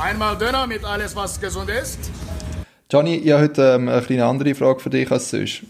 Einmal 0.00 0.36
Döner 0.36 0.66
mit 0.66 0.84
alles, 0.84 1.14
was 1.14 1.40
gesund 1.40 1.70
ist. 1.70 1.98
Johnny, 2.90 3.16
ich 3.16 3.30
habe 3.30 3.44
heute 3.44 3.74
ähm, 3.74 3.88
eine 3.88 4.02
kleine 4.02 4.24
andere 4.24 4.54
Frage 4.54 4.80
für 4.80 4.90
dich 4.90 5.10
als 5.10 5.30
sonst. 5.30 5.62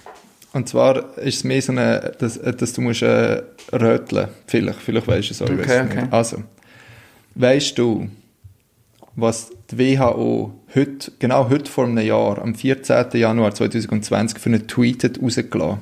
Und 0.54 0.67
zwar 0.69 1.19
ist 1.19 1.37
es 1.37 1.45
mehr 1.45 1.61
so 1.61 1.73
eine, 1.73 2.13
dass, 2.19 2.41
dass 2.41 2.73
du 2.73 2.81
musst 2.81 3.03
äh, 3.03 3.43
röteln. 3.73 4.29
Vielleicht, 4.47 4.81
vielleicht 4.81 5.07
weißt 5.07 5.29
du 5.29 5.35
es 5.35 5.43
auch. 5.43 5.51
ich 5.51 5.61
Okay, 5.61 5.83
okay. 5.85 6.01
Nicht. 6.03 6.13
Also, 6.13 6.43
weißt 7.35 7.77
du, 7.77 8.09
was 9.15 9.51
die 9.71 9.79
WHO 9.79 10.54
heute, 10.75 11.13
genau 11.19 11.51
heute 11.51 11.71
vor 11.71 11.85
einem 11.85 11.99
Jahr, 11.99 12.40
am 12.40 12.54
14. 12.54 13.06
Januar 13.13 13.54
2020, 13.54 14.38
für 14.38 14.49
einen 14.49 14.67
Tweet 14.67 15.04
hat 15.04 15.21
rausgelassen? 15.21 15.81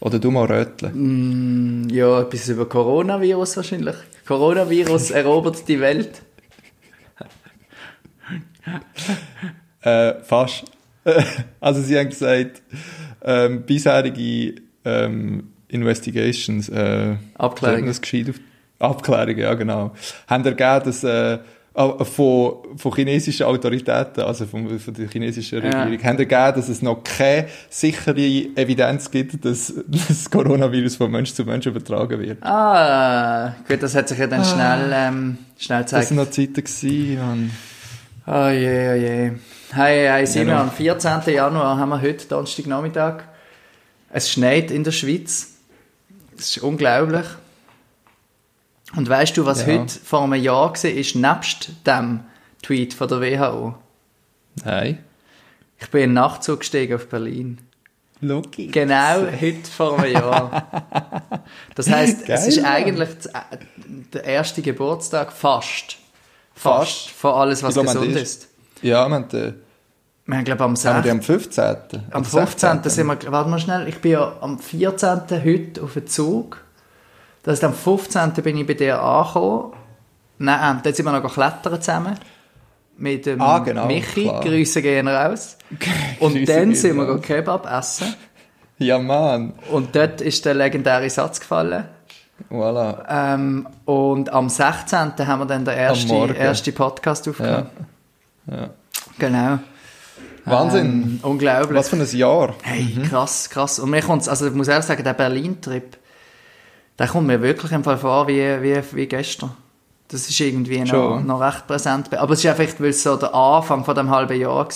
Oder 0.00 0.18
du 0.18 0.30
mal 0.30 0.44
röteln? 0.44 1.88
Ja, 1.90 2.20
etwas 2.20 2.48
über 2.48 2.68
Coronavirus 2.68 3.56
wahrscheinlich. 3.56 3.96
Coronavirus 4.26 5.12
erobert 5.12 5.66
die 5.66 5.80
Welt. 5.80 6.20
Äh, 9.82 10.22
fast. 10.22 10.64
also 11.60 11.82
sie 11.82 11.98
haben 11.98 12.08
gesagt, 12.08 12.62
ähm, 13.22 13.64
bisherige 13.66 14.62
ähm, 14.86 15.48
Investigations, 15.68 16.70
äh, 16.70 17.16
Abklärungen. 17.34 17.86
Das 17.88 18.00
auf, 18.00 18.40
Abklärungen, 18.78 19.38
ja 19.38 19.52
genau, 19.52 19.92
haben 20.26 20.44
ergeben, 20.46 20.84
dass 20.86 21.04
äh, 21.04 21.34
äh, 21.76 22.04
von, 22.04 22.54
von 22.76 22.94
chinesischen 22.94 23.44
Autoritäten, 23.46 24.22
also 24.22 24.46
von, 24.46 24.78
von 24.78 24.94
der 24.94 25.08
chinesischen 25.08 25.62
Ja. 25.62 25.82
Regierung, 25.82 26.04
haben 26.04 26.18
ergeben, 26.18 26.52
dass 26.56 26.68
es 26.68 26.80
noch 26.82 27.02
keine 27.02 27.48
sichere 27.68 28.16
Evidenz 28.16 29.10
gibt, 29.10 29.44
dass 29.44 29.74
das 29.86 30.30
Coronavirus 30.30 30.96
von 30.96 31.10
Mensch 31.10 31.34
zu 31.34 31.44
Mensch 31.44 31.66
übertragen 31.66 32.20
wird. 32.20 32.42
Ah, 32.42 33.54
gut, 33.68 33.82
das 33.82 33.94
hat 33.94 34.08
sich 34.08 34.18
ja 34.18 34.28
dann 34.28 34.44
schnell, 34.44 34.90
ähm, 34.94 35.38
schnell 35.58 35.82
Das 35.82 35.90
gezeigt. 35.90 36.10
waren 36.10 36.16
noch 36.24 36.30
Zeiten 36.30 36.54
gewesen, 36.64 37.18
Mann. 37.18 37.50
Oh 38.26 38.48
je, 38.48 38.90
oh 38.90 38.94
je. 38.96 39.32
Hey, 39.72 40.06
hey, 40.08 40.26
Simon, 40.26 40.46
Genau. 40.48 40.60
am 40.62 40.70
14. 40.70 41.20
Januar 41.34 41.76
haben 41.78 41.90
wir 41.90 42.00
heute, 42.00 42.26
Donnerstagnachmittag. 42.26 43.24
Es 44.10 44.30
schneit 44.30 44.70
in 44.70 44.84
der 44.84 44.92
Schweiz. 44.92 45.56
Das 46.36 46.46
ist 46.56 46.58
unglaublich. 46.62 47.26
Und 48.96 49.08
weißt 49.08 49.36
du, 49.36 49.44
was 49.44 49.66
Ja. 49.66 49.74
heute 49.74 49.92
vor 49.98 50.22
einem 50.22 50.40
Jahr 50.42 50.70
war, 50.70 50.84
ist 50.90 51.14
nebst 51.16 51.70
dem 51.86 52.20
Tweet 52.62 52.94
von 52.94 53.08
der 53.08 53.20
WHO? 53.20 53.74
Nein. 54.64 55.04
Ich 55.78 55.90
bin 55.90 56.02
in 56.02 56.10
den 56.10 56.14
Nachtzug 56.14 56.60
gestiegen 56.60 56.94
auf 56.94 57.08
Berlin. 57.08 57.58
Logisch. 58.20 58.70
Genau 58.72 59.26
heute 59.38 59.70
vor 59.70 59.98
einem 59.98 60.12
Jahr. 60.12 61.42
Das 61.74 61.90
heisst, 61.90 62.26
es 62.28 62.46
ist 62.46 62.64
eigentlich 62.64 63.08
äh, 63.34 63.58
der 64.14 64.24
erste 64.24 64.62
Geburtstag 64.62 65.30
fast. 65.32 65.98
Fast. 66.54 67.10
Von 67.10 67.32
alles, 67.34 67.62
was 67.62 67.74
glaub, 67.74 67.86
man 67.86 67.94
gesund 67.96 68.16
ist-. 68.16 68.48
Ja, 68.82 69.08
wir 69.08 69.14
haben, 69.14 69.24
äh, 69.32 69.52
Wir 70.26 70.36
haben, 70.36 70.44
glaube 70.44 70.58
ich, 70.58 70.64
am 70.64 70.74
haben 70.74 70.74
wir 70.74 71.02
6. 71.02 71.02
die 71.04 71.10
am 71.10 71.22
15. 71.22 71.64
Am 72.10 72.22
Oder 72.22 72.30
15. 72.30 72.70
16.. 72.82 72.90
sind 72.90 73.06
wir, 73.06 73.32
warte 73.32 73.50
mal 73.50 73.58
schnell, 73.58 73.88
ich 73.88 73.98
bin 74.00 74.12
ja 74.12 74.36
am 74.40 74.58
14. 74.58 75.20
heute 75.44 75.82
auf 75.82 75.92
dem 75.94 76.06
Zug. 76.06 76.60
Das 77.42 77.52
heißt, 77.52 77.64
am 77.64 77.74
15. 77.74 78.32
bin 78.42 78.56
ich 78.56 78.66
bei 78.66 78.74
dir 78.74 79.02
angekommen. 79.02 79.72
Nein, 80.38 80.80
dann 80.82 80.94
sind 80.94 81.04
wir 81.04 81.12
noch 81.20 81.32
klettern 81.32 81.80
zusammen. 81.80 82.18
Mit 82.96 83.26
dem 83.26 83.40
Ah, 83.40 83.58
genau, 83.58 83.86
Michi, 83.86 84.22
klar. 84.24 84.40
Grüße 84.42 84.80
gehen 84.80 85.08
raus. 85.08 85.56
Und 86.20 86.34
Grüße 86.34 86.52
dann 86.52 86.74
sind 86.74 86.96
wir 86.96 87.04
raus. 87.04 87.16
go 87.16 87.20
Kebab 87.20 87.66
essen. 87.70 88.14
Ja, 88.78 88.98
Mann. 88.98 89.52
Und 89.70 89.94
dort 89.94 90.20
ist 90.20 90.44
der 90.44 90.54
legendäre 90.54 91.08
Satz 91.10 91.40
gefallen. 91.40 91.84
Voilà. 92.50 93.04
Ähm, 93.08 93.68
und 93.84 94.32
am 94.32 94.48
16. 94.48 95.12
haben 95.26 95.40
wir 95.40 95.46
dann 95.46 95.64
den 95.64 95.74
ersten 95.76 96.34
erste 96.34 96.72
Podcast 96.72 97.28
aufgenommen. 97.28 97.70
Ja. 98.46 98.70
Genau. 99.18 99.58
Wahnsinn. 100.44 100.84
Ähm, 100.84 101.20
unglaublich. 101.22 101.78
Was 101.78 101.88
für 101.88 101.96
ein 101.96 102.06
Jahr. 102.06 102.54
Hey, 102.62 102.98
krass, 103.08 103.48
krass. 103.48 103.78
Und 103.78 103.90
mir 103.90 104.02
kommt's, 104.02 104.28
also 104.28 104.46
ich 104.46 104.54
muss 104.54 104.68
ehrlich 104.68 104.84
sagen, 104.84 105.02
der 105.02 105.14
Berlin-Trip, 105.14 105.96
der 106.98 107.08
kommt 107.08 107.26
mir 107.26 107.40
wirklich 107.40 107.72
im 107.72 107.82
Fall 107.82 107.96
vor 107.96 108.28
wie, 108.28 108.62
wie, 108.62 108.82
wie 108.92 109.06
gestern. 109.06 109.52
Das 110.08 110.28
ist 110.28 110.38
irgendwie 110.38 110.80
noch, 110.80 110.88
Schon. 110.88 111.26
noch 111.26 111.40
recht 111.40 111.66
präsent. 111.66 112.12
Aber 112.14 112.34
es 112.34 112.44
ist 112.44 112.46
einfach, 112.46 112.78
weil 112.78 112.90
es 112.90 113.02
so 113.02 113.16
der 113.16 113.34
Anfang 113.34 113.84
von 113.84 113.94
dem 113.94 114.10
halben 114.10 114.38
Jahr 114.38 114.54
war. 114.54 114.68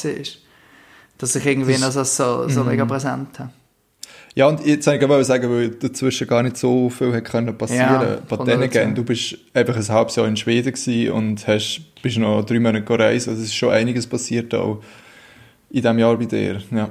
Dass 1.18 1.36
ich 1.36 1.46
irgendwie 1.46 1.76
noch 1.78 1.90
so, 1.90 2.02
so, 2.04 2.48
so 2.48 2.64
mega 2.64 2.84
präsent 2.84 3.38
habe. 3.38 3.50
Ja, 4.38 4.46
und 4.46 4.64
jetzt 4.64 4.86
wollte 4.86 4.98
ich 4.98 5.10
aber 5.10 5.24
sagen, 5.24 5.50
weil 5.50 5.70
dazwischen 5.70 6.28
gar 6.28 6.44
nicht 6.44 6.56
so 6.56 6.90
viel 6.90 7.12
hat 7.12 7.24
können 7.24 7.58
passieren 7.58 8.20
Ja, 8.30 8.36
konnte. 8.36 8.56
Bei 8.56 8.84
du 8.84 9.02
bist 9.02 9.36
einfach 9.52 9.74
ein 9.74 9.88
halbes 9.88 10.14
Jahr 10.14 10.28
in 10.28 10.36
Schweden 10.36 10.72
gewesen 10.72 11.10
und 11.10 11.44
hast, 11.48 11.80
bist 12.02 12.18
noch 12.18 12.44
drei 12.44 12.60
Monate 12.60 12.84
gereist. 12.84 13.26
Also 13.26 13.40
es 13.42 13.48
ist 13.48 13.56
schon 13.56 13.72
einiges 13.72 14.06
passiert 14.06 14.54
auch 14.54 14.80
in 15.70 15.82
diesem 15.82 15.98
Jahr 15.98 16.16
bei 16.16 16.26
dir. 16.26 16.62
Ja. 16.70 16.84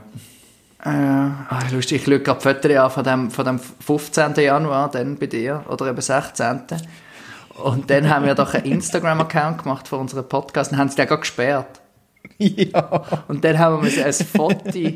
Äh, 0.83 0.89
ah, 0.89 1.63
lustig, 1.71 2.01
ich 2.01 2.03
schaue 2.03 2.19
gerade 2.19 2.41
Fotos 2.41 2.69
an 2.69 2.91
von 2.91 3.03
dem, 3.05 3.31
von 3.31 3.45
dem 3.45 3.59
15. 3.59 4.35
Januar, 4.35 4.91
dann 4.91 5.15
bei 5.15 5.27
dir, 5.27 5.63
oder 5.69 5.87
eben 5.87 6.01
16. 6.01 6.63
Und 7.63 7.89
dann 7.89 8.09
haben 8.09 8.25
wir 8.25 8.35
doch 8.35 8.55
einen 8.55 8.73
Instagram-Account 8.73 9.63
gemacht 9.63 9.87
für 9.87 9.95
unseren 9.95 10.27
Podcast 10.27 10.73
und 10.73 10.79
haben 10.79 10.89
sie 10.89 10.97
den 10.97 11.07
gerade 11.07 11.21
gesperrt. 11.21 11.79
ja. 12.39 13.23
Und 13.29 13.45
dann 13.45 13.57
haben 13.57 13.85
wir 13.85 14.05
ein 14.05 14.11
Foto, 14.11 14.91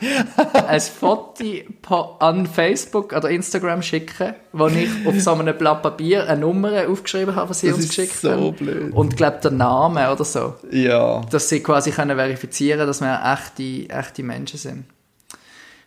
ein 0.68 0.80
Foto 0.80 2.16
an 2.20 2.46
Facebook 2.46 3.12
oder 3.12 3.28
Instagram 3.30 3.82
schicken, 3.82 4.34
wo 4.52 4.68
ich 4.68 4.88
auf 5.06 5.20
so 5.20 5.32
einem 5.32 5.56
Blatt 5.56 5.82
Papier 5.82 6.28
eine 6.28 6.40
Nummer 6.40 6.88
aufgeschrieben 6.88 7.34
habe, 7.34 7.50
was 7.50 7.60
sie 7.60 7.68
Das 7.68 7.76
uns 7.76 7.84
ist 7.86 7.96
geschickt 7.96 8.16
so 8.20 8.30
haben. 8.30 8.52
blöd. 8.54 8.92
Und 8.94 9.16
glaube 9.16 9.38
der 9.42 9.50
Name 9.50 10.10
oder 10.12 10.24
so. 10.24 10.54
Ja. 10.70 11.22
Dass 11.30 11.48
sie 11.48 11.60
quasi 11.60 11.90
können 11.90 12.16
verifizieren 12.16 12.86
dass 12.86 13.00
wir 13.00 13.20
echte, 13.24 13.90
echte 13.92 14.22
Menschen 14.22 14.58
sind. 14.58 14.84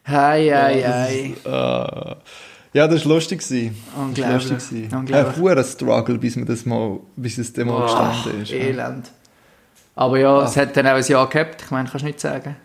Hei, 0.07 0.49
hei, 0.49 0.83
hei. 0.83 1.33
Äh, 1.45 2.15
ja, 2.73 2.87
das 2.87 3.05
war 3.05 3.13
lustig. 3.15 3.39
gewesen. 3.39 3.77
Das 3.85 3.95
war 3.97 4.05
Unglaublich. 4.07 4.49
lustig. 4.49 4.93
Unglaublich. 4.93 5.35
Ein 5.37 5.41
hoher 5.41 5.63
Struggle, 5.63 6.17
bis, 6.17 6.35
man 6.35 6.45
das 6.45 6.65
mal, 6.65 6.99
bis 7.15 7.37
es 7.37 7.53
dann 7.53 7.67
mal 7.67 7.83
gestanden 7.83 8.41
ist. 8.41 8.51
ja. 8.51 8.57
Elend. 8.57 9.11
Aber 9.95 10.17
ja, 10.17 10.43
es 10.43 10.57
hat 10.57 10.75
dann 10.75 10.87
auch 10.87 10.91
ein 10.95 11.03
Jahr 11.05 11.29
gehabt, 11.29 11.61
ich 11.63 11.71
meine, 11.71 11.87
kannst 11.87 12.01
du 12.03 12.07
nicht 12.07 12.19
sagen. 12.19 12.55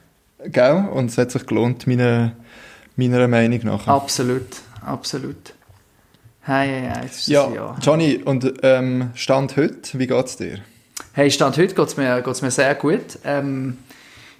Gell? 0.50 0.88
Und 0.92 1.10
es 1.10 1.18
hat 1.18 1.30
sich 1.30 1.46
gelohnt, 1.46 1.86
meiner, 1.86 2.32
meiner 2.96 3.28
Meinung 3.28 3.60
nach. 3.64 3.86
Absolut, 3.86 4.46
absolut. 4.84 5.54
Hei, 6.46 6.92
das 7.02 7.18
ist 7.18 7.26
Ja, 7.28 7.50
Jahr. 7.50 7.76
Johnny, 7.82 8.20
und 8.24 8.52
ähm, 8.62 9.10
Stand 9.14 9.56
heute, 9.56 9.98
wie 9.98 10.06
geht's 10.06 10.36
dir? 10.36 10.58
Hey, 11.12 11.30
Stand 11.30 11.56
heute 11.58 11.74
geht 11.74 11.86
es 11.88 11.96
mir, 11.96 12.22
geht's 12.22 12.42
mir 12.42 12.50
sehr 12.50 12.74
gut. 12.76 13.18
Ähm, 13.24 13.78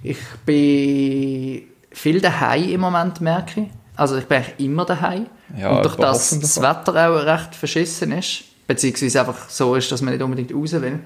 ich 0.03 0.19
bin 0.44 1.62
viel 1.91 2.21
daheim 2.21 2.69
im 2.69 2.81
Moment, 2.81 3.21
merke 3.21 3.62
ich. 3.62 3.67
Also 3.97 4.17
ich 4.19 4.27
bin 4.27 4.38
eigentlich 4.38 4.67
immer 4.67 4.84
daheim. 4.84 5.27
Ja, 5.59 5.71
Und 5.77 5.84
durch 5.84 5.94
aber 5.94 6.09
das. 6.09 6.61
Wetter 6.62 7.11
auch 7.11 7.25
recht 7.25 7.55
verschissen 7.55 8.12
ist, 8.12 8.44
beziehungsweise 8.67 9.21
einfach 9.21 9.49
so 9.49 9.75
ist, 9.75 9.91
dass 9.91 10.03
man 10.03 10.12
nicht 10.15 10.23
unbedingt 10.23 10.55
raus 10.55 10.73
will, 10.73 11.00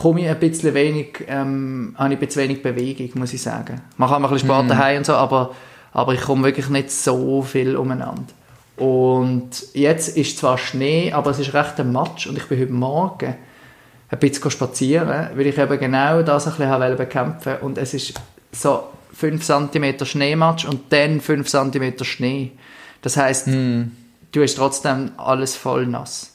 komme 0.00 0.22
ich 0.22 0.28
ein 0.28 0.38
bisschen 0.38 0.74
wenig, 0.74 1.24
ähm, 1.28 1.94
habe 1.98 2.14
ich 2.14 2.20
ein 2.20 2.26
bisschen 2.26 2.42
wenig 2.42 2.62
Bewegung, 2.62 3.10
muss 3.20 3.32
ich 3.32 3.42
sagen. 3.42 3.80
Man 3.96 4.08
kann 4.08 4.22
mal 4.22 4.28
ein 4.28 4.34
bisschen 4.34 4.48
Mhm. 4.48 4.52
Sport 4.52 4.70
daheim 4.70 4.98
und 4.98 5.06
so, 5.06 5.14
aber, 5.14 5.54
aber 5.92 6.14
ich 6.14 6.20
komme 6.22 6.44
wirklich 6.44 6.68
nicht 6.68 6.90
so 6.90 7.42
viel 7.42 7.76
umeinander. 7.76 8.24
Und 8.76 9.50
jetzt 9.74 10.16
ist 10.16 10.38
zwar 10.38 10.56
Schnee, 10.58 11.12
aber 11.12 11.30
es 11.30 11.38
ist 11.38 11.52
recht 11.54 11.78
ein 11.78 11.92
Matsch 11.92 12.26
und 12.26 12.36
ich 12.38 12.44
bin 12.48 12.58
heute 12.60 12.72
Morgen 12.72 13.34
ein 14.08 14.18
bisschen 14.18 14.50
spazieren, 14.50 15.28
weil 15.34 15.46
ich 15.46 15.58
eben 15.58 15.78
genau 15.78 16.22
das 16.22 16.46
ein 16.48 16.54
bisschen 16.56 16.96
bekämpfen 16.96 17.56
und 17.60 17.78
es 17.78 17.94
ist 17.94 18.14
so 18.50 18.84
5 19.14 19.44
cm 19.44 20.04
Schneematsch 20.04 20.64
und 20.64 20.90
dann 20.90 21.20
5 21.20 21.46
cm 21.48 22.04
Schnee. 22.04 22.52
Das 23.02 23.16
heißt, 23.16 23.46
Hm. 23.46 23.92
du 24.32 24.42
hast 24.42 24.54
trotzdem 24.56 25.12
alles 25.18 25.54
voll 25.54 25.86
nass. 25.86 26.31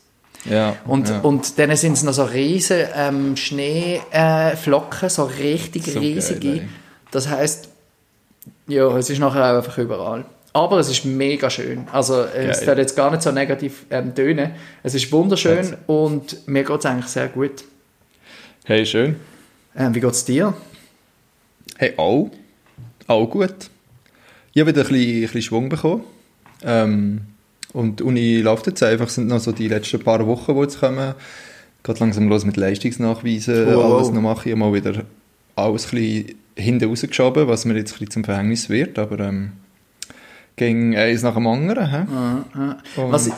Ja. 0.50 0.76
Und, 0.86 1.10
ja. 1.10 1.20
und 1.20 1.58
dann 1.60 1.76
sind 1.76 1.94
es 1.94 2.04
noch 2.04 2.14
so 2.14 2.24
riesen 2.24 2.86
ähm, 2.96 3.36
Schneeflocken, 3.36 5.08
äh, 5.08 5.10
so 5.10 5.24
richtig 5.26 5.86
So 5.86 6.00
riesige. 6.00 6.40
geil, 6.40 6.68
das 7.12 7.28
heißt, 7.28 7.70
ja, 8.68 8.98
es 8.98 9.10
ist 9.10 9.20
nachher 9.20 9.44
auch 9.52 9.58
einfach 9.58 9.78
überall. 9.78 10.26
Aber 10.54 10.80
es 10.80 10.90
ist 10.90 11.06
mega 11.06 11.50
schön. 11.50 11.88
Also 11.92 12.22
äh, 12.24 12.48
es 12.48 12.66
wird 12.66 12.78
jetzt 12.80 12.96
gar 12.96 13.12
nicht 13.12 13.22
so 13.22 13.32
negativ 13.32 13.86
ähm, 13.90 14.16
tönen. 14.16 14.52
Es 14.84 14.96
ist 14.96 15.12
wunderschön 15.12 15.60
Hat's. 15.60 15.74
und 15.86 16.48
mir 16.48 16.64
geht 16.64 16.80
es 16.80 16.86
eigentlich 16.86 17.08
sehr 17.08 17.28
gut. 17.28 17.64
Hey, 18.66 18.86
schön. 18.86 19.18
Ähm, 19.76 19.94
wie 19.94 20.00
geht 20.00 20.12
es 20.12 20.26
dir? 20.26 20.54
Hey, 21.78 21.94
auch. 21.98 22.32
Auch 23.06 23.28
gut. 23.28 23.70
Ich 24.54 24.62
habe 24.62 24.72
wieder 24.72 24.82
ein 24.82 24.88
bisschen, 24.88 25.16
ein 25.16 25.22
bisschen 25.22 25.42
Schwung 25.44 25.70
bekommen. 25.70 26.04
Ähm, 26.64 27.22
und 27.74 28.00
die 28.00 28.04
Uni 28.04 28.42
läuft 28.42 28.68
jetzt 28.68 28.82
einfach. 28.84 29.08
Es 29.08 29.16
sind 29.16 29.28
noch 29.28 29.40
so 29.40 29.52
die 29.52 29.68
letzten 29.68 30.00
paar 30.04 30.26
Wochen, 30.28 30.54
die 30.56 30.62
jetzt 30.62 30.80
kommen. 30.80 31.14
Geht 31.84 32.00
langsam 32.00 32.28
los 32.30 32.44
mit 32.46 32.58
Leistungsnachweisen, 32.58 33.76
Wow. 33.76 33.94
alles 33.96 34.12
noch 34.12 34.22
mache. 34.22 34.50
Ich 34.50 34.56
mal 34.56 34.74
wieder 34.74 35.04
alles 35.56 35.86
ein 35.86 35.92
bisschen 35.92 36.36
hinten 36.56 36.90
rausgeschoben, 36.90 37.48
was 37.48 37.66
mir 37.66 37.76
jetzt 37.76 37.92
ein 37.92 38.00
bisschen 38.00 38.12
zum 38.12 38.24
Verhängnis 38.24 38.70
wird. 38.70 38.98
Aber 39.00 39.20
ähm, 39.20 39.54
ging 40.56 40.96
eins 40.96 41.22
nach 41.24 41.36
dem 41.36 41.48
anderen. 41.48 41.90
He? 41.92 43.02
Und- 43.02 43.12
Was, 43.12 43.30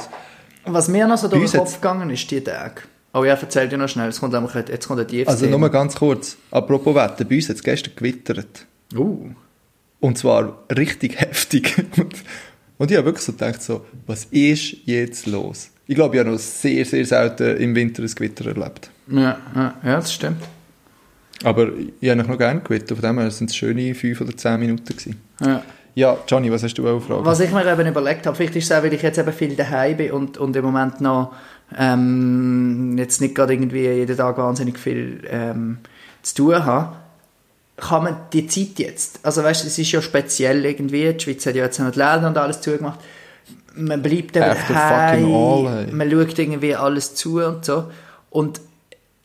was 0.66 0.88
mir 0.88 1.08
noch 1.08 1.18
so 1.18 1.28
durch 1.28 1.52
den 1.52 1.60
Kopf 1.60 1.76
gegangen 1.76 2.10
ist, 2.10 2.30
die 2.32 2.42
Tage. 2.42 2.82
Oh 3.14 3.24
ja, 3.24 3.34
erzähl 3.34 3.68
dir 3.68 3.78
noch 3.78 3.90
schnell, 3.90 4.06
jetzt 4.06 4.20
kommt, 4.20 4.34
nämlich, 4.34 4.54
jetzt 4.54 4.88
kommt 4.88 5.00
ein 5.00 5.08
tiefes 5.08 5.28
Also 5.28 5.48
nur 5.48 5.70
ganz 5.70 5.96
kurz, 5.96 6.38
apropos 6.52 6.94
Wetter, 6.94 7.26
bei 7.26 7.38
uns 7.38 7.50
hat 7.50 7.56
es 7.56 7.64
gestern 7.64 7.94
gewittert. 7.96 8.68
Uh. 8.96 9.32
Und 10.00 10.18
zwar 10.20 10.60
richtig 10.78 11.20
heftig. 11.20 11.76
Und, 12.80 12.90
ich 12.90 12.98
habe 12.98 13.06
wirklich 13.06 13.26
so 13.26 13.34
gedacht, 13.34 13.62
so, 13.62 13.86
was 14.08 14.26
ist 14.26 14.78
jetzt 14.86 15.28
los? 15.28 15.70
Ich 15.86 15.96
glaube, 15.96 16.16
ich 16.16 16.20
habe 16.22 16.32
noch 16.32 16.40
sehr, 16.40 16.86
sehr 16.86 17.06
selten 17.06 17.58
im 17.58 17.76
Winter 17.76 18.02
ein 18.02 18.08
Gewitter 18.10 18.48
erlebt. 18.48 18.90
Ja, 19.08 19.38
ja, 19.54 19.74
das 19.84 20.14
stimmt. 20.14 20.42
Aber 21.44 21.70
ich 22.00 22.10
habe 22.10 22.24
noch 22.24 22.38
gerne 22.38 22.62
gewittert, 22.62 22.98
von 22.98 23.02
dem 23.02 23.20
her 23.20 23.32
sind 23.32 23.50
es 23.50 23.56
schöne 23.56 23.94
fünf 23.94 24.22
oder 24.22 24.36
zehn 24.36 24.60
Minuten 24.60 24.86
gewesen. 24.86 25.22
Ja. 25.42 25.62
Ja, 25.96 26.18
Johnny, 26.28 26.50
was 26.52 26.64
hast 26.64 26.76
du 26.76 26.88
auch 26.88 27.02
fragen? 27.02 27.26
Was 27.26 27.42
ich 27.42 27.52
mir 27.52 27.70
eben 27.70 27.88
überlegt 27.88 28.26
habe, 28.26 28.36
vielleicht 28.36 28.56
ist 28.56 28.66
es 28.66 28.72
auch, 28.72 28.84
weil 28.84 28.94
ich 28.94 29.02
jetzt 29.02 29.18
eben 29.18 29.34
viel 29.34 29.56
daheim 29.56 29.98
bin 29.98 30.12
und, 30.12 30.38
und 30.38 30.56
im 30.56 30.64
Moment 30.64 31.02
noch 31.02 31.34
ähm, 31.78 32.96
jetzt 32.98 33.20
nicht 33.20 33.36
gerade 33.36 33.54
irgendwie 33.54 33.86
jeden 33.86 34.16
Tag 34.16 34.38
wahnsinnig 34.38 34.80
viel 34.80 35.22
ähm, 35.30 35.80
zu 36.22 36.36
tun 36.36 36.66
habe, 36.66 36.96
kann 37.80 38.04
man 38.04 38.18
die 38.34 38.48
Zeit 38.48 38.78
jetzt, 38.80 39.20
also 39.24 39.44
weißt 39.44 39.64
du, 39.64 39.68
es 39.68 39.78
ist 39.78 39.92
ja 39.92 40.02
speziell 40.02 40.66
irgendwie, 40.66 41.14
die 41.14 41.20
Schweiz 41.24 41.46
hat 41.46 41.56
ja 41.56 41.66
jetzt 41.66 41.80
noch 41.80 41.92
die 41.92 42.00
Läden 42.00 42.26
und 42.26 42.38
alles 42.38 42.62
zugemacht, 42.62 43.00
man 43.76 44.02
bleibt 44.02 44.36
all, 44.38 45.86
hey. 45.86 45.94
man 45.94 46.12
schaut 46.12 46.38
irgendwie 46.38 46.76
alles 46.76 47.16
zu 47.16 47.44
und 47.44 47.64
so 47.66 47.86
und 48.30 48.60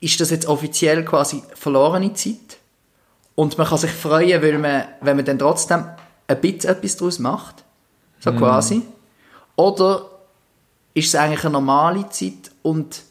ist 0.00 0.20
das 0.20 0.30
jetzt 0.30 0.46
offiziell 0.46 1.04
quasi 1.04 1.42
verlorene 1.54 2.12
Zeit? 2.12 2.58
Und 3.34 3.58
man 3.58 3.66
kann 3.66 3.78
sich 3.78 3.90
freuen, 3.90 4.42
weil 4.42 4.58
man, 4.58 4.84
wenn 5.00 5.16
man 5.16 5.24
dann 5.24 5.38
trotzdem 5.38 5.84
ein 6.26 6.40
bisschen 6.40 6.70
etwas 6.70 6.96
daraus 6.96 7.18
macht. 7.18 7.64
So 8.20 8.32
quasi. 8.32 8.82
Oder 9.56 10.08
ist 10.94 11.08
es 11.08 11.14
eigentlich 11.14 11.44
eine 11.44 11.52
normale 11.52 12.08
Zeit 12.08 12.50
und 12.62 13.02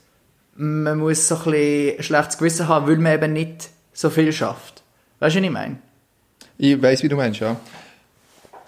man 0.55 0.97
muss 0.97 1.27
so 1.27 1.35
ein 1.35 1.43
bisschen 1.43 1.97
ein 1.97 2.03
schlechtes 2.03 2.37
Gewissen 2.37 2.67
haben, 2.67 2.87
weil 2.87 2.97
man 2.97 3.13
eben 3.13 3.33
nicht 3.33 3.69
so 3.91 4.09
viel 4.09 4.31
schafft. 4.31 4.72
Weißt 5.23 5.37
du, 5.37 5.39
was 5.39 5.45
ich 5.45 5.51
meine? 5.51 5.77
Ich 6.57 6.81
weiß, 6.81 7.01
wie 7.01 7.07
du 7.07 7.15
meinst, 7.15 7.39
ja. 7.39 7.57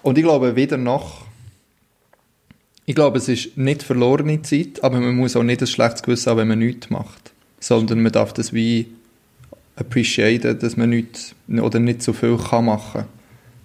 Und 0.02 0.16
ich 0.16 0.24
glaube, 0.24 0.56
weder 0.56 0.78
noch. 0.78 1.26
Ich 2.86 2.94
glaube, 2.94 3.18
es 3.18 3.28
ist 3.28 3.58
nicht 3.58 3.82
verlorene 3.82 4.40
Zeit, 4.40 4.82
aber 4.82 4.98
man 4.98 5.14
muss 5.16 5.36
auch 5.36 5.42
nicht 5.42 5.60
ein 5.60 5.66
schlechtes 5.66 6.02
Gewissen 6.02 6.30
haben, 6.30 6.38
wenn 6.38 6.48
man 6.48 6.60
nichts 6.60 6.88
macht. 6.88 7.32
Sondern 7.60 8.00
man 8.00 8.10
darf 8.10 8.32
das 8.32 8.54
wie 8.54 8.86
appreciaten, 9.74 10.58
dass 10.58 10.78
man 10.78 10.88
nichts 10.88 11.34
oder 11.46 11.78
nicht 11.78 12.02
so 12.02 12.14
viel 12.14 12.38
kann 12.38 12.64
machen 12.64 13.04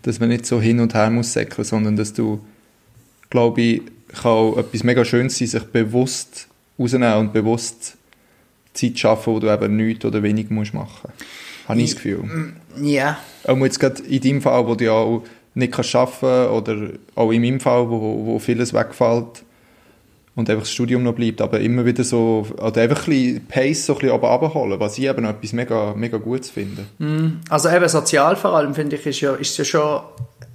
Dass 0.02 0.20
man 0.20 0.28
nicht 0.28 0.46
so 0.46 0.60
hin 0.60 0.82
und 0.82 0.94
her 0.94 1.12
muss 1.12 1.32
säckeln, 1.32 1.64
sondern 1.64 1.96
dass 1.96 2.12
du, 2.12 2.46
glaube 3.30 3.62
ich, 3.62 3.82
kann 4.22 4.32
auch 4.32 4.58
etwas 4.58 4.84
mega 4.84 5.06
Schönes 5.06 5.38
sein, 5.38 5.48
sich 5.48 5.64
bewusst 5.64 6.50
rausnehmen 6.78 7.20
und 7.20 7.32
bewusst 7.32 7.96
Zeit 8.74 9.00
schaffen, 9.00 9.34
wo 9.34 9.40
du 9.40 9.50
eben 9.50 9.78
nichts 9.78 10.04
oder 10.04 10.22
wenig 10.22 10.50
musst 10.50 10.74
machen. 10.74 11.10
Habe 11.72 11.82
ich 11.82 11.94
das 11.94 11.96
Gefühl. 11.96 12.54
Ja. 12.82 13.18
Auch 13.46 13.58
jetzt 13.58 13.80
gerade 13.80 14.02
in 14.04 14.22
deinem 14.22 14.42
Fall, 14.42 14.68
wo 14.68 14.76
du 14.76 14.86
ja 14.86 14.92
auch 14.92 15.24
nicht 15.54 15.74
kannst 15.74 15.96
arbeiten 15.96 16.52
oder 16.52 16.90
auch 17.16 17.32
in 17.32 17.42
meinem 17.42 17.60
Fall, 17.60 17.90
wo, 17.90 18.26
wo 18.26 18.40
vieles 18.40 18.74
wegfällt 18.74 19.44
und 20.36 20.50
einfach 20.50 20.64
das 20.64 20.72
Studium 20.72 21.04
noch 21.04 21.14
bleibt, 21.14 21.42
aber 21.42 21.60
immer 21.60 21.86
wieder 21.86 22.04
so, 22.04 22.48
oder 22.58 22.82
einfach 22.82 23.08
ein 23.08 23.14
bisschen 23.14 23.46
Pace 23.48 23.86
so 23.86 23.94
ein 23.94 24.00
bisschen 24.00 24.18
runterholen, 24.18 24.80
was 24.80 24.98
ich 24.98 25.06
eben 25.06 25.26
etwas 25.26 25.54
mega, 25.54 25.94
mega 25.94 26.18
Gutes 26.18 26.50
finde. 26.50 26.86
Also 27.50 27.70
eben 27.70 27.88
sozial 27.90 28.36
vor 28.36 28.56
allem, 28.56 28.74
finde 28.74 28.96
ich, 28.96 29.06
ist 29.06 29.20
ja, 29.20 29.34
ist 29.36 29.58
ja 29.58 29.66
schon 29.66 30.02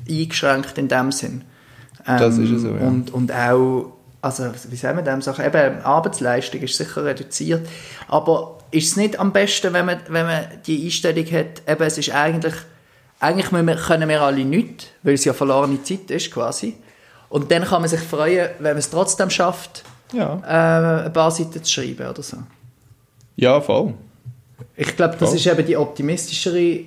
eingeschränkt 0.09 0.79
in 0.79 0.89
dem 0.89 1.13
Sinn. 1.13 1.43
Ähm, 2.07 2.19
Das 2.19 2.39
ist 2.39 2.51
ja 2.51 2.59
so, 2.59 2.69
ja. 2.69 2.87
Und, 2.87 3.13
und 3.13 3.33
auch, 3.33 3.93
also 4.23 4.45
wie 4.71 4.77
sagen 4.77 4.97
wir 4.97 5.05
dem 5.05 5.21
Sachen, 5.21 5.45
eben 5.45 5.83
Arbeitsleistung 5.83 6.63
ist 6.63 6.77
sicher 6.77 7.05
reduziert, 7.05 7.69
aber 8.09 8.56
ist 8.71 8.89
es 8.91 8.97
nicht 8.97 9.19
am 9.19 9.33
besten, 9.33 9.73
wenn 9.73 9.87
man, 9.87 9.99
wenn 10.09 10.27
man 10.27 10.45
die 10.67 10.85
Einstellung 10.87 11.25
hat, 11.27 11.63
eben 11.69 11.83
es 11.83 11.99
ist 11.99 12.11
eigentlich, 12.11 12.55
eigentlich 13.21 13.47
können 13.87 14.09
wir 14.09 14.21
alle 14.21 14.45
nichts, 14.45 14.87
weil 15.03 15.15
es 15.15 15.25
ja 15.25 15.33
verlorene 15.33 15.83
Zeit 15.83 16.11
ist 16.11 16.31
quasi. 16.33 16.77
Und 17.29 17.51
dann 17.51 17.65
kann 17.65 17.81
man 17.83 17.89
sich 17.91 18.01
freuen, 18.01 18.51
wenn 18.59 18.73
man 18.73 18.79
es 18.79 18.91
trotzdem 18.91 19.31
schafft, 19.31 19.83
Ja. 20.13 20.41
äh, 20.47 21.07
ein 21.07 21.13
paar 21.13 21.31
Seiten 21.31 21.63
zu 21.63 21.73
schreiben 21.73 22.07
oder 22.09 22.23
so. 22.23 22.39
Ja, 23.37 23.61
voll. 23.61 23.95
Ich 24.77 24.95
glaube, 24.97 25.17
das 25.19 25.31
Voll. 25.31 25.39
ist 25.39 25.47
eben 25.47 25.67
die 25.67 25.77
optimistischere 25.77 26.59
äh, 26.61 26.85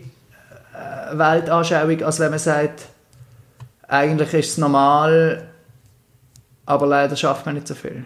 Weltanschauung, 1.13 2.01
als 2.03 2.19
wenn 2.19 2.29
man 2.29 2.39
sagt, 2.39 2.83
eigentlich 3.87 4.33
ist 4.33 4.51
es 4.51 4.57
normal, 4.57 5.47
aber 6.65 6.85
leider 6.87 7.15
schafft 7.15 7.45
man 7.45 7.55
nicht 7.55 7.67
so 7.67 7.75
viel. 7.75 8.05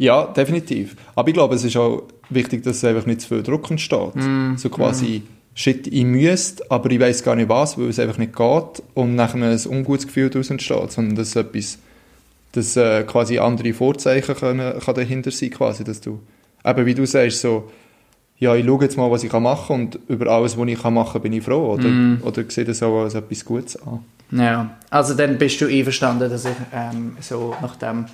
Ja, 0.00 0.24
definitiv. 0.24 0.96
Aber 1.14 1.28
ich 1.28 1.34
glaube, 1.34 1.54
es 1.54 1.62
ist 1.62 1.76
auch 1.76 2.04
wichtig, 2.30 2.62
dass 2.62 2.78
es 2.78 2.84
einfach 2.84 3.04
nicht 3.04 3.20
zu 3.20 3.28
viel 3.28 3.42
Druck 3.42 3.70
entsteht. 3.70 4.14
So 4.56 4.70
quasi, 4.70 5.24
shit, 5.52 5.86
ich 5.88 6.04
müsste, 6.04 6.64
aber 6.70 6.90
ich 6.90 6.98
weiß 6.98 7.22
gar 7.22 7.36
nicht 7.36 7.50
was, 7.50 7.76
weil 7.76 7.90
es 7.90 7.98
einfach 7.98 8.16
nicht 8.16 8.34
geht 8.34 8.82
und 8.94 9.14
nachher 9.14 9.42
ein 9.42 9.60
ungutes 9.68 10.06
Gefühl 10.06 10.30
daraus 10.30 10.48
entsteht, 10.48 10.90
sondern 10.90 11.16
dass 11.16 11.36
etwas, 11.36 11.78
dass 12.52 12.78
äh, 12.78 13.02
quasi 13.02 13.40
andere 13.40 13.74
Vorzeichen 13.74 14.34
können, 14.34 14.80
kann 14.80 14.94
dahinter 14.94 15.30
sein, 15.30 15.50
quasi, 15.50 15.84
dass 15.84 16.00
du, 16.00 16.20
eben 16.64 16.86
wie 16.86 16.94
du 16.94 17.04
sagst, 17.04 17.42
so, 17.42 17.70
ja, 18.38 18.54
ich 18.54 18.64
schaue 18.64 18.82
jetzt 18.82 18.96
mal, 18.96 19.10
was 19.10 19.22
ich 19.22 19.30
kann 19.30 19.42
machen 19.42 19.82
und 19.82 19.98
über 20.08 20.28
alles, 20.28 20.56
was 20.56 20.66
ich 20.66 20.80
kann 20.80 20.94
machen, 20.94 21.20
bin 21.20 21.34
ich 21.34 21.44
froh 21.44 21.74
oder, 21.74 21.90
oder 22.22 22.42
sehe 22.48 22.64
das 22.64 22.82
auch 22.82 23.02
als 23.02 23.14
etwas 23.14 23.44
Gutes 23.44 23.76
an. 23.82 24.02
Ja, 24.30 24.78
also 24.88 25.12
dann 25.12 25.36
bist 25.36 25.60
du 25.60 25.66
einverstanden, 25.66 26.30
dass 26.30 26.46
ich 26.46 26.56
ähm, 26.72 27.18
so 27.20 27.54
nach 27.60 27.76
dem, 27.76 28.06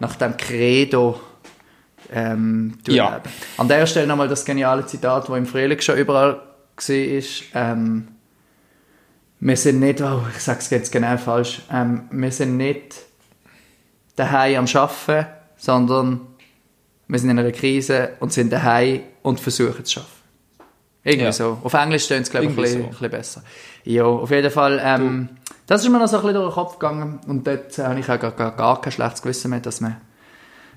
nach 0.00 0.16
dem 0.16 0.36
Credo 0.36 1.18
ähm, 2.12 2.78
Ja. 2.86 3.20
An 3.56 3.68
der 3.68 3.86
Stelle 3.86 4.06
nochmal 4.06 4.28
das 4.28 4.44
geniale 4.44 4.86
Zitat, 4.86 5.28
das 5.28 5.36
im 5.36 5.46
Frühling 5.46 5.80
schon 5.80 5.96
überall 5.96 6.36
war. 6.36 6.42
Ähm, 7.54 8.08
wir 9.40 9.56
sind 9.56 9.80
nicht, 9.80 10.00
oh, 10.00 10.22
ich 10.34 10.42
sage 10.42 10.58
es 10.60 10.70
jetzt 10.70 10.92
genau 10.92 11.16
falsch, 11.16 11.62
ähm, 11.72 12.02
wir 12.10 12.30
sind 12.32 12.56
nicht 12.56 12.96
daheim 14.16 14.60
am 14.60 14.66
Arbeiten, 14.76 15.26
sondern 15.56 16.20
wir 17.08 17.18
sind 17.18 17.30
in 17.30 17.38
einer 17.38 17.52
Krise 17.52 18.10
und 18.20 18.32
sind 18.32 18.52
daheim 18.52 19.00
und 19.22 19.40
versuchen 19.40 19.84
zu 19.84 20.00
arbeiten. 20.00 20.14
Irgendwie 21.02 21.24
Ja. 21.24 21.32
so. 21.32 21.58
Auf 21.62 21.72
Englisch 21.74 22.04
stehen 22.04 22.22
es, 22.22 22.30
glaube 22.30 22.46
ich, 22.46 22.52
ein 22.52 22.56
bisschen, 22.56 22.80
so. 22.80 22.84
ein 22.84 22.90
bisschen 22.90 23.10
besser. 23.10 23.42
Ja, 23.84 24.04
auf 24.04 24.30
jeden 24.30 24.50
Fall. 24.50 24.78
Ähm, 24.82 25.28
das 25.66 25.82
ist 25.82 25.88
mir 25.90 25.98
noch 25.98 26.08
so 26.08 26.16
ein 26.16 26.22
bisschen 26.22 26.34
durch 26.34 26.50
den 26.50 26.54
Kopf 26.54 26.78
gegangen 26.78 27.20
und 27.26 27.46
dort 27.46 27.78
habe 27.78 28.00
ich 28.00 28.08
auch 28.10 28.18
gar, 28.20 28.32
gar, 28.32 28.54
gar 28.54 28.80
kein 28.80 28.92
schlechtes 28.92 29.22
Gewissen 29.22 29.50
mehr, 29.50 29.60
dass 29.60 29.80
man, 29.80 29.96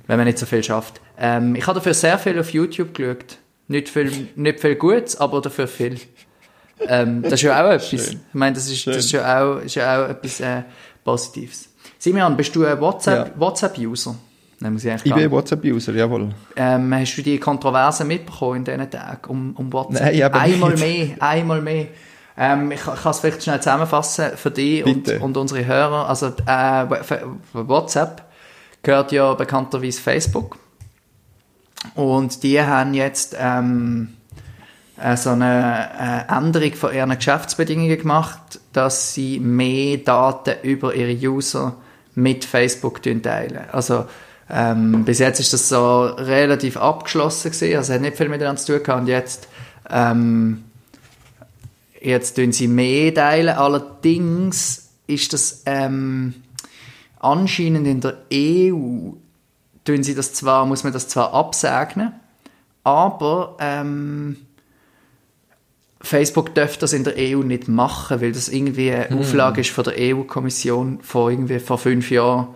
wenn 0.07 0.17
man 0.17 0.25
nicht 0.25 0.38
so 0.38 0.45
viel 0.45 0.63
schafft. 0.63 1.01
Ähm, 1.17 1.55
ich 1.55 1.65
habe 1.67 1.79
dafür 1.79 1.94
sehr 1.94 2.17
viel 2.19 2.39
auf 2.39 2.51
YouTube 2.51 2.94
geschaut. 2.94 3.38
Nicht 3.67 3.89
viel, 3.89 4.27
nicht 4.35 4.59
viel 4.59 4.75
Gutes, 4.75 5.15
aber 5.19 5.41
dafür 5.41 5.67
viel. 5.67 5.97
Ähm, 6.88 7.22
das 7.22 7.33
ist 7.33 7.43
ja 7.43 7.63
auch 7.65 7.69
etwas. 7.72 7.89
Schön. 7.89 8.00
Ich 8.27 8.33
meine, 8.33 8.55
das 8.55 8.69
ist, 8.69 8.86
das 8.88 8.98
ist, 8.98 9.12
ja, 9.13 9.41
auch, 9.43 9.60
ist 9.60 9.75
ja 9.75 10.03
auch 10.05 10.10
etwas 10.10 10.39
äh, 10.41 10.63
Positives. 11.03 11.69
Simeon, 11.98 12.36
bist 12.36 12.53
du 12.55 12.65
ein 12.65 12.77
WhatsApp- 12.79 13.27
Ja. 13.29 13.39
WhatsApp-User? 13.39 14.15
Nein, 14.60 14.74
muss 14.74 14.83
ich 14.86 14.93
Ich 15.03 15.13
bin. 15.13 15.31
WhatsApp-User, 15.31 15.93
jawohl. 15.93 16.29
Ähm, 16.55 16.93
hast 16.93 17.15
du 17.15 17.22
die 17.22 17.38
Kontroversen 17.38 18.07
mitbekommen 18.07 18.57
in 18.57 18.65
diesen 18.65 18.89
Tagen 18.89 19.29
um, 19.29 19.55
um 19.55 19.72
WhatsApp? 19.74 20.01
Nein, 20.03 20.13
eben 20.15 20.33
einmal 20.33 20.72
nicht. 20.72 20.79
mehr, 21.07 21.15
einmal 21.22 21.62
mehr. 21.62 21.88
Ähm, 22.38 22.72
ich, 22.72 22.79
ich 22.79 22.86
kann 22.86 23.12
es 23.12 23.19
vielleicht 23.19 23.43
schnell 23.43 23.60
zusammenfassen 23.62 24.31
für 24.36 24.51
dich 24.51 24.86
und, 24.86 25.07
und 25.22 25.38
unsere 25.38 25.65
Hörer. 25.65 26.10
Also 26.10 26.27
äh, 26.27 26.86
WhatsApp 27.53 28.24
gehört 28.83 29.11
ja 29.11 29.33
bekannterweise 29.33 30.01
Facebook. 30.01 30.57
Und 31.95 32.43
die 32.43 32.61
haben 32.61 32.93
jetzt 32.93 33.35
ähm, 33.37 34.09
äh, 35.01 35.17
so 35.17 35.31
eine 35.31 36.25
äh, 36.29 36.33
Änderung 36.33 36.73
von 36.73 36.93
ihren 36.93 37.15
Geschäftsbedingungen 37.15 37.97
gemacht, 37.97 38.59
dass 38.71 39.13
sie 39.13 39.39
mehr 39.39 39.97
Daten 39.97 40.55
über 40.63 40.93
ihre 40.93 41.13
User 41.13 41.75
mit 42.15 42.45
Facebook 42.45 43.01
teilen. 43.01 43.69
Also 43.71 44.05
ähm, 44.49 45.03
bis 45.03 45.19
jetzt 45.19 45.39
ist 45.39 45.53
das 45.53 45.69
so 45.69 46.05
relativ 46.05 46.77
abgeschlossen 46.77 47.51
gewesen, 47.51 47.77
also 47.77 47.93
hat 47.93 48.01
nicht 48.01 48.17
viel 48.17 48.29
miteinander 48.29 48.61
zu 48.61 48.73
tun 48.73 48.83
gehabt 48.83 49.01
und 49.01 49.07
jetzt 49.07 49.47
ähm, 49.89 50.63
jetzt 52.01 52.35
tun 52.35 52.51
sie 52.51 52.67
mehr 52.67 53.13
teilen. 53.13 53.55
Allerdings 53.55 54.89
ist 55.07 55.33
das 55.33 55.63
ähm, 55.65 56.35
anscheinend 57.24 57.88
in 57.88 58.01
der 58.01 58.18
EU 58.34 59.12
tun 59.86 60.03
sie 60.03 60.15
das 60.15 60.34
zwar, 60.34 60.65
muss 60.65 60.84
man 60.84 60.94
das 60.94 61.08
zwar 61.08 61.34
absegnen, 61.34 62.13
aber 62.84 63.58
ähm, 63.60 64.38
Facebook 66.01 66.53
darf 66.53 66.77
das 66.77 66.94
in 66.94 67.03
der 67.03 67.13
EU 67.18 67.44
nicht 67.44 67.68
machen, 67.68 68.22
weil 68.22 68.34
das 68.34 68.50
irgendwie 68.50 68.92
eine 68.92 69.20
Auflage 69.20 69.62
ist 69.62 69.70
von 69.70 69.86
der 69.86 69.94
EU-Kommission 69.98 71.00
vor 71.01 71.32
irgendwie 71.32 71.60
vor 71.60 71.77
fünf 71.77 72.12
Jahren. 72.12 72.50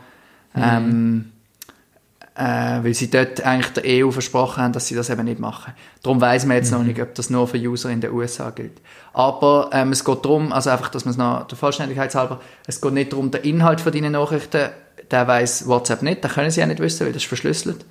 Ähm, 0.55 1.31
äh, 2.37 2.83
weil 2.83 2.93
sie 2.93 3.09
dort 3.09 3.41
eigentlich 3.41 3.73
der 3.73 4.05
EU 4.05 4.11
versprochen 4.11 4.61
haben, 4.61 4.73
dass 4.73 4.85
sie 4.85 4.95
das 4.95 5.09
eben 5.09 5.25
nicht 5.25 5.39
machen. 5.39 5.73
Darum 6.03 6.21
weiß 6.21 6.45
man 6.45 6.57
jetzt 6.57 6.71
noch 6.71 6.83
nicht, 6.83 7.01
ob 7.01 7.15
das 7.15 7.31
nur 7.31 7.47
für 7.47 7.57
User 7.57 7.89
in 7.89 7.99
den 7.99 8.11
USA 8.11 8.51
gilt. 8.51 8.79
Aber 9.13 9.71
ähm, 9.73 9.91
es 9.91 10.05
geht 10.05 10.23
darum, 10.23 10.53
also 10.53 10.69
einfach, 10.69 10.89
dass 10.89 11.05
man 11.05 11.13
es 11.13 11.17
noch 11.17 11.47
der 11.47 11.57
Vollständigkeit 11.57 12.13
halber, 12.13 12.39
es 12.67 12.79
geht 12.79 12.93
nicht 12.93 13.11
darum, 13.11 13.31
der 13.31 13.43
Inhalt 13.43 13.81
von 13.81 13.91
deinen 13.91 14.11
Nachrichten, 14.11 14.69
der 15.09 15.27
weiß 15.27 15.67
WhatsApp 15.67 16.03
nicht, 16.03 16.23
den 16.23 16.29
können 16.29 16.51
sie 16.51 16.59
ja 16.59 16.67
nicht 16.67 16.79
wissen, 16.79 17.07
weil 17.07 17.13
das 17.13 17.23
ist 17.23 17.27
verschlüsselt. 17.27 17.85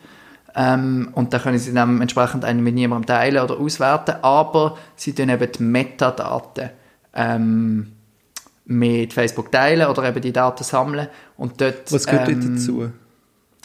Ähm, 0.55 1.09
und 1.13 1.33
dann 1.33 1.43
können 1.43 1.59
sie 1.59 1.75
dann 1.75 2.01
entsprechend 2.01 2.45
einen 2.45 2.63
mit 2.63 2.75
niemandem 2.77 3.07
teilen 3.07 3.43
oder 3.43 3.59
auswerten, 3.59 4.15
aber 4.23 4.79
sie 4.95 5.13
tun 5.13 5.29
eben 5.29 5.51
die 5.51 5.63
Metadaten 5.63 6.71
ähm, 7.15 7.93
mit 8.65 9.13
Facebook 9.13 9.51
teilen 9.51 9.89
oder 9.89 10.05
eben 10.05 10.23
die 10.23 10.33
Daten 10.33 10.63
sammeln 10.63 11.09
und 11.37 11.61
dort 11.61 11.93
Was 11.93 12.07
gehört 12.07 12.29
ähm, 12.29 12.55
dazu? 12.55 12.93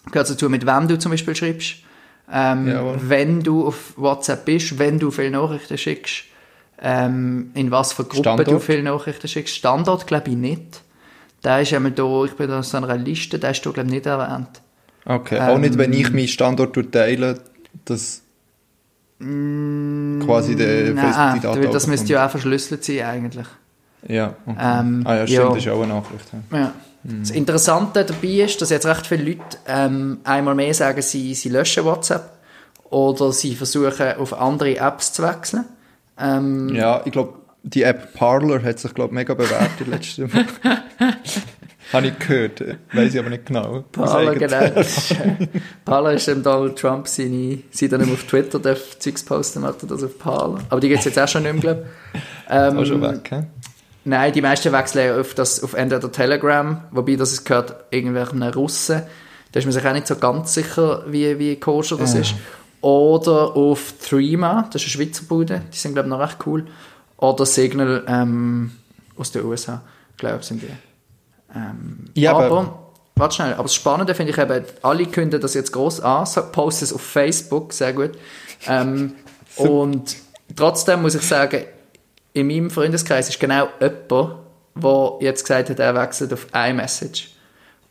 Gehört 0.06 0.30
dazu, 0.30 0.50
mit 0.50 0.66
wem 0.66 0.88
du 0.88 0.98
zum 0.98 1.12
Beispiel 1.12 1.36
schreibst, 1.36 1.76
ähm, 2.32 2.74
wenn 3.02 3.42
du 3.42 3.68
auf 3.68 3.94
WhatsApp 3.98 4.46
bist, 4.46 4.80
wenn 4.80 5.00
du 5.00 5.12
viele 5.12 5.32
Nachrichten 5.32 5.78
schickst, 5.78 6.24
ähm, 6.82 7.52
in 7.54 7.72
was 7.72 7.94
für 7.94 8.06
Gruppen 8.06 8.44
du 8.44 8.60
viele 8.60 8.84
Nachrichten 8.84 9.28
schickst. 9.28 9.56
Standort 9.56 10.08
glaube 10.08 10.32
ich 10.32 10.38
nicht. 10.38 10.82
Der 11.44 11.62
ist 11.62 11.74
einmal 11.74 11.92
da, 11.92 12.24
ich 12.26 12.34
bin 12.34 12.48
da 12.48 12.60
auf 12.60 12.66
so 12.66 12.78
einer 12.78 12.96
Liste, 12.98 13.40
der 13.40 13.52
ist 13.52 13.66
da 13.66 13.72
glaube 13.72 13.88
ich 13.88 13.94
nicht 13.94 14.06
erwähnt. 14.06 14.62
Okay, 15.06 15.40
auch 15.40 15.58
nicht, 15.58 15.78
wenn 15.78 15.94
ich 15.94 16.08
Ähm, 16.08 16.14
meinen 16.14 16.28
Standort 16.28 16.92
teile, 16.92 17.40
dass 17.86 18.22
quasi 19.20 20.56
der 20.56 20.96
Facebook 20.96 20.96
die 20.96 20.96
Nein, 20.96 21.42
Daten 21.42 21.64
weil 21.64 21.70
das 21.70 21.88
müsste 21.88 22.14
ja 22.14 22.26
auch 22.26 22.32
verschlüsselt 22.32 22.84
sein 22.84 23.02
eigentlich. 23.02 23.46
Ja, 24.08 24.36
okay. 24.46 24.58
Ähm, 24.60 25.04
ah 25.06 25.16
ja, 25.16 25.28
stimmt, 25.28 25.44
ja. 25.44 25.50
das 25.50 25.58
ist 25.58 25.68
auch 25.70 25.82
eine 25.82 25.94
Nachricht. 25.94 26.26
Ja. 26.52 26.58
Ja. 26.58 26.74
Das 27.04 27.32
Interessante 27.32 28.06
dabei 28.06 28.28
ist, 28.28 28.62
dass 28.62 28.70
jetzt 28.70 28.86
recht 28.86 29.08
viele 29.08 29.24
Leute 29.24 29.58
ähm, 29.68 30.20
einmal 30.24 30.54
mehr 30.54 30.74
sagen, 30.74 31.02
sie, 31.02 31.34
sie 31.34 31.50
löschen 31.50 31.84
WhatsApp 31.84 32.32
oder 32.92 33.32
sie 33.32 33.56
versuchen 33.56 34.18
auf 34.20 34.40
andere 34.40 34.78
Apps 34.78 35.14
zu 35.14 35.24
wechseln. 35.24 35.66
Ähm, 36.20 36.70
Ja, 36.70 37.02
ich 37.04 37.12
glaube, 37.12 37.34
die 37.64 37.84
App 37.84 38.14
Parler 38.14 38.62
hat 38.62 38.80
sich, 38.80 38.94
glaube 38.94 39.16
mega 39.16 39.34
bewährt 39.34 39.72
in 39.80 39.90
letzter 39.90 40.32
Woche. 40.32 40.46
Habe 41.94 42.08
ich 42.08 42.20
gehört, 42.20 42.64
weiß 42.94 43.14
ich 43.14 43.20
aber 43.20 43.30
nicht 43.30 43.46
genau. 43.46 43.84
Parler, 43.92 44.36
genau. 44.36 44.62
äh, 44.62 44.84
Parler 45.86 46.14
ist 46.14 46.28
dem 46.28 46.42
Donald 46.42 46.78
Trump 46.80 47.08
seine, 47.08 47.60
seit 47.72 47.92
er 47.92 47.98
nicht 47.98 48.08
mehr 48.08 48.16
auf 48.16 48.24
Twitter 48.24 48.60
darf 48.60 48.98
Zeugs 49.00 49.24
posten, 49.24 49.64
hat 49.64 49.78
das 49.90 50.04
auf 50.04 50.18
Parler. 50.18 50.60
Aber 50.70 50.80
die 50.80 50.88
gibt 50.88 51.00
es 51.00 51.06
jetzt 51.06 51.20
auch 51.20 51.28
schon 51.28 51.44
nicht 51.44 51.54
mehr, 51.54 51.62
glaube 51.62 51.86
ich. 52.14 52.22
Ähm, 52.50 52.78
Auch 52.78 52.86
schon 52.86 53.02
weg, 53.02 53.30
hä? 53.30 53.44
Nein, 54.04 54.34
die 54.34 54.42
meisten 54.42 54.72
wechseln 54.72 55.06
ja 55.08 55.20
auf, 55.20 55.34
das, 55.36 55.64
auf 55.64 55.74
entweder 55.74 56.12
Telegram, 56.12 56.82
wobei 56.92 57.16
das 57.16 57.44
gehört 57.44 57.76
irgendwelchen 57.92 58.42
Russen. 58.44 59.04
Da 59.52 59.60
ist 59.60 59.66
man 59.66 59.74
sich 59.74 59.86
auch 59.86 59.94
nicht 59.94 60.08
so 60.08 60.16
ganz 60.16 60.54
sicher, 60.54 61.04
wie, 61.08 61.38
wie 61.38 61.56
koscher 61.60 61.98
das 61.98 62.14
ist. 62.22 62.34
Oder 62.82 63.56
auf 63.56 63.94
Threema, 64.02 64.68
das 64.74 64.82
ist 64.84 64.96
eine 64.96 65.06
Schweizer 65.06 65.24
Bude, 65.28 65.62
die 65.72 65.78
sind 65.78 65.94
glaube 65.94 66.08
ich 66.08 66.12
noch 66.12 66.20
recht 66.20 66.38
cool. 66.48 66.66
Oder 67.18 67.46
Signal 67.46 68.04
ähm, 68.08 68.72
aus 69.18 69.32
den 69.32 69.46
USA, 69.46 69.82
glaube 70.18 70.40
ich, 70.42 70.48
sind 70.48 70.64
die. 70.64 70.68
Ähm, 71.56 72.06
Ja, 72.16 72.32
aber- 72.36 72.46
aber, 72.46 72.80
warte 73.16 73.36
schnell, 73.36 73.54
aber 73.54 73.64
das 73.64 73.76
Spannende 73.76 74.16
finde 74.16 74.32
ich 74.32 74.38
eben, 74.40 74.66
alle 74.82 75.06
kündigen 75.06 75.42
das 75.42 75.54
jetzt 75.54 75.72
groß 75.74 76.00
an, 76.00 76.26
posten 76.52 76.86
es 76.86 76.94
auf 76.94 77.02
Facebook, 77.02 77.72
sehr 77.74 77.94
gut. 77.94 78.12
Ähm, 78.68 79.14
und 79.58 80.16
trotzdem 80.56 81.04
muss 81.04 81.14
ich 81.14 81.22
sagen, 81.22 81.66
in 82.34 82.48
meinem 82.48 82.70
Freundeskreis 82.70 83.30
ist 83.30 83.40
genau 83.40 83.68
jemand, 83.80 84.36
der 84.76 85.14
jetzt 85.22 85.44
gesagt 85.44 85.70
hat, 85.70 85.80
er 85.80 85.96
wechselt 85.96 86.32
auf 86.34 86.48
iMessage. 86.54 87.30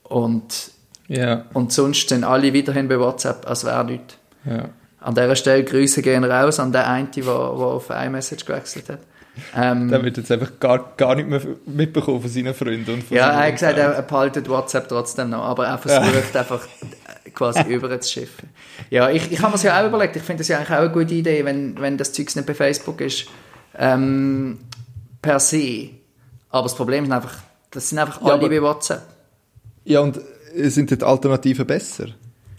Und, 0.05 0.71
Ja, 1.09 1.45
und 1.53 1.73
sonst 1.73 2.09
sind 2.09 2.25
alle 2.25 2.55
weiterhin 2.55 2.89
bei 2.89 2.99
WhatsApp, 2.99 3.47
als 3.49 3.65
wäre 3.65 3.85
nichts. 3.85 4.17
ja. 4.45 4.71
An 5.03 5.15
dieser 5.15 5.35
Stelle 5.35 5.65
Grüße 5.65 6.03
gehen 6.03 6.25
raus 6.25 6.61
an 6.61 6.73
den 6.73 6.83
einen, 6.83 7.11
der, 7.11 7.25
der 7.25 7.33
auf 7.33 7.89
iMessage 7.89 8.45
gewechselt 8.45 8.91
hat. 8.91 8.99
Ähm, 9.57 9.89
Der 9.89 10.05
wird 10.05 10.19
jetzt 10.19 10.31
einfach 10.31 10.51
gar, 10.61 10.93
gar 10.99 11.15
nicht 11.15 11.27
mehr 11.27 11.41
mitbekommen 11.65 12.21
von 12.21 12.29
seinen 12.29 12.53
Freunden. 12.53 12.91
Und 12.93 13.05
von 13.05 13.17
ja, 13.17 13.31
er 13.31 13.47
hat 13.47 13.53
gesagt, 13.53 13.79
er, 13.79 13.93
er 13.95 14.03
behaltet 14.03 14.47
WhatsApp 14.51 14.89
trotzdem 14.89 15.31
noch, 15.31 15.43
aber 15.43 15.67
er 15.69 15.79
versucht 15.79 16.37
einfach 16.37 16.67
äh, 17.25 17.31
quasi 17.31 17.63
über 17.69 17.99
zu 18.01 18.13
schiffen. 18.13 18.51
Ja, 18.91 19.09
ich, 19.09 19.33
ich 19.33 19.39
habe 19.39 19.49
mir 19.49 19.53
das 19.53 19.63
ja 19.63 19.81
auch 19.81 19.87
überlegt, 19.87 20.17
ich 20.17 20.23
finde 20.23 20.41
das 20.41 20.49
ja 20.49 20.59
eigentlich 20.59 20.77
auch 20.77 20.83
eine 20.83 20.91
gute 20.91 21.15
Idee, 21.15 21.47
wenn, 21.47 21.81
wenn 21.81 21.97
das 21.97 22.13
Zeugs 22.13 22.37
nicht 22.37 22.47
bei 22.47 22.53
Facebook 22.55 23.01
ist, 23.01 23.25
ähm, 23.77 24.59
per 25.23 25.41
se. 25.41 25.91
Aber 26.51 26.65
das 26.65 26.75
Problem 26.75 27.05
ist 27.05 27.13
einfach, 27.13 27.35
das 27.71 27.89
sind 27.89 27.99
einfach 27.99 28.21
Ja, 28.21 28.29
alle 28.29 28.35
aber- 28.35 28.49
bei 28.49 28.63
WhatsApp. 28.63 29.03
Ja, 29.85 30.01
und 30.01 30.19
äh, 30.55 30.69
sind 30.69 30.91
die 30.91 31.03
Alternativen 31.03 31.67
besser? 31.67 32.07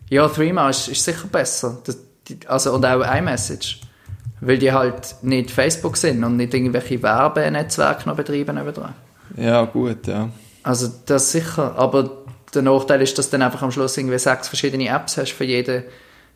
Ja, 0.09 0.27
Threema 0.27 0.69
ist, 0.69 0.87
ist 0.87 1.03
sicher 1.03 1.27
besser. 1.31 1.77
Das, 1.85 1.97
die, 2.27 2.37
also, 2.47 2.73
und 2.73 2.85
auch 2.85 3.01
iMessage. 3.15 3.81
Weil 4.41 4.57
die 4.57 4.71
halt 4.71 5.15
nicht 5.21 5.51
Facebook 5.51 5.95
sind 5.97 6.23
und 6.23 6.35
nicht 6.37 6.53
irgendwelche 6.53 7.01
Werbenetzwerke 7.03 8.09
noch 8.09 8.15
betreiben 8.15 8.55
nebendran. 8.55 8.95
Ja, 9.37 9.65
gut, 9.65 10.07
ja. 10.07 10.29
Also 10.63 10.89
das 11.05 11.31
sicher, 11.31 11.75
aber 11.77 12.09
der 12.53 12.63
Nachteil 12.63 13.01
ist, 13.01 13.17
dass 13.17 13.27
du 13.29 13.33
dann 13.37 13.43
einfach 13.43 13.61
am 13.61 13.71
Schluss 13.71 13.95
irgendwie 13.97 14.17
sechs 14.19 14.47
verschiedene 14.47 14.87
Apps 14.89 15.17
hast 15.17 15.31
für 15.31 15.43
jeden, 15.45 15.83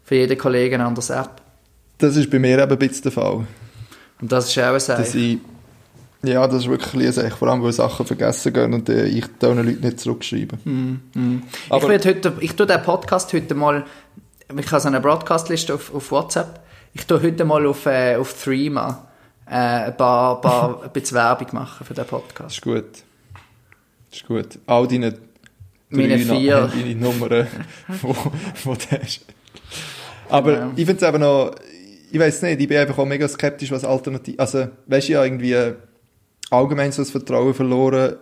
für 0.04 0.16
jeden 0.16 0.38
Kollegen 0.38 0.76
eine 0.76 0.86
andere 0.86 1.14
App. 1.16 1.42
Das 1.98 2.16
ist 2.16 2.30
bei 2.30 2.40
mir 2.40 2.60
eben 2.60 2.72
ein 2.72 2.78
bisschen 2.78 3.04
der 3.04 3.12
Fall. 3.12 3.48
Und 4.22 4.32
das 4.32 4.50
ist 4.50 4.58
auch 4.58 4.64
ein 4.64 5.06
ich, 5.16 5.40
ja, 6.24 6.48
das 6.48 6.64
ist 6.64 6.70
wirklich 6.70 6.94
ein 6.94 7.02
ein 7.02 7.14
Zeichen, 7.14 7.38
vor 7.38 7.48
allem, 7.50 7.62
weil 7.64 7.72
Sachen 7.74 8.06
vergessen 8.06 8.54
gehen 8.54 8.74
und 8.74 8.90
äh, 8.90 9.06
ich 9.06 9.26
diesen 9.42 9.58
Leuten 9.58 9.82
nicht 9.82 10.00
zurückschreibe. 10.00 10.58
ich, 10.66 11.72
Aber- 11.72 11.90
werde 11.90 12.10
heute, 12.10 12.34
ich 12.40 12.56
tue 12.56 12.66
den 12.66 12.82
Podcast 12.82 13.32
heute 13.34 13.54
mal, 13.54 13.86
ich 14.58 14.72
habe 14.72 14.82
so 14.82 14.88
eine 14.88 15.00
Broadcast-Liste 15.02 15.74
auf, 15.76 15.94
auf 15.94 16.12
WhatsApp, 16.12 16.60
ich 16.94 17.06
tue 17.06 17.22
heute 17.22 17.46
mal 17.46 17.66
auf, 17.68 17.86
äh, 17.86 18.16
auf 18.16 18.42
Threema 18.42 19.06
äh, 19.48 19.54
ein 19.56 19.98
paar, 19.98 20.42
paar 20.42 20.82
ein 20.84 20.90
bisschen 20.92 21.16
Werbung 21.18 21.48
machen 21.52 21.86
für 21.86 21.94
den 21.94 21.98
Das 22.04 22.08
Podcast. 22.08 22.56
ist 22.56 22.62
gut. 22.64 22.86
Das 24.10 24.20
ist 24.22 24.28
gut. 24.28 24.60
All 24.66 24.88
deine 24.88 25.14
Meine 25.90 26.18
vier. 26.18 26.72
deine 26.74 26.96
Nummern, 26.96 27.48
wo, 28.02 28.16
wo 28.64 28.74
du 28.74 29.00
hast. 29.00 29.26
Aber 30.30 30.54
Genau. 30.54 30.72
ich 30.76 30.86
finde 30.88 31.06
es 31.06 31.08
eben 31.08 31.20
noch, 31.22 31.52
ich 32.16 32.22
weiß 32.22 32.44
nicht, 32.44 32.62
ich 32.62 32.70
bin 32.70 32.78
einfach 32.78 32.98
auch 32.98 33.06
mega 33.06 33.28
skeptisch, 33.28 33.72
was 33.72 33.84
Alternativ, 33.84 34.36
also, 34.38 34.70
weißt 34.88 35.10
du, 35.10 35.14
ja 35.14 35.26
irgendwie 35.26 35.74
allgemein 36.50 36.94
so 36.94 37.02
das 37.02 37.12
Vertrauen 37.12 37.54
verloren 37.54 38.16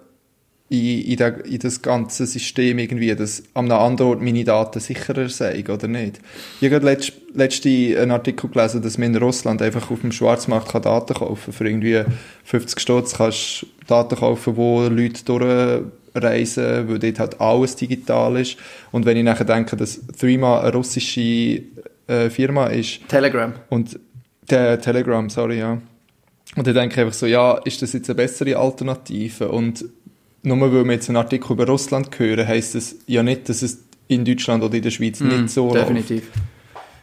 in, 0.70 1.02
in, 1.04 1.16
der, 1.16 1.46
in 1.46 1.60
das 1.60 1.80
ganze 1.80 2.26
System 2.26 2.80
irgendwie, 2.80 3.14
dass 3.14 3.44
an 3.54 3.72
einem 3.72 3.80
anderen 3.80 4.10
Ort 4.10 4.22
meine 4.24 4.44
Daten 4.44 4.80
sicherer 4.80 5.30
sind, 5.30 5.70
oder 5.70 5.88
nicht? 5.88 6.22
Ich 6.60 6.74
habe 6.74 6.84
letzt, 6.84 7.14
letzte 7.36 7.70
einen 7.70 8.10
Artikel 8.10 8.50
gelesen, 8.50 8.82
dass 8.82 8.98
man 8.98 9.14
in 9.14 9.22
Russland 9.22 9.62
einfach 9.62 9.92
auf 9.92 10.02
dem 10.02 10.12
Schwarzmarkt 10.12 10.70
kann 10.70 10.82
Daten 10.82 11.14
kaufen 11.14 11.54
Für 11.54 11.68
irgendwie 11.68 12.02
50 12.46 12.80
Stutz 12.80 13.18
kannst 13.18 13.62
du 13.62 13.68
Daten 13.86 14.16
kaufen, 14.16 14.58
wo 14.58 14.88
Leute 14.88 15.24
durchreisen, 15.24 16.90
weil 16.90 16.98
dort 16.98 17.20
halt 17.20 17.40
alles 17.40 17.76
digital 17.76 18.40
ist. 18.40 18.58
Und 18.92 19.06
wenn 19.06 19.18
ich 19.18 19.24
nachher 19.24 19.46
denke, 19.46 19.78
dass 19.78 20.02
Threema 20.18 20.62
eine 20.62 20.74
russische 20.74 21.62
äh, 22.08 22.30
Firma 22.30 22.68
ist, 22.68 23.08
Telegram. 23.08 23.54
und 23.70 24.00
der 24.50 24.80
Telegram, 24.82 25.30
sorry, 25.30 25.60
ja. 25.60 25.82
Und 26.56 26.68
dann 26.68 26.74
denke 26.74 26.96
ich 26.96 27.00
einfach 27.02 27.14
so, 27.14 27.26
ja, 27.26 27.54
ist 27.66 27.82
das 27.82 27.94
jetzt 27.94 28.10
eine 28.10 28.16
bessere 28.16 28.58
Alternative? 28.58 29.50
Und 29.50 29.86
nur 30.44 30.60
weil 30.62 30.86
wir 30.86 30.94
jetzt 30.94 31.10
einen 31.10 31.18
Artikel 31.18 31.54
über 31.54 31.66
Russland 31.66 32.10
hören, 32.20 32.48
heisst 32.48 32.76
das 32.76 32.96
ja 33.08 33.24
nicht, 33.24 33.48
dass 33.50 33.62
es 33.62 33.80
in 34.08 34.26
Deutschland 34.26 34.64
oder 34.64 34.76
in 34.76 34.84
der 34.84 34.92
Schweiz 34.92 35.20
nicht 35.22 35.50
so 35.50 35.68
läuft. 35.70 35.90
Definitiv. 35.90 36.30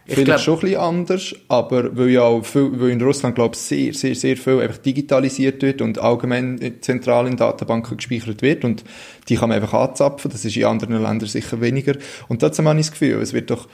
Ich 0.06 0.14
Vielleicht 0.14 0.26
glaub- 0.26 0.40
schon 0.40 0.54
ein 0.54 0.60
bisschen 0.60 0.80
anders, 0.80 1.34
aber 1.48 1.96
weil 1.96 2.10
ja 2.10 2.22
auch 2.22 2.44
viel, 2.44 2.70
weil 2.80 2.90
in 2.90 3.00
Russland, 3.00 3.36
glaube 3.36 3.54
ich, 3.54 3.60
sehr, 3.60 3.94
sehr, 3.94 4.14
sehr 4.14 4.36
viel 4.36 4.60
einfach 4.60 4.78
digitalisiert 4.78 5.62
wird 5.62 5.80
und 5.82 5.98
allgemein 5.98 6.58
zentral 6.80 7.28
in 7.28 7.36
Datenbanken 7.36 7.96
gespeichert 7.96 8.42
wird 8.42 8.64
und 8.64 8.82
die 9.28 9.36
kann 9.36 9.48
man 9.50 9.60
einfach 9.60 9.74
anzapfen, 9.74 10.30
das 10.30 10.44
ist 10.44 10.56
in 10.56 10.64
anderen 10.64 11.00
Ländern 11.00 11.28
sicher 11.28 11.60
weniger. 11.60 11.94
Und 12.28 12.40
trotzdem 12.40 12.66
habe 12.66 12.80
ich 12.80 12.86
das 12.86 12.92
Gefühl, 12.92 13.20
es 13.22 13.32
wird 13.32 13.50
doch, 13.50 13.68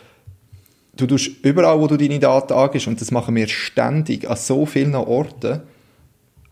du 0.97 1.07
tust 1.07 1.31
überall, 1.43 1.79
wo 1.79 1.87
du 1.87 1.97
deine 1.97 2.19
Daten 2.19 2.53
angibst, 2.53 2.87
und 2.87 3.01
das 3.01 3.11
machen 3.11 3.35
wir 3.37 3.49
ständig 3.49 4.29
an 4.29 4.37
so 4.37 4.67
vielen 4.67 4.95
Orten, 4.95 5.63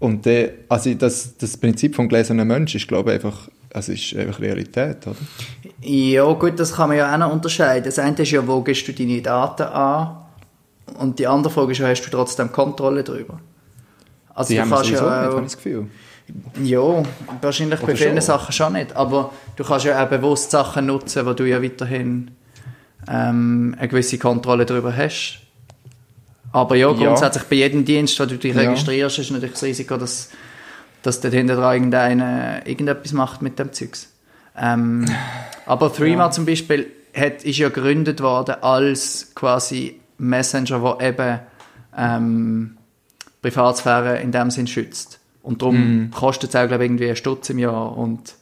und 0.01 0.27
äh, 0.27 0.53
also 0.69 0.93
das, 0.95 1.37
das 1.39 1.57
Prinzip 1.57 1.95
vom 1.95 2.09
gläsernen 2.09 2.47
Mensch 2.47 2.75
ist, 2.75 2.89
glaube 2.89 3.11
ich, 3.11 3.15
einfach, 3.15 3.49
also 3.73 3.93
ist 3.93 4.15
einfach 4.15 4.41
Realität, 4.41 5.07
oder? 5.07 5.17
Ja, 5.81 6.31
gut, 6.33 6.59
das 6.59 6.75
kann 6.75 6.91
man 6.91 6.99
ja 6.99 7.13
auch 7.13 7.19
noch 7.19 7.33
unterscheiden. 7.33 7.85
Das 7.85 7.99
eine 7.99 8.17
ist 8.19 8.31
ja, 8.31 8.47
wo 8.47 8.61
gibst 8.61 8.87
du 8.87 8.93
deine 8.93 9.23
Daten 9.23 9.63
an? 9.63 10.17
Und 10.99 11.19
die 11.19 11.27
andere 11.27 11.53
Frage 11.53 11.73
ist 11.73 11.79
ja, 11.79 11.89
hast 11.89 12.03
du 12.03 12.11
trotzdem 12.11 12.53
Kontrolle 12.53 13.03
darüber? 13.03 13.41
Also 14.35 14.49
Die 14.49 14.57
du 14.57 14.63
haben 14.63 14.71
kannst 14.71 14.91
ja 14.91 14.97
nicht, 14.97 15.03
auch, 15.03 15.11
habe 15.11 15.37
ich 15.39 15.43
das 15.45 15.57
Gefühl. 15.57 15.87
Ja, 16.63 17.03
wahrscheinlich 17.41 17.81
bei 17.81 17.87
Oder 17.87 17.97
vielen 17.97 18.13
schon? 18.13 18.21
Sachen 18.21 18.53
schon 18.53 18.73
nicht. 18.75 18.97
Aber 18.97 19.33
du 19.57 19.65
kannst 19.65 19.87
ja 19.87 20.03
auch 20.05 20.09
bewusst 20.09 20.51
Sachen 20.51 20.87
nutzen, 20.87 21.25
wo 21.25 21.33
du 21.33 21.45
ja 21.45 21.63
weiterhin 21.63 22.31
ähm, 23.09 23.75
eine 23.79 23.89
gewisse 23.89 24.19
Kontrolle 24.19 24.67
darüber 24.67 24.95
hast. 24.97 25.41
Aber 26.53 26.77
ja, 26.77 26.89
Ja. 26.91 26.95
grundsätzlich 26.97 27.45
bei 27.45 27.57
jedem 27.57 27.85
Dienst, 27.85 28.19
wo 28.21 28.27
du 28.27 28.37
dich 28.37 28.55
Ja. 28.55 28.63
registrierst, 28.63 29.19
ist 29.19 29.31
natürlich 29.31 29.53
das 29.55 29.63
Risiko, 29.65 29.97
dass, 29.97 30.31
dass 31.03 31.21
dort 31.21 31.35
hinter 31.35 31.57
dran 31.57 31.75
irgendeiner 31.75 32.67
irgendetwas 32.67 33.13
macht 33.13 33.43
mit 33.43 33.59
dem 33.59 33.73
Zeugs. 33.73 34.13
Ähm, 34.57 35.05
aber 35.67 35.93
Threema 35.93 36.31
zum 36.31 36.47
Beispiel 36.47 36.87
hat, 37.15 37.43
ist 37.45 37.59
ja 37.59 37.69
gegründet 37.69 38.21
worden 38.21 38.57
als 38.63 39.33
quasi 39.35 40.01
Messenger, 40.19 40.97
der 40.99 41.09
eben 41.09 41.41
ähm, 41.97 42.77
Privatsphäre 43.43 44.19
in 44.21 44.33
dem 44.33 44.51
Sinn 44.51 44.67
schützt. 44.67 45.19
Und 45.43 45.61
darum 45.61 46.11
kostet 46.11 46.51
es 46.51 46.57
auch, 46.57 46.67
glaube 46.67 46.85
ich, 46.85 46.89
irgendwie 46.89 47.07
einen 47.07 47.17
Stutz 47.17 47.51
im 47.51 47.59
Jahr. 47.59 47.97
Und 47.97 48.35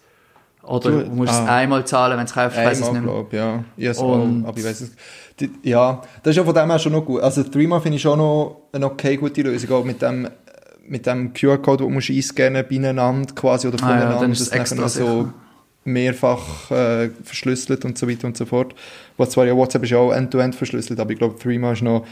Oder 0.65 0.91
Du- 0.91 1.11
musst 1.11 1.33
ah. 1.33 1.43
es 1.45 1.49
einmal 1.49 1.85
zahlen, 1.87 2.19
wenn 2.19 2.25
es 2.25 2.33
kaufst, 2.33 2.57
ich 2.59 2.65
weiss 2.65 2.81
es 2.81 2.85
nicht 2.85 2.93
mehr. 2.93 3.03
glaube 3.03 3.37
ja. 3.37 3.65
Has 3.89 3.99
Und- 3.99 4.45
auch, 4.45 4.49
aber 4.49 4.59
ich 4.59 4.65
weiß 4.65 4.81
es. 4.83 4.93
Die, 5.41 5.51
ja, 5.63 6.03
das 6.23 6.31
ist 6.33 6.37
ja 6.37 6.45
von 6.45 6.55
dem 6.55 6.71
her 6.71 6.79
schon 6.79 6.93
noch 6.93 7.05
gut. 7.05 7.21
Also 7.23 7.43
Threema 7.43 7.81
finde 7.81 7.97
ich 7.97 8.03
schon 8.03 8.19
noch 8.19 8.69
eine 8.73 8.87
okay 8.87 9.17
gute 9.17 9.43
Lösung, 9.43 9.73
auch 9.73 9.85
mit 9.85 10.01
dem 10.03 10.29
mit 10.87 11.07
dem 11.07 11.33
QR-Code, 11.33 11.85
den 11.85 11.93
du 11.99 12.13
einscannen 12.13 12.65
beieinander 12.69 13.33
quasi 13.35 13.69
oder 13.69 13.79
Ah 13.83 13.87
ja, 13.87 13.95
voneinander, 13.95 14.21
dann 14.21 14.33
ist 14.33 14.41
es 14.41 14.51
das 14.51 14.59
extra 14.59 14.89
so 14.89 15.29
mehrfach 15.85 16.71
äh, 16.71 17.11
verschlüsselt 17.25 17.85
und 17.85 17.99
so 17.99 18.09
weiter 18.09 18.27
und 18.27 18.37
so 18.37 18.47
fort. 18.47 18.75
Was 19.17 19.31
zwar 19.31 19.47
ja 19.47 19.57
WhatsApp 19.57 19.85
ist 19.85 19.91
ja 19.91 19.99
auch 19.99 20.13
end-to-end 20.13 20.55
verschlüsselt, 20.55 21.01
aber 21.01 21.11
ich 21.13 21.19
glaube 21.19 21.39
Threema 21.39 21.73
ist 21.73 21.83
noch, 21.83 22.05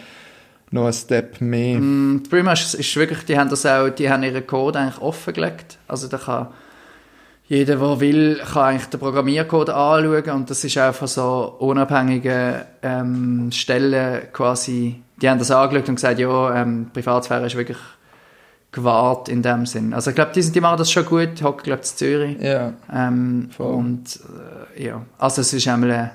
noch 0.71 0.87
ein 0.87 0.93
Step 0.93 1.41
mehr. 1.41 1.79
Mm, 1.79 2.23
Prima 2.31 2.53
ist, 2.53 2.75
ist 2.75 2.97
wirklich, 2.97 3.25
die 3.25 3.39
haben 3.39 3.51
das 3.51 3.67
auch, 3.67 3.89
die 3.91 4.09
haben 4.11 4.23
ihren 4.23 4.47
Code 4.47 4.79
eigentlich 4.79 5.01
offengelegt. 5.01 5.79
Also 5.89 6.09
da 6.09 6.19
kann 6.19 6.49
jeder, 7.51 7.77
der 7.77 8.01
will, 8.01 8.41
kann 8.53 8.63
eigentlich 8.63 8.87
den 8.91 9.01
Programmiercode 9.01 9.71
anschauen 9.71 10.31
und 10.31 10.51
das 10.51 10.63
ist 10.63 10.79
auch 10.79 10.95
von 10.95 11.09
so 11.09 11.57
unabhängigen 11.59 12.61
ähm, 12.81 13.51
Stellen 13.51 14.33
quasi, 14.33 15.03
die 15.21 15.29
haben 15.29 15.41
das 15.41 15.51
angeschaut 15.51 15.89
und 15.89 15.97
gesagt, 15.97 16.21
ja, 16.21 16.55
ähm, 16.63 16.91
Privatsphäre 16.93 17.47
ist 17.47 17.57
wirklich 17.57 17.77
gewahrt 18.71 19.29
in 19.29 19.43
dem 19.43 19.67
Sinn. 19.67 19.93
Also 19.93 20.11
ich 20.11 20.15
glaube, 20.15 20.31
die, 20.33 20.43
sind- 20.43 20.55
die 20.55 20.61
machen 20.61 20.79
das 20.79 20.93
schon 20.93 21.05
gut, 21.05 21.43
hocken 21.43 21.65
glaube 21.65 21.83
ich 21.83 21.91
in 21.91 21.97
Zürich. 21.97 22.41
Ja, 22.41 22.73
Ähm, 22.95 23.51
Voll. 23.57 23.75
und 23.75 24.21
äh, 24.77 24.85
ja, 24.85 25.03
also 25.19 25.41
es 25.41 25.53
ist 25.53 25.67
einmal 25.67 25.91
eine, 25.91 26.11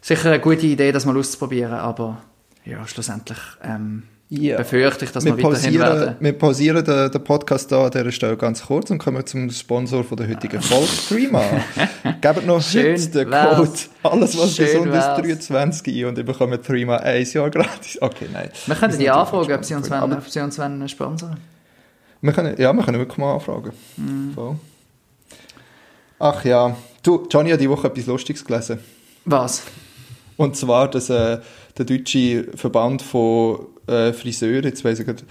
sicher 0.00 0.30
eine 0.30 0.40
gute 0.40 0.66
Idee, 0.66 0.90
das 0.90 1.06
mal 1.06 1.16
auszuprobieren, 1.16 1.74
aber 1.74 2.18
ja, 2.64 2.84
schlussendlich 2.88 3.38
ähm, 3.62 4.02
Ja. 4.30 4.58
befürchte 4.58 5.06
ich, 5.06 5.12
dass 5.12 5.24
wir 5.24 5.34
wir 5.36 5.42
pausieren, 5.42 5.78
werden. 5.78 6.16
wir 6.20 6.32
pausieren 6.34 6.84
den, 6.84 7.10
den 7.10 7.24
Podcast 7.24 7.72
da 7.72 7.86
an 7.86 7.90
dieser 7.90 8.12
Stelle 8.12 8.36
ganz 8.36 8.66
kurz 8.66 8.90
und 8.90 8.98
kommen 8.98 9.24
zum 9.24 9.50
Sponsor 9.50 10.04
von 10.04 10.18
der 10.18 10.28
heutigen 10.28 10.60
Folge, 10.60 10.86
Threema. 11.08 11.42
Gebt 12.20 12.46
noch 12.46 12.60
Schön 12.60 12.92
heute 12.92 13.08
den 13.08 13.30
wär's. 13.30 13.56
Code 13.56 14.14
«Alles, 14.14 14.38
was 14.38 14.54
Schön 14.54 14.66
gesund 14.66 14.86
ist» 14.88 14.92
wär's. 14.92 15.16
23 15.22 15.96
ein 15.96 16.04
und 16.04 16.18
ihr 16.18 16.24
bekommt 16.24 16.62
Threema 16.62 16.98
ein 16.98 17.24
Jahr 17.24 17.48
gratis. 17.48 18.02
Okay, 18.02 18.26
nein. 18.30 18.50
Wir 18.66 18.74
können 18.74 18.98
die 18.98 19.06
ist 19.06 19.10
anfragen, 19.12 19.52
ob 19.54 19.64
sie 19.64 19.74
uns, 19.74 19.90
wollen, 19.90 20.12
ob 20.12 20.28
sie 20.28 20.40
uns 20.40 20.58
wollen 20.58 20.88
sponsern 20.88 21.38
wir 22.20 22.32
können, 22.32 22.60
ja, 22.60 22.72
wir 22.72 22.82
können 22.82 22.98
wirklich 22.98 23.18
mal 23.18 23.34
anfragen. 23.34 23.72
Mhm. 23.96 24.32
Voll. 24.34 24.56
Ach 26.18 26.44
ja, 26.44 26.76
du, 27.02 27.26
Johnny 27.30 27.50
hat 27.50 27.60
die 27.60 27.70
Woche 27.70 27.86
etwas 27.86 28.06
Lustiges 28.06 28.44
gelesen. 28.44 28.80
Was? 29.24 29.62
Und 30.38 30.56
zwar, 30.56 30.88
dass 30.88 31.10
äh, 31.10 31.38
der 31.76 31.84
deutsche 31.84 32.44
Verband 32.54 33.02
von 33.02 33.66
äh, 33.88 34.12
Friseuren, 34.12 34.64
jetzt 34.64 34.84
weiss 34.84 35.00
ich 35.00 35.04
gerade, 35.04 35.24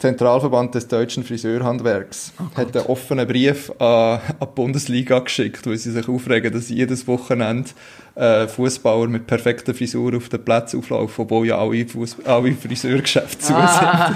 Zentralverband 0.00 0.74
des 0.74 0.88
deutschen 0.88 1.22
Friseurhandwerks, 1.22 2.32
Oh 2.38 2.58
hat 2.58 2.76
einen 2.76 2.86
offenen 2.86 3.28
Brief 3.28 3.70
an, 3.78 4.18
an 4.18 4.20
die 4.42 4.46
Bundesliga 4.54 5.20
geschickt, 5.20 5.64
wo 5.66 5.74
sie 5.74 5.92
sich 5.92 6.08
aufregen, 6.08 6.52
dass 6.52 6.68
jedes 6.68 7.06
Wochenende 7.06 7.70
äh, 8.16 8.48
Fußballer 8.48 9.06
mit 9.06 9.28
perfekter 9.28 9.72
Frisur 9.72 10.16
auf 10.16 10.28
den 10.28 10.44
Platz 10.44 10.74
auflaufen, 10.74 11.22
obwohl 11.22 11.46
ja 11.46 11.58
alle, 11.58 11.86
Fuss 11.86 12.16
alle 12.24 12.52
Friseurgeschäfte 12.52 13.38
zu 13.38 13.46
sind. 13.46 13.56
Ah, 13.56 14.14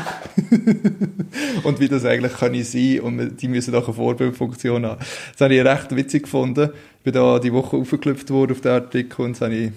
Und 1.62 1.78
wie 1.78 1.88
das 1.88 2.04
eigentlich 2.04 2.34
kann 2.34 2.60
sein 2.64 3.00
und 3.00 3.40
die 3.40 3.48
müssen 3.48 3.74
auch 3.74 3.86
eine 3.86 3.94
Vorbildfunktion 3.94 4.84
haben. 4.84 5.00
Das 5.32 5.40
habe 5.40 5.54
ich 5.54 5.64
recht 5.64 5.94
witzig 5.94 6.24
gefunden. 6.24 6.70
Ich 6.98 7.04
bin 7.04 7.14
da 7.14 7.38
die 7.38 7.52
Woche 7.52 7.76
aufgeklüpft 7.76 8.30
worden 8.30 8.52
auf 8.52 8.60
den 8.60 8.72
Artikel 8.72 9.24
und 9.24 9.32
das 9.32 9.42
habe 9.42 9.54
ich 9.54 9.70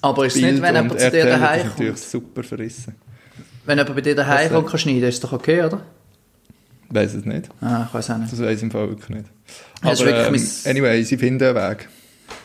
aber 0.00 0.26
ist 0.26 0.36
es 0.36 0.42
nicht, 0.42 0.62
wenn 0.62 0.74
jemand 0.74 1.00
zu 1.00 1.10
dir 1.10 1.24
daheim 1.26 1.66
natürlich 1.66 1.94
kommt? 1.94 1.98
super 1.98 2.42
verrissen. 2.42 2.94
Wenn 3.64 3.78
jemand 3.78 3.94
bei 3.94 4.00
dir 4.00 4.14
daheim 4.14 4.50
kommt, 4.52 4.68
kann 4.70 4.78
schneiden, 4.78 5.04
ist 5.08 5.22
doch 5.22 5.32
okay, 5.32 5.62
oder? 5.64 5.80
Weiß 6.90 7.14
es 7.14 7.24
nicht. 7.24 7.50
Ah, 7.60 7.84
ich 7.86 7.94
weiß 7.94 8.10
auch 8.10 8.18
nicht. 8.18 8.32
Das 8.32 8.40
weiß 8.40 8.56
ich 8.56 8.62
im 8.62 8.70
Fall 8.70 8.88
wirklich 8.88 9.10
nicht. 9.10 9.26
Das 9.82 9.92
ist 9.94 10.00
Aber 10.06 10.10
wirklich 10.12 10.64
ähm, 10.64 10.70
anyway, 10.70 11.02
sie 11.02 11.18
finden 11.18 11.44
einen 11.44 11.54
Weg. 11.56 11.88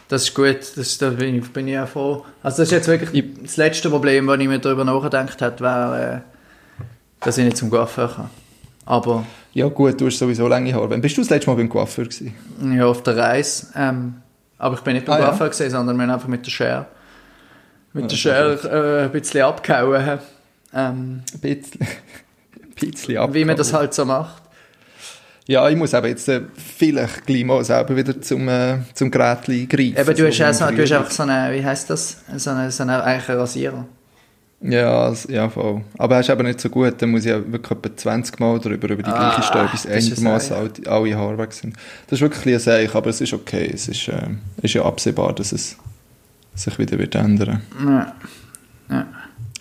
Das 0.09 0.23
ist 0.23 0.33
gut, 0.35 0.57
das, 0.75 0.97
da 0.97 1.09
bin 1.11 1.35
ich, 1.39 1.49
bin 1.53 1.67
ich 1.67 1.79
auch 1.79 1.87
froh. 1.87 2.25
Also 2.43 2.57
das 2.57 2.67
ist 2.67 2.71
jetzt 2.71 2.87
wirklich 2.87 3.23
das 3.41 3.55
letzte 3.57 3.89
Problem, 3.89 4.27
das 4.27 4.37
ich 4.39 4.47
mir 4.47 4.59
darüber 4.59 4.83
nachgedacht 4.83 5.41
habe, 5.41 5.59
wäre, 5.61 6.23
äh, 6.79 6.83
dass 7.21 7.37
ich 7.37 7.45
nicht 7.45 7.57
zum 7.57 7.69
Coiffeur 7.69 8.11
kann. 8.13 8.29
Aber 8.85 9.25
Ja 9.53 9.67
gut, 9.69 9.99
du 10.01 10.07
hast 10.07 10.19
sowieso 10.19 10.47
lange 10.49 10.73
Haare. 10.73 10.89
Wann 10.89 10.99
bist 11.01 11.15
du 11.15 11.21
das 11.21 11.29
letzte 11.29 11.49
Mal 11.49 11.55
beim 11.55 11.69
Coiffeur 11.69 12.03
gewesen? 12.03 12.33
ja, 12.75 12.85
auf 12.85 13.01
der 13.01 13.15
Reise. 13.15 13.67
Ähm, 13.77 14.15
aber 14.57 14.75
ich 14.75 14.81
bin 14.81 14.93
nicht 14.95 15.05
beim 15.05 15.15
Ah, 15.15 15.19
ja. 15.19 15.29
Coiffeur 15.29 15.49
gewesen, 15.49 15.71
sondern 15.71 15.95
wir 15.95 16.03
haben 16.03 16.11
einfach 16.11 16.27
mit 16.27 16.45
der 16.45 16.51
Schere, 16.51 16.85
mit 17.93 18.11
der 18.11 18.15
Schere 18.17 19.01
äh, 19.01 19.05
ein 19.05 19.11
bisschen 19.11 19.41
abgehauen. 19.41 20.19
Ähm, 20.75 21.21
Ein 21.33 21.39
bisschen, 21.39 21.81
ein 21.81 22.71
bisschen 22.75 23.17
ab. 23.17 23.33
wie 23.33 23.45
man 23.45 23.55
das 23.55 23.71
halt 23.73 23.93
so 23.93 24.05
macht. 24.05 24.41
Ja, 25.45 25.67
ich 25.69 25.75
muss 25.75 25.93
eben 25.93 26.07
jetzt 26.07 26.27
äh, 26.29 26.41
vielleicht 26.55 27.25
gleich 27.25 27.43
mal 27.43 27.63
selber 27.63 27.95
wieder 27.95 28.19
zum, 28.21 28.47
äh, 28.47 28.77
zum 28.93 29.11
Gerätchen 29.11 29.67
greifen. 29.67 29.97
Eben, 29.97 30.15
du 30.15 30.27
hast, 30.27 30.37
so 30.37 30.43
auch 30.45 30.49
wie 30.49 30.53
so, 30.53 30.75
du 30.75 30.81
hast 30.83 30.91
einfach 30.93 31.11
so 31.11 31.23
eine, 31.23 31.53
wie 31.53 31.63
heisst 31.63 31.89
das? 31.89 32.17
So 32.37 32.49
eine, 32.51 32.71
so 32.71 32.83
eine, 32.83 33.03
eigentlich 33.03 33.29
einen 33.29 33.39
Rasierer. 33.39 33.85
Ja, 34.61 35.13
ja, 35.27 35.49
voll. 35.49 35.81
Aber 35.97 36.15
er 36.15 36.21
ist 36.21 36.29
eben 36.29 36.47
nicht 36.47 36.61
so 36.61 36.69
gut, 36.69 36.93
dann 37.01 37.11
muss 37.11 37.25
ich 37.25 37.31
ja 37.31 37.51
wirklich 37.51 37.71
etwa 37.71 37.97
20 37.97 38.39
Mal 38.39 38.59
drüber 38.59 38.89
über 38.89 39.03
die 39.03 39.09
Ah, 39.09 39.17
gleiche 39.35 39.43
Stelle, 39.43 39.67
bis 39.69 39.85
einigermaßen 39.85 40.55
alle, 40.55 40.71
alle 40.87 41.17
Haare 41.17 41.37
weg 41.37 41.51
sind. 41.51 41.75
Das 42.07 42.17
ist 42.17 42.21
wirklich 42.21 42.55
ein 42.55 42.59
Seich, 42.61 42.95
aber 42.95 43.09
es 43.09 43.19
ist 43.19 43.33
okay. 43.33 43.69
Es 43.73 43.89
ist, 43.89 44.07
äh, 44.07 44.29
ist 44.61 44.73
ja 44.73 44.85
absehbar, 44.85 45.33
dass 45.35 45.51
es 45.51 45.75
sich 46.55 46.77
wieder 46.77 46.97
wird 46.97 47.15
ändern 47.15 47.61
Ja. 47.85 48.15
Ja. 48.89 49.07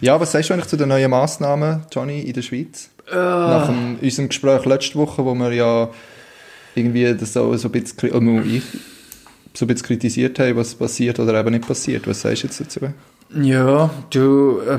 Ja, 0.00 0.18
was 0.18 0.32
sagst 0.32 0.50
du 0.50 0.54
eigentlich 0.54 0.66
zu 0.66 0.76
den 0.76 0.88
neuen 0.88 1.08
Massnahmen, 1.10 1.82
Johnny, 1.92 2.22
in 2.22 2.32
der 2.32 2.42
Schweiz? 2.42 2.90
Nach 3.08 3.68
dem, 3.68 3.98
unserem 4.02 4.28
Gespräch 4.28 4.64
letzte 4.64 4.96
Woche, 4.96 5.24
wo 5.24 5.32
wir 5.34 5.52
ja 5.52 5.90
irgendwie 6.74 7.14
das 7.14 7.32
so, 7.32 7.56
so 7.56 7.68
ein 7.68 7.72
bisschen, 7.72 8.24
nur 8.24 8.44
ich, 8.44 8.64
so 9.54 9.64
ein 9.64 9.68
bisschen 9.68 9.86
kritisiert 9.86 10.38
haben, 10.40 10.56
was 10.56 10.74
passiert 10.74 11.20
oder 11.20 11.38
eben 11.38 11.50
nicht 11.50 11.68
passiert. 11.68 12.08
Was 12.08 12.22
sagst 12.22 12.42
du 12.42 12.46
jetzt 12.48 12.60
dazu? 12.60 12.80
Ja, 13.34 13.90
du, 14.10 14.60
äh, 14.60 14.78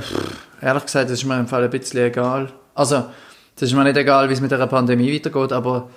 ehrlich 0.61 0.85
gesagt, 0.85 1.05
das 1.05 1.19
ist 1.19 1.25
mir 1.25 1.39
im 1.39 1.47
Fall 1.47 1.63
ein 1.63 1.69
bisschen 1.69 2.05
egal. 2.05 2.51
Also, 2.75 3.05
das 3.55 3.69
ist 3.69 3.73
mir 3.73 3.83
nicht 3.83 3.97
egal, 3.97 4.29
wie 4.29 4.33
es 4.33 4.41
mit 4.41 4.51
der 4.51 4.67
Pandemie 4.67 5.13
weitergeht, 5.13 5.51
aber 5.51 5.89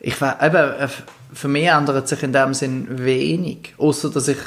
ich 0.00 0.16
eben, 0.20 0.90
für 1.32 1.48
mich 1.48 1.66
ändert 1.66 2.08
sich 2.08 2.22
in 2.22 2.32
dem 2.32 2.54
Sinn 2.54 2.86
wenig, 2.90 3.74
außer 3.78 4.10
dass 4.10 4.28
ich 4.28 4.38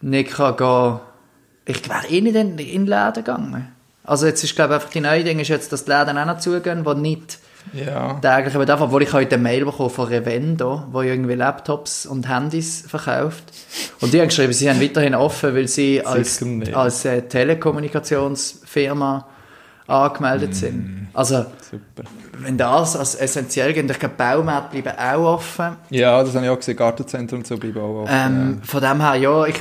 nicht 0.00 0.32
kann 0.32 0.56
gehen. 0.56 1.00
Ich 1.64 1.88
wäre 1.88 2.06
eh 2.08 2.20
nicht 2.20 2.36
in, 2.36 2.56
in 2.58 2.66
den 2.84 2.86
Läden 2.86 3.14
gegangen. 3.14 3.72
Also 4.04 4.26
jetzt 4.26 4.44
ist, 4.44 4.54
glaube 4.54 4.74
ich, 4.74 4.76
einfach 4.76 4.90
die 4.90 5.00
neue 5.00 5.24
Ding 5.24 5.40
ist 5.40 5.48
jetzt, 5.48 5.72
dass 5.72 5.84
die 5.84 5.90
Läden 5.90 6.16
auch 6.16 6.26
noch 6.26 6.38
zugehen, 6.38 6.84
die 6.84 6.94
nicht 6.94 7.40
Ja. 7.72 8.14
täglich 8.20 8.54
bedarf, 8.54 8.80
obwohl 8.80 9.02
ich 9.02 9.12
heute 9.12 9.34
eine 9.34 9.42
Mail 9.42 9.64
bekommen 9.64 9.90
von 9.90 10.06
Revendo, 10.06 10.84
wo 10.92 11.02
irgendwie 11.02 11.34
Laptops 11.34 12.06
und 12.06 12.28
Handys 12.28 12.84
verkauft. 12.86 13.42
Und 14.00 14.14
die 14.14 14.20
haben 14.20 14.28
geschrieben, 14.28 14.52
sie 14.52 14.70
haben 14.70 14.80
weiterhin 14.80 15.16
offen, 15.16 15.56
weil 15.56 15.66
sie 15.66 16.06
als, 16.06 16.40
als 16.72 17.04
äh, 17.04 17.22
Telekommunikationsfirma 17.22 19.26
angemeldet 19.86 20.54
sind. 20.54 21.08
Also, 21.14 21.46
Super. 21.70 22.08
wenn 22.38 22.58
das 22.58 22.96
als 22.96 23.14
essentiell 23.14 23.72
geht, 23.72 23.90
ich 23.90 23.98
glaube, 23.98 24.14
Baumärkte 24.16 24.82
bleiben 24.82 24.98
auch 24.98 25.34
offen. 25.36 25.76
Ja, 25.88 26.22
das 26.22 26.34
habe 26.34 26.44
ich 26.44 26.50
auch 26.50 26.58
gesehen. 26.58 26.76
Gartenzentren 26.76 27.38
und 27.38 27.46
so 27.46 27.56
bleiben 27.56 27.80
auch 27.80 28.02
offen. 28.02 28.12
Ähm, 28.12 28.60
Von 28.62 28.82
dem 28.82 29.00
her, 29.00 29.14
ja, 29.14 29.46
ich, 29.46 29.56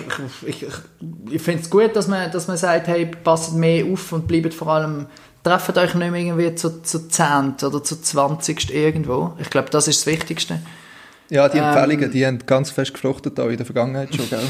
ich, 0.45 0.63
ich, 0.63 0.67
ich 1.31 1.41
finde 1.41 1.61
es 1.61 1.69
gut, 1.69 1.95
dass 1.95 2.07
man, 2.07 2.29
dass 2.31 2.47
man 2.47 2.57
sagt, 2.57 2.87
hey, 2.87 3.05
passt 3.05 3.53
mehr 3.53 3.85
auf 3.85 4.11
und 4.11 4.27
bleibt 4.27 4.53
vor 4.53 4.67
allem, 4.67 5.05
trefft 5.43 5.77
euch 5.77 5.93
nicht 5.95 6.11
mehr 6.11 6.21
irgendwie 6.21 6.55
zu, 6.55 6.81
zu 6.81 7.07
10. 7.07 7.55
oder 7.65 7.83
zu 7.83 8.01
20. 8.01 8.73
irgendwo. 8.73 9.33
Ich 9.39 9.49
glaube, 9.49 9.69
das 9.69 9.87
ist 9.87 10.01
das 10.05 10.07
Wichtigste. 10.11 10.59
ja, 11.29 11.47
die 11.47 11.59
ähm, 11.59 11.65
Empfehlungen, 11.65 12.11
die 12.11 12.25
haben 12.25 12.39
ganz 12.45 12.71
fest 12.71 12.93
gefruchtet 12.93 13.39
auch 13.39 13.47
in 13.47 13.57
der 13.57 13.65
Vergangenheit 13.65 14.13
schon, 14.13 14.29
gell? 14.29 14.39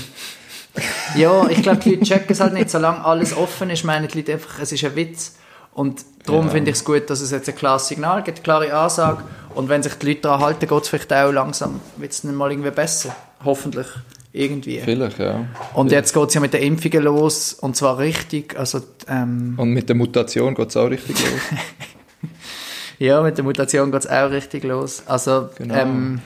Ja, 1.16 1.48
ich 1.48 1.62
glaube, 1.62 1.80
die 1.80 1.92
Leute 1.92 2.04
checken 2.04 2.32
es 2.32 2.42
halt 2.42 2.54
nicht, 2.54 2.70
solange 2.70 3.06
alles 3.06 3.36
offen 3.38 3.70
ist, 3.70 3.86
meinen 3.86 4.10
die 4.10 4.18
Leute 4.18 4.34
einfach, 4.34 4.60
es 4.60 4.74
ist 4.74 4.84
ein 4.84 4.94
Witz. 4.96 5.36
Und 5.76 6.04
darum 6.26 6.46
Ja. 6.48 6.52
finde 6.54 6.72
ich 6.72 6.78
es 6.78 6.84
gut, 6.86 7.10
dass 7.10 7.20
es 7.22 7.30
jetzt 7.32 7.48
ein 7.50 7.56
klares 7.56 7.88
Signal 7.90 8.24
gibt, 8.24 8.38
eine 8.40 8.44
klare 8.44 8.74
Ansage. 8.74 9.24
Und 9.54 9.70
wenn 9.70 9.84
sich 9.84 9.94
die 9.96 10.08
Leute 10.08 10.22
daran 10.22 10.40
halten, 10.42 10.68
geht 10.68 10.82
es 10.84 10.88
vielleicht 10.90 11.14
auch 11.14 11.32
langsam, 11.32 11.80
wird 11.98 12.12
es 12.14 12.22
dann 12.22 12.34
mal 12.34 12.50
irgendwie 12.52 12.72
besser. 12.72 13.16
Hoffentlich. 13.44 13.86
Irgendwie. 14.32 14.80
Vielleicht, 14.80 15.20
ja. 15.20 15.46
Und 15.74 15.92
jetzt 15.92 16.14
geht 16.14 16.28
es 16.28 16.34
ja 16.34 16.42
mit 16.42 16.54
den 16.54 16.62
Impfungen 16.64 17.04
los, 17.04 17.54
und 17.54 17.76
zwar 17.78 17.98
richtig. 18.00 18.58
Also, 18.58 18.82
ähm, 19.08 19.54
Und 19.58 19.70
mit 19.70 19.88
der 19.88 19.96
Mutation 19.96 20.56
geht 20.56 20.70
es 20.70 20.78
auch 20.78 20.90
richtig 20.90 21.16
los. 21.22 21.60
ja, 23.00 23.22
mit 23.22 23.38
der 23.38 23.44
Mutation 23.44 23.92
geht 23.92 24.02
es 24.02 24.08
auch 24.10 24.30
richtig 24.32 24.64
los. 24.64 25.04
Also, 25.06 25.50
Genau. 25.58 25.76
ähm, 25.76 26.22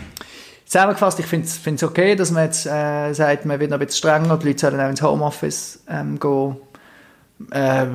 zusammengefasst, 0.66 1.20
ich 1.20 1.26
finde 1.26 1.48
es 1.48 1.84
okay, 1.84 2.16
dass 2.16 2.32
man 2.32 2.46
jetzt 2.46 2.66
äh, 2.66 3.14
sagt, 3.14 3.46
man 3.46 3.60
wird 3.60 3.70
noch 3.72 3.80
ein 3.80 3.86
bisschen 3.86 4.00
strenger, 4.00 4.38
die 4.38 4.48
Leute 4.48 4.60
sollen 4.60 4.80
auch 4.80 4.90
ins 4.90 5.02
Homeoffice 5.02 5.80
ähm, 5.90 6.20
gehen. 6.20 6.56
Äh, 7.52 7.88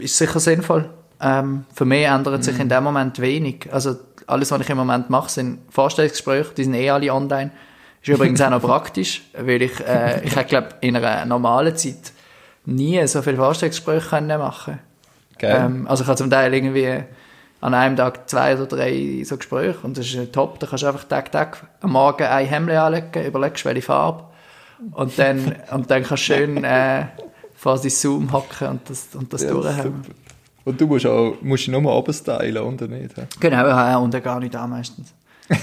ist 0.00 0.16
sicher 0.16 0.40
sinnvoll. 0.40 0.88
Ähm, 1.20 1.64
für 1.74 1.84
mich 1.84 2.06
ändert 2.06 2.44
sich 2.44 2.58
in 2.58 2.68
dem 2.68 2.84
Moment 2.84 3.20
wenig. 3.20 3.68
Also, 3.72 3.96
alles, 4.26 4.50
was 4.50 4.60
ich 4.60 4.70
im 4.70 4.76
Moment 4.76 5.10
mache, 5.10 5.30
sind 5.30 5.60
Vorstellungsgespräche, 5.70 6.54
die 6.54 6.64
sind 6.64 6.74
eh 6.74 6.90
alle 6.90 7.12
online. 7.12 7.50
Ist 8.02 8.08
übrigens 8.08 8.40
auch 8.40 8.50
noch 8.50 8.62
praktisch, 8.62 9.22
weil 9.38 9.62
ich, 9.62 9.80
äh, 9.80 10.24
ich 10.24 10.36
hätte, 10.36 10.48
glaube 10.48 10.68
in 10.80 10.96
einer 10.96 11.24
normalen 11.24 11.76
Zeit 11.76 12.12
nie 12.66 13.04
so 13.06 13.22
viele 13.22 13.36
Vorstellungsgespräche 13.36 14.08
können 14.08 14.38
machen 14.38 14.78
Gell? 15.38 15.54
ähm, 15.54 15.86
also 15.88 16.02
ich 16.02 16.08
habe 16.08 16.16
zum 16.16 16.30
Teil 16.30 16.54
irgendwie 16.54 17.04
an 17.60 17.74
einem 17.74 17.96
Tag 17.96 18.28
zwei 18.28 18.54
oder 18.54 18.66
drei 18.66 19.22
so 19.24 19.36
Gespräche 19.36 19.78
und 19.82 19.96
das 19.96 20.06
ist 20.06 20.32
top. 20.32 20.60
Da 20.60 20.66
kannst 20.66 20.82
du 20.82 20.86
einfach 20.86 21.04
Tag, 21.04 21.32
Tag 21.32 21.66
am 21.80 21.92
Morgen 21.92 22.24
ein 22.24 22.46
Hemd 22.46 22.70
anlegen, 22.70 23.24
überlegst, 23.24 23.64
welche 23.64 23.82
Farbe 23.82 24.24
und 24.92 25.18
dann, 25.18 25.56
und 25.70 25.90
dann 25.90 26.02
kannst 26.02 26.28
du 26.28 26.34
schön 26.34 26.62
äh, 26.62 27.06
dein 27.64 27.90
Zoom 27.90 28.32
hocken 28.32 28.68
und 28.68 28.90
das, 28.90 29.08
und 29.14 29.32
das 29.32 29.42
Ja, 29.42 29.50
durchhaben. 29.50 30.02
super. 30.04 30.14
Und 30.66 30.80
du 30.80 30.86
musst, 30.86 31.06
auch, 31.06 31.34
musst 31.42 31.66
dich 31.66 31.72
nur 31.72 31.92
oben 31.94 32.12
stylen, 32.14 32.62
oder 32.62 32.86
nicht? 32.88 33.16
hä? 33.16 33.22
Genau, 33.40 33.66
ja, 33.66 33.90
ja, 33.90 33.96
und 33.98 34.14
dann 34.14 34.22
gar 34.22 34.40
nicht 34.40 34.56
an 34.56 34.70
meistens. 34.70 35.12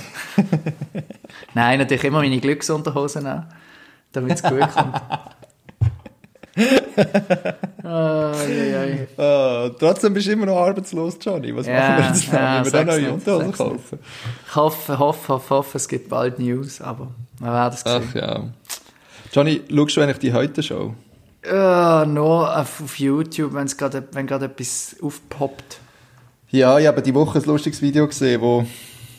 Nein, 1.56 1.80
natürlich 1.80 2.04
immer 2.04 2.20
meine 2.20 2.40
Glücksunterhosen 2.40 3.26
an, 3.26 3.48
damit 4.12 4.34
es 4.34 4.44
gut 4.44 4.60
kommt. 4.72 5.02
oh, 7.84 8.32
je, 8.48 8.70
je. 8.70 9.08
Ah, 9.18 9.70
trotzdem 9.80 10.14
bist 10.14 10.28
du 10.28 10.34
immer 10.34 10.46
noch 10.46 10.58
arbeitslos, 10.58 11.18
Johnny. 11.22 11.56
Was 11.56 11.66
Ja, 11.66 11.74
machen 11.74 11.98
wir 11.98 12.08
jetzt 12.10 12.28
ja, 12.32 12.54
noch? 12.58 12.60
Müssen 12.60 12.74
wir 12.74 12.86
da 12.86 12.92
neue 12.92 13.14
Unterhosen 13.14 13.52
kaufen? 13.54 14.00
Ich 14.48 14.56
hoffe, 14.56 15.00
hoffe, 15.00 15.28
hoffe, 15.34 15.50
hoffe, 15.56 15.78
es 15.78 15.88
gibt 15.88 16.10
bald 16.10 16.40
News, 16.40 16.82
aber 16.82 17.08
wir 17.40 17.52
werden 17.52 17.74
es 17.74 17.82
sehen. 17.82 18.04
Ach 18.10 18.16
ja. 18.16 18.44
Johnny, 19.34 19.62
schaust 19.70 19.98
du 19.98 20.02
eigentlich 20.02 20.20
die 20.20 20.34
Heute-Show? 20.34 20.94
Ja, 21.46 22.06
nur 22.06 22.56
auf, 22.56 23.00
YouTube, 23.00 23.54
wenn's 23.54 23.76
grade, 23.78 24.08
wenn 24.12 24.28
gerade 24.28 24.46
etwas 24.46 24.96
aufpoppt. 25.02 25.80
Ja, 26.50 26.78
ich 26.78 26.86
habe 26.86 27.02
die 27.02 27.16
Woche 27.16 27.40
ein 27.40 27.46
lustiges 27.46 27.82
Video 27.82 28.08
gesehen, 28.08 28.42
wo, 28.42 28.66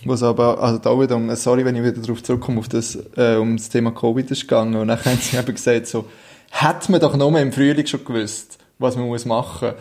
es 0.06 0.22
aber, 0.22 0.62
also 0.62 0.78
da 0.78 0.98
wieder 1.00 1.16
um, 1.16 1.34
sorry, 1.34 1.64
wenn 1.64 1.74
ich 1.74 1.82
wieder 1.82 2.00
darauf 2.00 2.22
zurückkomme, 2.22 2.60
auf 2.60 2.68
das, 2.68 2.96
äh, 3.16 3.36
um 3.36 3.56
das 3.56 3.68
Thema 3.68 3.90
Covid 3.90 4.30
ist 4.30 4.42
gegangen. 4.42 4.76
Und 4.76 4.88
dann 4.88 4.98
haben 5.04 5.18
sie 5.18 5.36
eben 5.36 5.54
gesagt, 5.54 5.86
so, 5.88 6.04
hätte 6.50 6.92
man 6.92 7.00
doch 7.00 7.16
nur 7.16 7.36
im 7.40 7.52
Frühling 7.52 7.86
schon 7.86 8.04
gewusst, 8.04 8.58
was 8.78 8.96
man 8.96 9.06
muss 9.06 9.24
machen. 9.24 9.72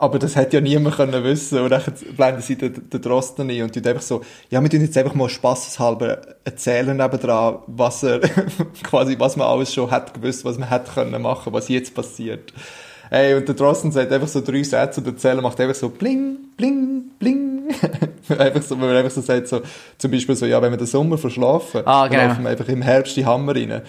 Aber 0.00 0.18
das 0.18 0.34
hätte 0.34 0.56
ja 0.56 0.60
niemand 0.62 0.96
können 0.96 1.22
wissen. 1.24 1.58
Und 1.58 1.68
dann 1.68 1.82
blenden 2.16 2.40
sie 2.40 2.56
den, 2.56 2.88
den 2.88 3.02
Drosten 3.02 3.50
ein 3.50 3.62
und 3.62 3.74
tun 3.74 3.86
einfach 3.86 4.00
so, 4.00 4.22
ja, 4.48 4.62
wir 4.62 4.70
tun 4.70 4.80
jetzt 4.80 4.96
einfach 4.96 5.12
mal 5.12 5.28
spaßeshalber 5.28 6.22
erzählen 6.42 6.96
nebendran, 6.96 7.58
was 7.66 8.02
er, 8.02 8.20
quasi, 8.82 9.16
was 9.18 9.36
man 9.36 9.46
alles 9.46 9.74
schon 9.74 9.90
hat 9.90 10.14
gewusst, 10.14 10.46
was 10.46 10.56
man 10.56 10.70
hätte 10.70 10.90
können 10.92 11.20
machen, 11.20 11.52
was 11.52 11.68
jetzt 11.68 11.94
passiert. 11.94 12.54
Ey, 13.10 13.34
und 13.34 13.46
der 13.46 13.54
Drosten 13.54 13.92
sagt 13.92 14.10
einfach 14.10 14.28
so 14.28 14.40
drei 14.40 14.62
Sätze 14.62 15.02
und 15.02 15.06
erzählen 15.06 15.42
macht 15.42 15.60
einfach 15.60 15.74
so 15.74 15.90
bling, 15.90 16.38
bling, 16.56 17.10
bling. 17.18 17.64
einfach 18.38 18.62
so, 18.62 18.80
wenn 18.80 18.86
man 18.88 18.96
einfach 18.96 19.10
so 19.10 19.20
sagt, 19.20 19.48
so, 19.48 19.60
zum 19.98 20.10
Beispiel 20.10 20.34
so, 20.34 20.46
ja, 20.46 20.62
wenn 20.62 20.70
wir 20.72 20.78
den 20.78 20.86
Sommer 20.86 21.18
verschlafen, 21.18 21.82
Ah, 21.84 22.04
dann 22.04 22.12
genau. 22.12 22.28
laufen 22.28 22.44
wir 22.44 22.50
einfach 22.50 22.68
im 22.68 22.80
Herbst 22.80 23.16
die 23.18 23.26
Hammer 23.26 23.54
rein. 23.54 23.82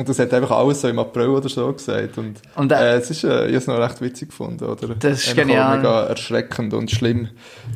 Und 0.00 0.08
das 0.08 0.18
hat 0.18 0.32
einfach 0.32 0.52
alles 0.52 0.80
so 0.80 0.88
im 0.88 0.98
April 0.98 1.28
oder 1.28 1.50
so 1.50 1.70
gesagt. 1.72 2.16
Und, 2.16 2.40
Und, 2.56 2.72
äh, 2.72 2.94
äh, 2.94 2.98
es 2.98 3.10
ist, 3.10 3.22
äh, 3.22 3.44
ich 3.44 3.48
habe 3.48 3.56
es 3.56 3.66
noch 3.66 3.78
recht 3.78 4.00
witzig 4.00 4.30
gefunden, 4.30 4.64
oder? 4.64 4.94
Das 4.94 5.26
ist 5.26 5.36
genial. 5.36 5.76
mega 5.76 6.04
erschreckend 6.04 6.72
und 6.72 6.90
schlimm, 6.90 7.28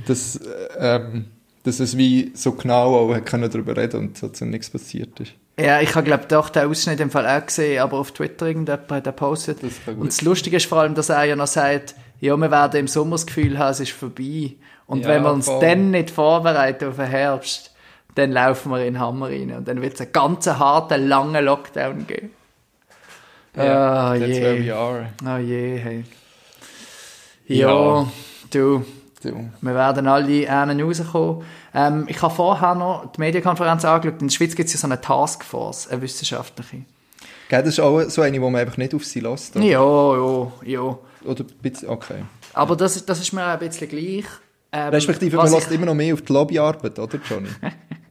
dass, 0.06 0.36
äh, 0.36 0.40
ähm, 0.78 1.26
dass 1.64 1.80
es 1.80 1.98
wie 1.98 2.32
so 2.34 2.52
genau 2.52 2.96
auch 3.12 3.24
können 3.26 3.50
darüber 3.50 3.76
reden 3.76 4.00
und 4.00 4.16
so 4.16 4.28
zu 4.28 4.46
nichts 4.46 4.70
passiert 4.70 5.20
ist. 5.20 5.32
Ja, 5.60 5.82
ich 5.82 5.94
habe 5.94 6.04
glaube 6.06 6.24
doch 6.26 6.48
den 6.48 6.66
Ausschnitt 6.66 6.98
im 6.98 7.10
Fall 7.10 7.26
auch 7.26 7.44
gesehen, 7.44 7.80
aber 7.82 7.98
auf 7.98 8.12
Twitter 8.12 8.46
irgendjemand 8.46 8.90
hat 8.90 9.04
den 9.06 9.12
gepostet. 9.12 9.58
Das 9.62 9.72
Und 9.94 10.06
das 10.06 10.22
Lustige 10.22 10.56
ist 10.56 10.64
vor 10.66 10.78
allem, 10.78 10.94
dass 10.94 11.10
er 11.10 11.24
ja 11.24 11.36
noch 11.36 11.46
sagt, 11.46 11.94
ja, 12.20 12.34
wir 12.38 12.50
werden 12.50 12.80
im 12.80 12.88
Sommer 12.88 13.16
das 13.16 13.26
Gefühl 13.26 13.58
haben, 13.58 13.70
es 13.72 13.80
ist 13.80 13.92
vorbei. 13.92 14.54
Und 14.86 15.02
Ja, 15.02 15.08
wenn 15.08 15.22
wir 15.22 15.32
uns 15.32 15.44
voll. 15.44 15.60
dann 15.60 15.90
nicht 15.90 16.10
vorbereiten 16.10 16.88
auf 16.88 16.96
den 16.96 17.04
Herbst, 17.06 17.73
dann 18.14 18.32
laufen 18.32 18.70
wir 18.70 18.78
in 18.84 18.94
den 18.94 19.00
Hammer 19.00 19.28
rein. 19.28 19.52
Und 19.52 19.66
dann 19.68 19.80
wird 19.82 19.94
es 19.94 20.00
einen 20.00 20.12
ganz 20.12 20.46
harten, 20.46 21.08
langen 21.08 21.44
Lockdown 21.44 22.06
geben. 22.06 22.30
Ah, 23.56 24.14
that's 24.18 24.26
je. 24.26 24.42
where 24.42 24.64
we 24.64 24.74
are. 24.74 25.06
Oh 25.24 25.38
je, 25.38 25.76
hey. 25.78 26.04
Ja. 27.46 27.68
Ja, 27.68 28.06
du, 28.50 28.84
Du. 29.22 29.48
wir 29.62 29.74
werden 29.74 30.06
alle 30.08 30.50
einen 30.50 30.80
rauskommen. 30.82 31.44
Ähm, 31.72 32.04
ich 32.08 32.20
habe 32.20 32.34
vorher 32.34 32.74
noch 32.74 33.10
die 33.12 33.20
Medienkonferenz 33.20 33.84
angeschaut. 33.84 34.20
In 34.20 34.28
der 34.28 34.34
Schweiz 34.34 34.54
gibt 34.54 34.66
es 34.68 34.74
ja 34.74 34.80
so 34.80 34.86
eine 34.86 35.00
Taskforce, 35.00 35.88
eine 35.88 36.02
wissenschaftliche. 36.02 36.82
Gell, 37.48 37.60
das 37.62 37.74
ist 37.74 37.80
auch 37.80 38.00
so 38.02 38.22
eine, 38.22 38.40
wo 38.42 38.50
man 38.50 38.60
einfach 38.62 38.76
nicht 38.76 38.94
auf 38.94 39.04
sie 39.04 39.20
lässt. 39.20 39.56
Oder? 39.56 39.64
Ja, 39.64 40.16
ja, 40.16 40.52
ja. 40.64 40.98
oder 41.24 41.44
bisschen, 41.62 41.88
okay. 41.88 42.24
Aber 42.52 42.76
das, 42.76 42.96
ist- 42.96 43.08
das 43.08 43.20
ist 43.20 43.32
mir 43.32 43.42
auch 43.44 43.48
ein 43.50 43.58
bisschen 43.60 43.88
gleich. 43.88 44.24
Ähm, 44.72 44.88
Respektive, 44.90 45.36
man 45.36 45.46
ich- 45.46 45.52
lässt 45.52 45.70
immer 45.72 45.86
noch 45.86 45.94
mehr 45.94 46.12
auf 46.14 46.22
die 46.22 46.32
Lobbyarbeit, 46.32 46.98
oder, 46.98 47.18
Johnny? 47.28 47.48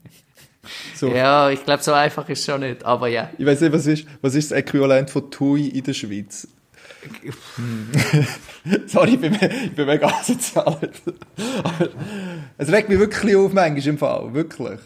so. 0.94 1.08
Ja, 1.08 1.50
ich 1.50 1.64
glaube, 1.64 1.82
so 1.82 1.92
einfach 1.92 2.28
ist 2.28 2.40
es 2.40 2.44
schon 2.44 2.60
nicht. 2.60 2.84
Aber 2.84 3.08
ja. 3.08 3.30
Ich 3.38 3.46
weiß 3.46 3.60
nicht, 3.60 3.72
was 3.72 3.86
ist, 3.86 4.06
was 4.22 4.34
ist 4.34 4.50
das 4.50 4.58
Äquivalent 4.58 5.10
von 5.10 5.30
TUI 5.30 5.68
in 5.68 5.84
der 5.84 5.94
Schweiz? 5.94 6.48
Sorry, 8.86 9.14
ich 9.14 9.20
bin, 9.20 9.34
ich 9.34 9.72
bin 9.72 9.86
mega 9.86 10.06
asozial. 10.20 10.90
Es 12.56 12.72
regt 12.72 12.88
mich 12.88 12.98
wirklich 12.98 13.36
auf, 13.36 13.52
manchmal 13.52 13.86
im 13.86 13.98
Fall. 13.98 14.32
Wirklich. 14.32 14.80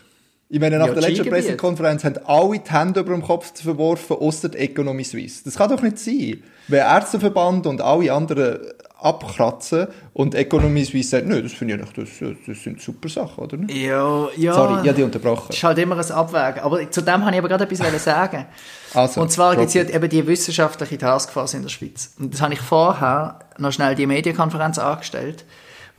Ich 0.50 0.60
meine, 0.60 0.78
nach 0.78 0.86
Ja, 0.86 0.94
der 0.94 1.02
letzten. 1.02 1.28
Pressekonferenz 1.28 2.04
haben 2.04 2.18
alle 2.24 2.58
die 2.58 2.70
Hände 2.70 3.00
über 3.00 3.12
dem 3.12 3.22
Kopf 3.22 3.52
verworfen, 3.60 4.16
außer 4.16 4.48
die 4.48 4.58
Economy 4.58 5.04
Suisse. 5.04 5.44
Das 5.44 5.56
kann 5.56 5.68
doch 5.68 5.82
nicht 5.82 5.98
sein. 5.98 6.42
Wenn 6.68 6.80
Ärzteverband 6.80 7.66
und 7.66 7.82
alle 7.82 8.12
anderen 8.12 8.58
abkratzen 9.00 9.88
und 10.12 10.34
Economy 10.34 10.84
Suisse 10.84 11.10
sagt, 11.10 11.26
nö, 11.26 11.42
das 11.42 11.52
finde 11.52 11.74
ich 11.74 11.80
nicht, 11.80 11.98
das, 11.98 12.08
das 12.46 12.62
sind 12.62 12.80
super 12.80 13.08
Sachen, 13.08 13.44
oder 13.44 13.56
nicht? 13.58 13.76
Ja, 13.76 14.28
ja. 14.36 14.54
Sorry, 14.54 14.72
ich 14.82 14.88
habe 14.88 14.94
dich 14.94 15.04
unterbrochen. 15.04 15.48
Das 15.48 15.56
ist 15.56 15.64
halt 15.64 15.78
immer 15.78 15.96
ein 15.96 16.10
Abwägen. 16.10 16.62
Aber 16.62 16.90
zu 16.90 17.02
dem 17.02 17.24
habe 17.24 17.32
ich 17.32 17.38
aber 17.38 17.48
gerade 17.48 17.64
etwas 17.64 18.04
sagen. 18.04 18.46
Also, 18.94 19.20
Und 19.20 19.30
zwar 19.30 19.54
gibt 19.54 19.68
es 19.68 19.74
ja 19.74 19.82
eben 19.82 20.08
die 20.08 20.26
wissenschaftliche 20.26 20.96
Taskforce 20.96 21.52
in 21.52 21.62
der 21.62 21.68
Schweiz. 21.68 22.14
Und 22.18 22.32
das 22.32 22.40
habe 22.40 22.54
ich 22.54 22.60
vorher 22.60 23.38
noch 23.58 23.70
schnell 23.70 23.94
die 23.94 24.06
Medienkonferenz 24.06 24.78
angestellt, 24.78 25.44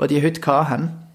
die 0.02 0.08
die 0.08 0.24
heute 0.24 0.42
hatten. 0.48 1.09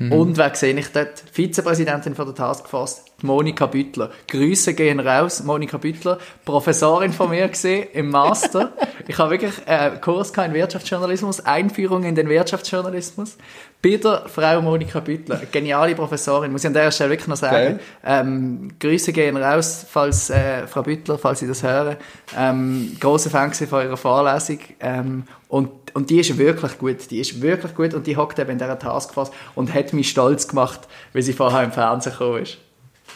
Mhm. 0.00 0.12
Und 0.12 0.36
wer 0.38 0.54
sehe 0.54 0.76
ich 0.78 0.88
dort? 0.88 1.22
Vizepräsidentin 1.30 2.14
von 2.14 2.24
der 2.24 2.34
Taskforce, 2.34 3.04
Monika 3.22 3.66
Büttler. 3.66 4.10
Grüße 4.28 4.74
gehen 4.74 5.00
raus, 5.00 5.42
Monika 5.42 5.78
Büttler, 5.78 6.18
Professorin 6.44 7.12
von 7.12 7.30
mir 7.30 7.48
gesehen 7.48 7.88
im 7.92 8.10
Master. 8.10 8.72
Ich 9.08 9.18
habe 9.18 9.30
wirklich 9.30 9.54
einen 9.66 10.00
Kurs 10.00 10.32
gehabt 10.32 10.48
in 10.50 10.54
Wirtschaftsjournalismus, 10.54 11.40
Einführung 11.40 12.04
in 12.04 12.14
den 12.14 12.28
Wirtschaftsjournalismus. 12.28 13.36
Der 13.82 14.24
Frau 14.26 14.60
Monika 14.60 15.00
Büttler, 15.00 15.40
geniale 15.50 15.94
Professorin, 15.94 16.52
muss 16.52 16.62
ich 16.62 16.66
an 16.66 16.74
der 16.74 16.90
Stelle 16.90 17.10
wirklich 17.10 17.28
noch 17.28 17.36
sagen. 17.36 17.80
Ähm, 18.04 18.68
Grüße 18.78 19.10
gehen 19.12 19.38
raus, 19.38 19.86
falls 19.88 20.28
äh, 20.28 20.66
Frau 20.66 20.82
Büttler, 20.82 21.16
falls 21.16 21.40
Sie 21.40 21.46
das 21.46 21.62
hören. 21.62 21.96
Ähm, 22.36 22.94
großer 23.00 23.30
Fan 23.30 23.54
von 23.54 23.82
ihrer 23.82 23.96
Vorlesung. 23.96 24.58
Ähm, 24.80 25.24
und, 25.48 25.70
und 25.94 26.10
die 26.10 26.20
ist 26.20 26.36
wirklich 26.36 26.76
gut. 26.78 27.10
Die 27.10 27.20
ist 27.20 27.40
wirklich 27.40 27.74
gut 27.74 27.94
und 27.94 28.06
die 28.06 28.16
hockt 28.18 28.38
eben 28.38 28.50
in 28.50 28.58
dieser 28.58 28.78
Taskforce 28.78 29.30
und 29.54 29.72
hat 29.72 29.94
mich 29.94 30.10
stolz 30.10 30.46
gemacht, 30.46 30.80
weil 31.14 31.22
sie 31.22 31.32
vorher 31.32 31.64
im 31.64 31.72
Fernsehen 31.72 32.12
gekommen 32.12 32.42
ist. 32.42 32.58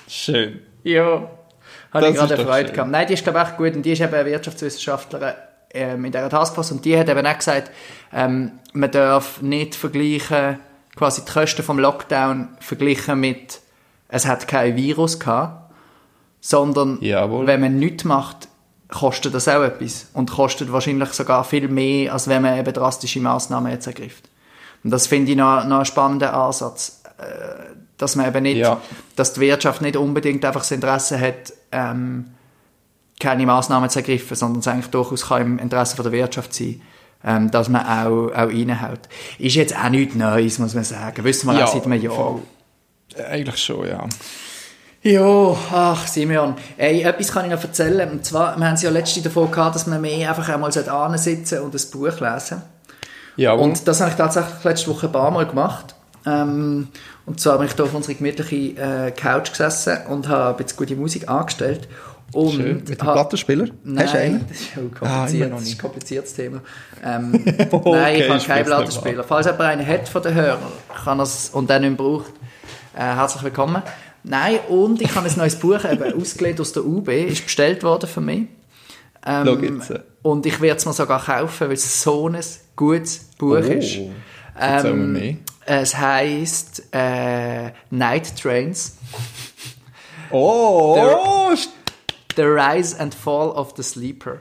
Schön. 0.08 0.60
Ja. 0.82 1.30
Habe 1.92 2.08
ich 2.08 2.14
gerade 2.14 2.36
Freude 2.36 2.72
gehabt. 2.72 2.90
Nein, 2.90 3.06
die 3.06 3.14
ist, 3.14 3.22
glaube 3.22 3.38
ich, 3.38 3.48
echt 3.48 3.56
gut. 3.56 3.74
Und 3.76 3.82
die 3.82 3.92
ist 3.92 4.00
eben 4.00 4.12
eine 4.12 4.26
Wirtschaftswissenschaftlerin 4.26 5.34
ähm, 5.72 6.04
in 6.04 6.12
dieser 6.12 6.28
Taskforce. 6.28 6.72
Und 6.72 6.84
die 6.84 6.98
hat 6.98 7.08
eben 7.08 7.26
auch 7.26 7.36
gesagt, 7.36 7.70
ähm, 8.12 8.52
man 8.72 8.90
darf 8.90 9.42
nicht 9.42 9.74
vergleichen, 9.74 10.58
quasi 10.96 11.24
die 11.24 11.32
Kosten 11.32 11.62
vom 11.62 11.78
Lockdown 11.78 12.48
vergleichen 12.60 13.20
mit, 13.20 13.60
es 14.08 14.26
hat 14.26 14.46
kein 14.48 14.76
Virus 14.76 15.18
gehabt, 15.18 15.72
sondern 16.40 16.98
Jawohl. 17.00 17.46
wenn 17.46 17.60
man 17.60 17.78
nichts 17.78 18.04
macht, 18.04 18.48
kostet 18.88 19.34
das 19.34 19.48
auch 19.48 19.62
etwas. 19.62 20.08
Und 20.12 20.30
kostet 20.30 20.72
wahrscheinlich 20.72 21.10
sogar 21.10 21.44
viel 21.44 21.68
mehr, 21.68 22.12
als 22.12 22.28
wenn 22.28 22.42
man 22.42 22.58
eben 22.58 22.72
drastische 22.72 23.20
Massnahmen 23.20 23.72
jetzt 23.72 23.86
ergreift. 23.86 24.28
Und 24.84 24.90
das 24.90 25.06
finde 25.06 25.32
ich 25.32 25.36
noch, 25.36 25.64
noch 25.64 25.76
einen 25.76 25.84
spannenden 25.84 26.28
Ansatz, 26.28 27.02
äh, 27.18 27.74
dass 27.98 28.16
man 28.16 28.26
eben 28.26 28.42
nicht, 28.42 28.58
Ja. 28.58 28.80
dass 29.16 29.34
die 29.34 29.40
Wirtschaft 29.40 29.82
nicht 29.82 29.96
unbedingt 29.96 30.44
einfach 30.44 30.60
das 30.62 30.70
Interesse 30.70 31.18
hat, 31.20 31.52
ähm, 31.72 32.26
keine 33.20 33.46
Massnahmen 33.46 33.88
zu 33.90 34.00
ergreifen, 34.00 34.36
sondern 34.36 34.60
es 34.60 34.68
eigentlich 34.68 34.90
durchaus 34.90 35.28
kann 35.28 35.42
im 35.42 35.58
Interesse 35.58 35.96
von 35.96 36.02
der 36.02 36.12
Wirtschaft 36.12 36.52
sein, 36.52 36.80
ähm, 37.24 37.50
dass 37.50 37.68
man 37.68 37.82
auch, 37.86 38.28
auch 38.32 38.48
reinhaut. 38.48 39.00
Ist 39.38 39.54
jetzt 39.54 39.76
auch 39.76 39.88
nichts 39.88 40.14
Neues, 40.14 40.58
muss 40.58 40.74
man 40.74 40.84
sagen. 40.84 41.24
Wissen 41.24 41.46
wir 41.48 41.58
Ja, 41.58 41.64
auch 41.64 41.72
seit 41.72 41.84
einem 41.86 42.00
Jahr. 42.02 42.40
Eigentlich 43.30 43.58
schon, 43.62 43.86
ja. 43.86 44.04
Ja, 45.02 45.54
ach 45.70 46.06
Simeon. 46.06 46.54
Ey, 46.78 47.02
etwas 47.02 47.30
kann 47.30 47.44
ich 47.44 47.50
noch 47.52 47.62
erzählen. 47.62 48.10
Und 48.10 48.24
zwar, 48.24 48.56
wir 48.56 48.66
haben 48.66 48.74
es 48.74 48.82
ja 48.82 48.90
letztens 48.90 49.24
davon 49.24 49.50
gehabt, 49.50 49.74
dass 49.74 49.86
man 49.86 50.00
mehr 50.00 50.28
einfach 50.30 50.48
einmal 50.48 50.72
sitzen 50.72 51.60
und 51.60 51.74
ein 51.74 51.90
Buch 51.92 52.20
lesen 52.20 52.62
Ja, 53.36 53.52
Und 53.52 53.86
das 53.86 54.00
habe 54.00 54.10
ich 54.10 54.16
tatsächlich 54.16 54.64
letzte 54.64 54.90
Woche 54.90 55.06
ein 55.06 55.12
paar 55.12 55.30
Mal 55.30 55.46
gemacht. 55.46 55.94
Ähm, 56.26 56.88
und 57.26 57.40
zwar 57.40 57.58
bin 57.58 57.66
ich 57.66 57.74
hier 57.74 57.84
auf 57.84 57.94
unsere 57.94 58.14
gemütliche 58.14 58.80
äh, 58.80 59.10
Couch 59.10 59.50
gesessen 59.50 59.98
und 60.08 60.28
habe 60.28 60.62
bisschen 60.62 60.78
gute 60.78 60.96
Musik 60.96 61.28
angestellt. 61.28 61.88
Und 62.32 62.52
Schön. 62.52 62.76
Mit 62.78 62.88
dem 62.88 62.98
habe- 63.02 63.12
Plattenspieler? 63.12 63.66
Nein, 63.84 64.04
Hast 64.06 64.14
du 64.14 64.18
einen? 64.18 64.44
das 64.48 64.60
ist 64.60 64.68
auch 64.72 65.06
Ah, 65.06 65.16
kompliziert. 65.26 65.50
noch 65.50 65.56
das 65.58 65.62
ist 65.62 65.68
nicht. 65.68 65.78
ein 65.78 65.82
kompliziertes 65.82 66.34
Thema. 66.34 66.60
Ähm, 67.04 67.34
Okay, 67.70 67.90
nein, 67.92 68.16
ich 68.16 68.28
habe 68.28 68.40
keinen 68.44 68.64
Plattenspieler. 68.64 69.24
Falls 69.24 69.46
jemand 69.46 69.62
einen 69.62 69.86
hat 69.86 70.08
von 70.08 70.22
den 70.22 70.34
Hörern 70.34 70.58
kann 71.04 71.18
er's, 71.20 71.50
und 71.50 71.68
den 71.70 71.82
nicht 71.82 71.96
braucht, 71.96 72.32
äh, 72.96 73.00
herzlich 73.00 73.42
willkommen. 73.44 73.82
Nein, 74.24 74.58
und 74.70 75.02
ich 75.02 75.14
habe 75.14 75.28
ein 75.28 75.36
neues 75.36 75.56
Buch 75.56 75.84
eben 75.84 76.14
ausgelegt 76.20 76.60
aus 76.60 76.72
der 76.72 76.84
UB, 76.84 77.08
ist 77.08 77.44
bestellt 77.44 77.82
worden 77.84 78.08
für 78.08 78.22
mich. 78.22 78.46
Schau 79.24 79.54
Ähm, 79.56 79.78
jetzt. 79.80 79.92
und 80.22 80.46
ich 80.46 80.60
werde 80.60 80.78
es 80.78 80.86
mir 80.86 80.92
sogar 80.94 81.22
kaufen, 81.22 81.68
weil 81.68 81.74
es 81.74 82.02
so 82.02 82.28
ein 82.28 82.38
gutes 82.74 83.18
Buch 83.38 83.52
Oh, 83.52 83.56
ist. 83.56 83.98
mir 84.58 84.92
mehr. 84.94 85.36
Es 85.66 85.96
heisst 85.96 86.82
äh, 86.94 87.70
Night 87.90 88.36
Trains. 88.40 88.96
Oh, 90.30 90.96
oh, 90.98 91.52
st- 91.52 91.68
The 92.34 92.42
Rise 92.42 92.98
and 92.98 93.14
Fall 93.14 93.50
of 93.50 93.74
the 93.76 93.82
Sleeper. 93.82 94.38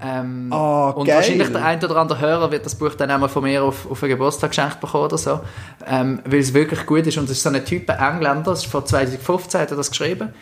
Ähm, 0.00 0.52
Ah, 0.52 0.90
und 0.90 1.06
geil. 1.06 1.16
wahrscheinlich 1.16 1.48
der 1.50 1.64
ein 1.64 1.82
oder 1.82 1.96
andere 1.96 2.20
Hörer 2.20 2.50
wird 2.52 2.64
das 2.66 2.74
Buch 2.76 2.94
dann 2.94 3.10
einmal 3.10 3.28
von 3.30 3.42
mir 3.42 3.64
auf, 3.64 3.90
auf 3.90 4.02
einen 4.02 4.10
Geburtstag 4.10 4.50
geschenkt 4.50 4.78
bekommen 4.80 5.04
oder 5.04 5.18
so, 5.18 5.40
ähm, 5.86 6.20
weil 6.26 6.40
es 6.40 6.52
wirklich 6.54 6.84
gut 6.86 7.06
ist. 7.06 7.16
Und 7.18 7.24
es 7.24 7.30
ist 7.32 7.42
so 7.42 7.48
ein 7.48 7.64
Typ, 7.64 7.88
ein 7.90 7.98
Engländer, 7.98 8.50
das 8.50 8.60
ist 8.64 8.70
vor 8.70 8.84
2015 8.84 9.60
hat 9.60 9.70
er 9.70 9.76
das 9.76 9.90
geschrieben. 9.90 10.32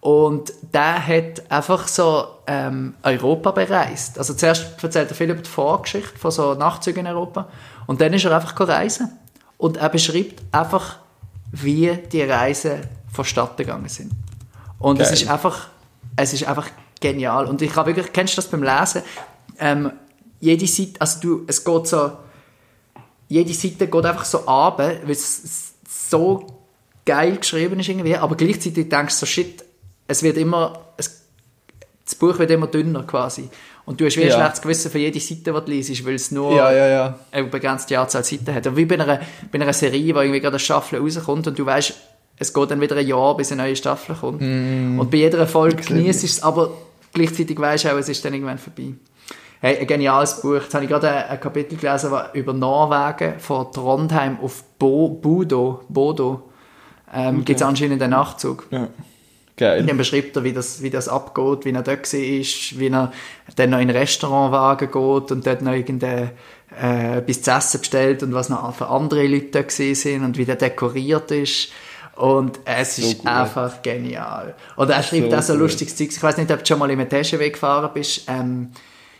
Und 0.00 0.52
der 0.74 1.06
hat 1.06 1.50
einfach 1.50 1.88
so 1.88 2.26
ähm, 2.46 2.94
Europa 3.02 3.52
bereist. 3.52 4.18
Also 4.18 4.34
zuerst 4.34 4.82
erzählt 4.82 5.08
er 5.10 5.14
viel 5.14 5.30
über 5.30 5.40
die 5.40 5.48
Vorgeschichte 5.48 6.18
von 6.18 6.30
so 6.32 6.52
Nachtzügen 6.54 7.06
in 7.06 7.12
Europa. 7.12 7.48
Und 7.86 8.00
dann 8.02 8.12
ist 8.12 8.24
er 8.26 8.34
einfach 8.34 8.54
reisen. 8.68 9.16
Und 9.64 9.78
er 9.78 9.88
beschreibt 9.88 10.42
einfach, 10.52 10.98
wie 11.50 11.96
die 12.12 12.20
Reisen 12.20 12.82
vonstatten 13.10 13.56
gegangen 13.56 13.88
sind. 13.88 14.12
Und 14.78 15.00
es 15.00 15.10
ist 15.10 15.26
einfach, 15.26 15.68
es 16.16 16.34
ist 16.34 16.46
einfach 16.46 16.68
genial. 17.00 17.46
Und 17.46 17.62
ich 17.62 17.74
habe 17.74 17.96
wirklich, 17.96 18.12
kennst 18.12 18.34
du 18.34 18.42
das 18.42 18.50
beim 18.50 18.62
Lesen? 18.62 19.00
Ähm, 19.58 19.92
jede 20.38 20.66
Seite, 20.66 21.00
also 21.00 21.18
du, 21.18 21.44
es 21.46 21.64
geht 21.64 21.86
so, 21.86 22.12
jede 23.28 23.54
Seite 23.54 23.86
geht 23.86 24.04
einfach 24.04 24.26
so 24.26 24.46
ab, 24.46 24.80
weil 24.80 25.10
es 25.10 25.72
so 25.88 26.46
geil 27.06 27.38
geschrieben 27.38 27.80
ist 27.80 27.88
irgendwie, 27.88 28.18
aber 28.18 28.36
gleichzeitig 28.36 28.90
denkst 28.90 29.14
du 29.14 29.20
so, 29.20 29.24
shit, 29.24 29.64
es 30.06 30.22
wird 30.22 30.36
immer, 30.36 30.78
es, 30.98 31.22
das 32.04 32.14
Buch 32.16 32.38
wird 32.38 32.50
immer 32.50 32.66
dünner 32.66 33.04
quasi. 33.04 33.48
Und 33.86 34.00
du 34.00 34.06
hast 34.06 34.16
wie 34.16 34.22
ein 34.22 34.28
Ja. 34.28 34.36
schlechtes 34.36 34.62
Gewissen 34.62 34.90
für 34.90 34.98
jede 34.98 35.20
Seite, 35.20 35.40
die 35.42 35.50
du 35.50 35.60
liest, 35.66 36.06
weil 36.06 36.14
es 36.14 36.30
nur 36.30 36.56
ja, 36.56 36.72
ja, 36.72 36.86
ja. 36.88 37.18
eine 37.30 37.46
begrenzte 37.48 37.98
Anzahl 37.98 38.24
Seiten 38.24 38.54
hat. 38.54 38.66
Aber 38.66 38.76
wie 38.76 38.86
bei 38.86 38.94
einer, 38.94 39.20
bei 39.52 39.60
einer 39.60 39.72
Serie, 39.72 40.14
wo 40.14 40.20
irgendwie 40.20 40.40
gerade 40.40 40.54
eine 40.54 40.58
Staffel 40.60 41.00
rauskommt 41.00 41.46
und 41.46 41.58
du 41.58 41.66
weißt, 41.66 41.92
es 42.38 42.52
geht 42.52 42.70
dann 42.70 42.80
wieder 42.80 42.96
ein 42.96 43.06
Jahr, 43.06 43.36
bis 43.36 43.52
eine 43.52 43.62
neue 43.62 43.76
Staffel 43.76 44.16
kommt. 44.16 44.40
Und 44.40 45.08
bei 45.10 45.18
jeder 45.18 45.46
Folge 45.46 45.82
genießt 45.82 46.22
du 46.22 46.26
es, 46.26 46.42
aber 46.42 46.70
gleichzeitig 47.12 47.58
weißt 47.58 47.84
du 47.84 47.92
auch, 47.92 47.98
es 47.98 48.08
ist 48.08 48.24
dann 48.24 48.32
irgendwann 48.34 48.58
vorbei. 48.58 48.94
Hey, 49.60 49.78
ein 49.78 49.86
geniales 49.86 50.40
Buch. 50.40 50.54
Jetzt 50.54 50.74
habe 50.74 50.84
ich 50.84 50.90
gerade 50.90 51.08
ein, 51.10 51.24
ein 51.30 51.40
Kapitel 51.40 51.76
gelesen 51.78 52.10
über 52.32 52.52
Norwegen, 52.52 53.38
von 53.38 53.70
Trondheim 53.72 54.38
auf 54.42 54.62
Bo, 54.78 55.08
Bodo. 55.10 55.82
Bodo. 55.88 56.50
Ähm, 57.14 57.44
Gibt 57.44 57.60
es 57.60 57.66
anscheinend 57.66 58.02
einen 58.02 58.10
Nachzug. 58.10 58.66
ja. 58.70 58.88
Geil. 59.56 59.84
Dann 59.86 59.96
beschreibt 59.96 60.34
er, 60.36 60.42
wie 60.42 60.52
das, 60.52 60.82
wie 60.82 60.90
das 60.90 61.08
abgeht, 61.08 61.64
wie 61.64 61.70
er 61.70 61.82
dort 61.82 62.12
war, 62.12 62.20
wie 62.20 62.88
er 62.88 63.12
dann 63.56 63.70
noch 63.70 63.78
in 63.78 63.88
einen 63.88 63.90
Restaurantwagen 63.96 64.88
geht 64.90 65.30
und 65.30 65.46
dort 65.46 65.62
noch 65.62 65.72
irgendein, 65.72 66.32
äh, 66.80 67.18
etwas 67.18 67.42
zu 67.42 67.50
essen 67.52 67.80
bestellt 67.80 68.22
und 68.24 68.34
was 68.34 68.48
noch 68.48 68.74
für 68.74 68.88
andere 68.88 69.26
Leute 69.26 69.62
da 69.62 69.68
sind 69.68 70.24
und 70.24 70.38
wie 70.38 70.44
der 70.44 70.56
dekoriert 70.56 71.30
ist. 71.30 71.70
Und 72.16 72.60
es 72.64 72.98
ist 72.98 73.18
gut. 73.18 73.26
einfach 73.26 73.82
genial. 73.82 74.54
Oder 74.76 74.94
er 74.94 75.02
schreibt 75.02 75.30
So 75.30 75.36
auch 75.36 75.42
so 75.42 75.54
lustiges 75.54 75.96
Zeug. 75.96 76.10
Ich 76.10 76.22
weiß 76.22 76.36
nicht, 76.36 76.50
ob 76.50 76.60
du 76.60 76.66
schon 76.66 76.78
mal 76.78 76.90
im 76.90 77.08
TGW 77.08 77.50
gefahren 77.50 77.90
bist. 77.92 78.22
Ähm, 78.28 78.70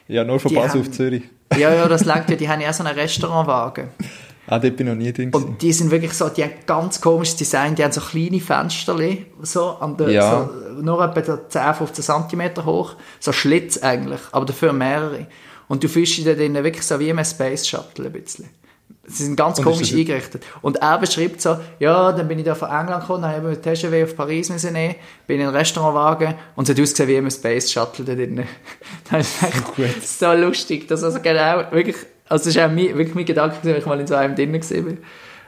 Ja, 0.06 0.22
nur 0.24 0.38
von 0.38 0.54
Basel 0.54 0.80
auf 0.80 0.90
Zürich. 0.90 1.24
ja, 1.56 1.74
ja, 1.74 1.88
das 1.88 2.04
langt 2.04 2.30
ja. 2.30 2.36
Die 2.36 2.48
haben 2.48 2.60
ja 2.60 2.70
auch 2.70 2.74
so 2.74 2.84
einen 2.84 2.96
Restaurantwagen. 2.96 3.88
Ah, 4.46 4.58
dort 4.58 4.76
bin 4.76 4.86
ich 4.86 4.92
noch 4.92 4.98
nie 4.98 5.12
drin. 5.12 5.30
Und 5.32 5.62
die 5.62 5.72
sind 5.72 5.90
wirklich 5.90 6.12
so, 6.12 6.28
die 6.28 6.42
haben 6.44 6.52
ganz 6.66 7.00
komisches 7.00 7.36
Design, 7.36 7.74
die 7.74 7.82
haben 7.84 7.92
so 7.92 8.00
kleine 8.00 8.40
Fenster, 8.40 8.98
so, 9.42 9.68
an 9.80 9.96
der, 9.96 10.10
Ja. 10.10 10.50
so 10.74 10.82
nur 10.82 11.02
etwa 11.02 11.48
10, 11.48 11.74
15 11.74 12.04
cm 12.28 12.64
hoch, 12.66 12.96
so 13.20 13.32
Schlitz 13.32 13.78
eigentlich, 13.78 14.20
aber 14.32 14.44
dafür 14.44 14.72
mehrere. 14.72 15.26
Und 15.68 15.82
du 15.82 15.88
fühlst 15.88 16.18
dich 16.18 16.24
da 16.24 16.34
drinnen 16.34 16.62
wirklich 16.62 16.84
so 16.84 16.98
wie 17.00 17.08
im 17.08 17.24
Space 17.24 17.66
Shuttle 17.66 18.06
ein 18.06 18.12
bisschen. 18.12 18.48
Sie 19.06 19.24
sind 19.24 19.36
ganz 19.36 19.58
Und 19.58 19.64
komisch 19.64 19.92
eingerichtet. 19.92 20.44
Und 20.62 20.76
er 20.76 20.98
beschreibt 20.98 21.40
so, 21.40 21.58
ja, 21.78 22.12
dann 22.12 22.26
bin 22.26 22.38
ich 22.38 22.44
da 22.44 22.54
von 22.54 22.68
England 22.70 23.02
gekommen, 23.02 23.22
dann 23.22 23.32
habe 23.32 23.50
ich 23.52 23.56
mit 23.58 23.62
TGW 23.62 24.04
auf 24.04 24.16
Paris 24.16 24.48
müssen 24.48 24.72
nehmen, 24.72 24.94
bin 25.26 25.40
in 25.40 25.46
einen 25.46 25.56
Restaurantwagen 25.56 26.34
und 26.56 26.68
es 26.68 26.74
hat 26.74 26.82
ausgesehen 26.82 27.08
wie 27.08 27.16
im 27.16 27.30
Space 27.30 27.70
Shuttle 27.70 28.04
da 28.04 28.14
drinnen. 28.14 28.46
Das 29.10 29.28
ist 29.28 29.42
echt 29.42 30.08
so 30.08 30.32
lustig, 30.32 30.88
dass 30.88 31.02
also 31.02 31.20
genau, 31.20 31.64
wirklich, 31.70 31.96
also 32.28 32.44
das 32.44 32.56
ist 32.56 32.58
auch 32.58 32.68
mein, 32.68 32.96
wirklich 32.96 33.14
mein 33.14 33.24
Gedanke, 33.24 33.56
wenn 33.62 33.76
ich 33.76 33.86
mal 33.86 34.00
in 34.00 34.06
so 34.06 34.14
einem 34.14 34.34
drinnen 34.34 34.60
gesehen 34.60 34.84
bin. 34.84 34.98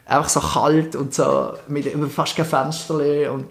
Einfach 0.04 0.28
so 0.28 0.40
kalt 0.40 0.94
und 0.94 1.14
so, 1.14 1.54
mit 1.68 1.86
fast 2.12 2.36
kein 2.36 2.46
Fenster 2.46 3.32
und 3.32 3.48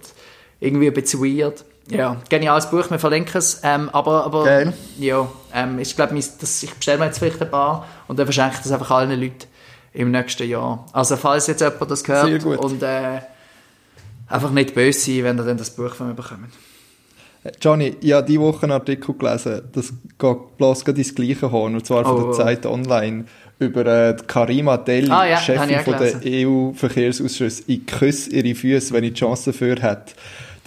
irgendwie 0.60 0.88
ein 0.88 0.94
bisschen 0.94 1.22
weird. 1.22 1.66
Ja, 1.88 2.18
geniales 2.30 2.70
Buch, 2.70 2.90
wir 2.90 2.98
verlinken 2.98 3.38
es. 3.38 3.62
Ähm, 3.64 3.90
aber, 3.90 4.26
aber 4.26 4.44
Geil. 4.44 4.74
ja, 4.98 5.28
ähm, 5.54 5.78
ich 5.78 5.96
glaube, 5.96 6.18
ich 6.18 6.32
bestelle 6.76 6.98
mir 6.98 7.06
jetzt 7.06 7.20
vielleicht 7.20 7.42
ein 7.42 7.52
paar 7.52 7.86
und 8.08 8.18
dann 8.18 8.26
verschenke 8.26 8.56
ich 8.56 8.62
das 8.64 8.72
einfach 8.72 8.90
allen 8.90 9.20
Leuten 9.20 9.48
im 9.94 10.12
nächsten 10.12 10.48
Jahr. 10.50 10.86
Also 10.94 11.16
falls 11.16 11.48
jetzt 11.48 11.62
jemand 11.62 11.92
das 11.92 12.08
hört 12.08 12.44
und 12.44 12.82
äh, 12.82 13.20
einfach 14.28 14.50
nicht 14.52 14.74
böse 14.74 15.00
sein, 15.00 15.24
wenn 15.24 15.38
ihr 15.38 15.44
dann 15.44 15.58
das 15.58 15.70
Buch 15.70 15.94
von 15.94 16.08
mir 16.08 16.14
bekommt. 16.14 16.54
Johnny, 17.62 17.96
ich 18.02 18.12
habe 18.14 18.26
diese 18.28 18.40
Woche 18.42 18.64
einen 18.64 18.72
Artikel 18.74 19.14
gelesen, 19.16 19.62
das 19.74 19.94
geht 20.18 20.58
bloß 20.58 20.84
gerade 20.86 20.98
ins 21.00 21.14
gleiche 21.14 21.52
Horn, 21.52 21.76
und 21.76 21.86
zwar 21.86 22.04
von 22.04 22.24
Oh, 22.24 22.26
der. 22.28 22.32
Zeit 22.34 22.66
Online, 22.66 23.26
über 23.60 23.86
äh, 23.86 24.16
Karima 24.28 24.78
Deli, 24.78 25.10
Ah, 25.12 25.26
ja, 25.28 25.38
Chefin 25.38 25.80
von 25.80 25.96
der. 25.98 26.20
EU-Verkehrsausschuss. 26.26 27.64
Ich 27.68 27.86
küsse 27.86 28.32
ihre 28.32 28.56
Füße, 28.56 28.94
wenn 28.94 29.04
ich 29.04 29.14
die 29.14 29.20
Chance 29.20 29.52
dafür 29.52 29.76
hätte. 29.82 30.14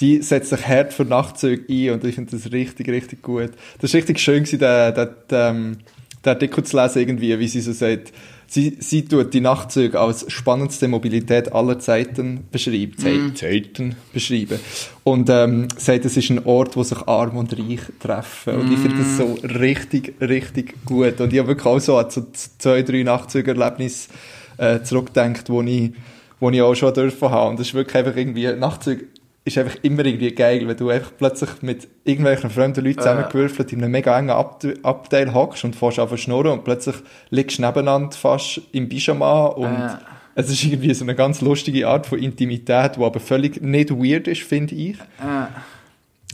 Die 0.01 0.23
setzt 0.23 0.51
sich 0.51 0.67
hart 0.67 0.93
für 0.93 1.05
Nachtzüge 1.05 1.65
ein 1.69 1.95
und 1.95 2.05
ich 2.05 2.15
finde 2.15 2.31
das 2.37 2.53
richtig, 2.53 2.89
richtig 2.89 3.23
gut. 3.23 3.51
Das 3.81 3.93
war 3.93 3.99
richtig 3.99 4.21
schön, 4.21 4.45
den, 4.45 4.59
den, 4.61 4.95
den, 4.95 5.77
den 6.25 6.31
Artikel 6.31 6.63
zu 6.65 6.77
lesen, 6.81 7.01
irgendwie, 7.01 7.37
wie 7.39 7.49
sie 7.49 7.61
so 7.61 7.73
sagt, 7.73 8.13
sie, 8.49 8.77
sie 8.81 9.05
tut 9.05 9.33
die 9.33 9.41
Nachtzüge 9.41 10.01
als 10.01 10.25
spannendste 10.33 10.89
Mobilität 10.89 11.53
aller 11.53 11.79
Zeiten 11.79 12.47
beschreibt, 12.51 13.01
Zei- 13.01 13.31
Zeiten 13.35 13.95
beschreiben. 14.13 14.59
Und 15.05 15.31
ähm, 15.31 15.69
sagt, 15.77 16.05
es 16.05 16.17
ist 16.17 16.31
ein 16.31 16.45
Ort, 16.45 16.77
wo 16.77 16.83
sich 16.83 16.99
Arm 17.07 17.37
und 17.37 17.57
Reich 17.57 17.81
treffen. 18.01 18.55
Und 18.55 18.73
ich 18.73 18.79
finde 18.79 18.99
das 18.99 19.17
so 19.17 19.35
richtig, 19.61 20.15
richtig 20.21 20.75
gut. 20.85 21.21
Und 21.21 21.33
ich 21.33 21.39
habe 21.39 21.49
wirklich 21.49 21.67
auch 21.67 21.79
so 21.79 21.97
an 21.97 22.11
so 22.11 22.27
zwei, 22.33 22.83
drei 22.83 23.03
Nachtzügerlebnisse 23.05 24.09
äh, 24.57 24.83
zurückgedacht, 24.83 25.49
wo 25.51 25.63
ich, 25.63 25.93
wo 26.41 26.51
ich 26.51 26.63
auch 26.63 26.75
schon 26.75 26.93
dürfen 26.95 27.31
haben. 27.31 27.51
Und 27.51 27.61
das 27.61 27.69
ist 27.69 27.75
wirklich 27.75 27.97
einfach 27.97 28.17
irgendwie, 28.17 28.53
Nachtzüge 28.55 29.05
ist 29.49 29.59
einfach 29.59 29.77
immer 29.83 30.05
irgendwie 30.05 30.33
geil, 30.33 30.67
wenn 30.69 30.77
du 30.77 30.89
einfach 30.91 31.11
plötzlich 31.19 31.51
mit 31.63 31.89
irgendwelchen 32.05 32.51
fremden 32.51 32.85
Leuten 32.85 32.99
zusammengewürfelt 32.99 33.73
in 33.73 33.83
einem 33.83 33.91
mega 33.93 34.17
engen 34.19 34.31
Ab 34.31 34.63
Abteil 34.83 35.35
hockst 35.35 35.65
und 35.65 35.75
fährst 35.77 35.99
einfach 35.99 36.17
schnurren 36.19 36.53
und 36.53 36.65
plötzlich 36.65 36.97
liegst 37.31 37.59
du 37.59 37.63
nebeneinander 37.63 38.17
fast 38.17 38.61
im 38.73 38.89
Pyjama 38.89 39.47
und 39.47 39.67
Äh. 39.67 39.89
es 40.37 40.49
ist 40.51 40.65
irgendwie 40.65 40.95
so 40.95 41.05
eine 41.05 41.15
ganz 41.15 41.41
lustige 41.41 41.89
Art 41.89 42.07
von 42.07 42.19
Intimität, 42.19 42.97
die 42.97 43.03
aber 43.03 43.21
völlig 43.21 43.61
nicht 43.61 43.91
weird 43.91 44.29
ist, 44.29 44.43
finde 44.43 44.75
ich. 44.75 44.97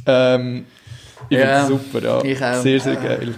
Ähm, 0.07 0.67
ich 1.31 1.39
Ja, 1.39 1.65
finde 1.65 1.75
es 1.75 1.85
super, 1.93 2.05
ja. 2.07 2.25
ich 2.25 2.45
auch. 2.45 2.63
Sehr, 2.63 2.81
sehr 2.81 2.97
geil. 2.97 3.35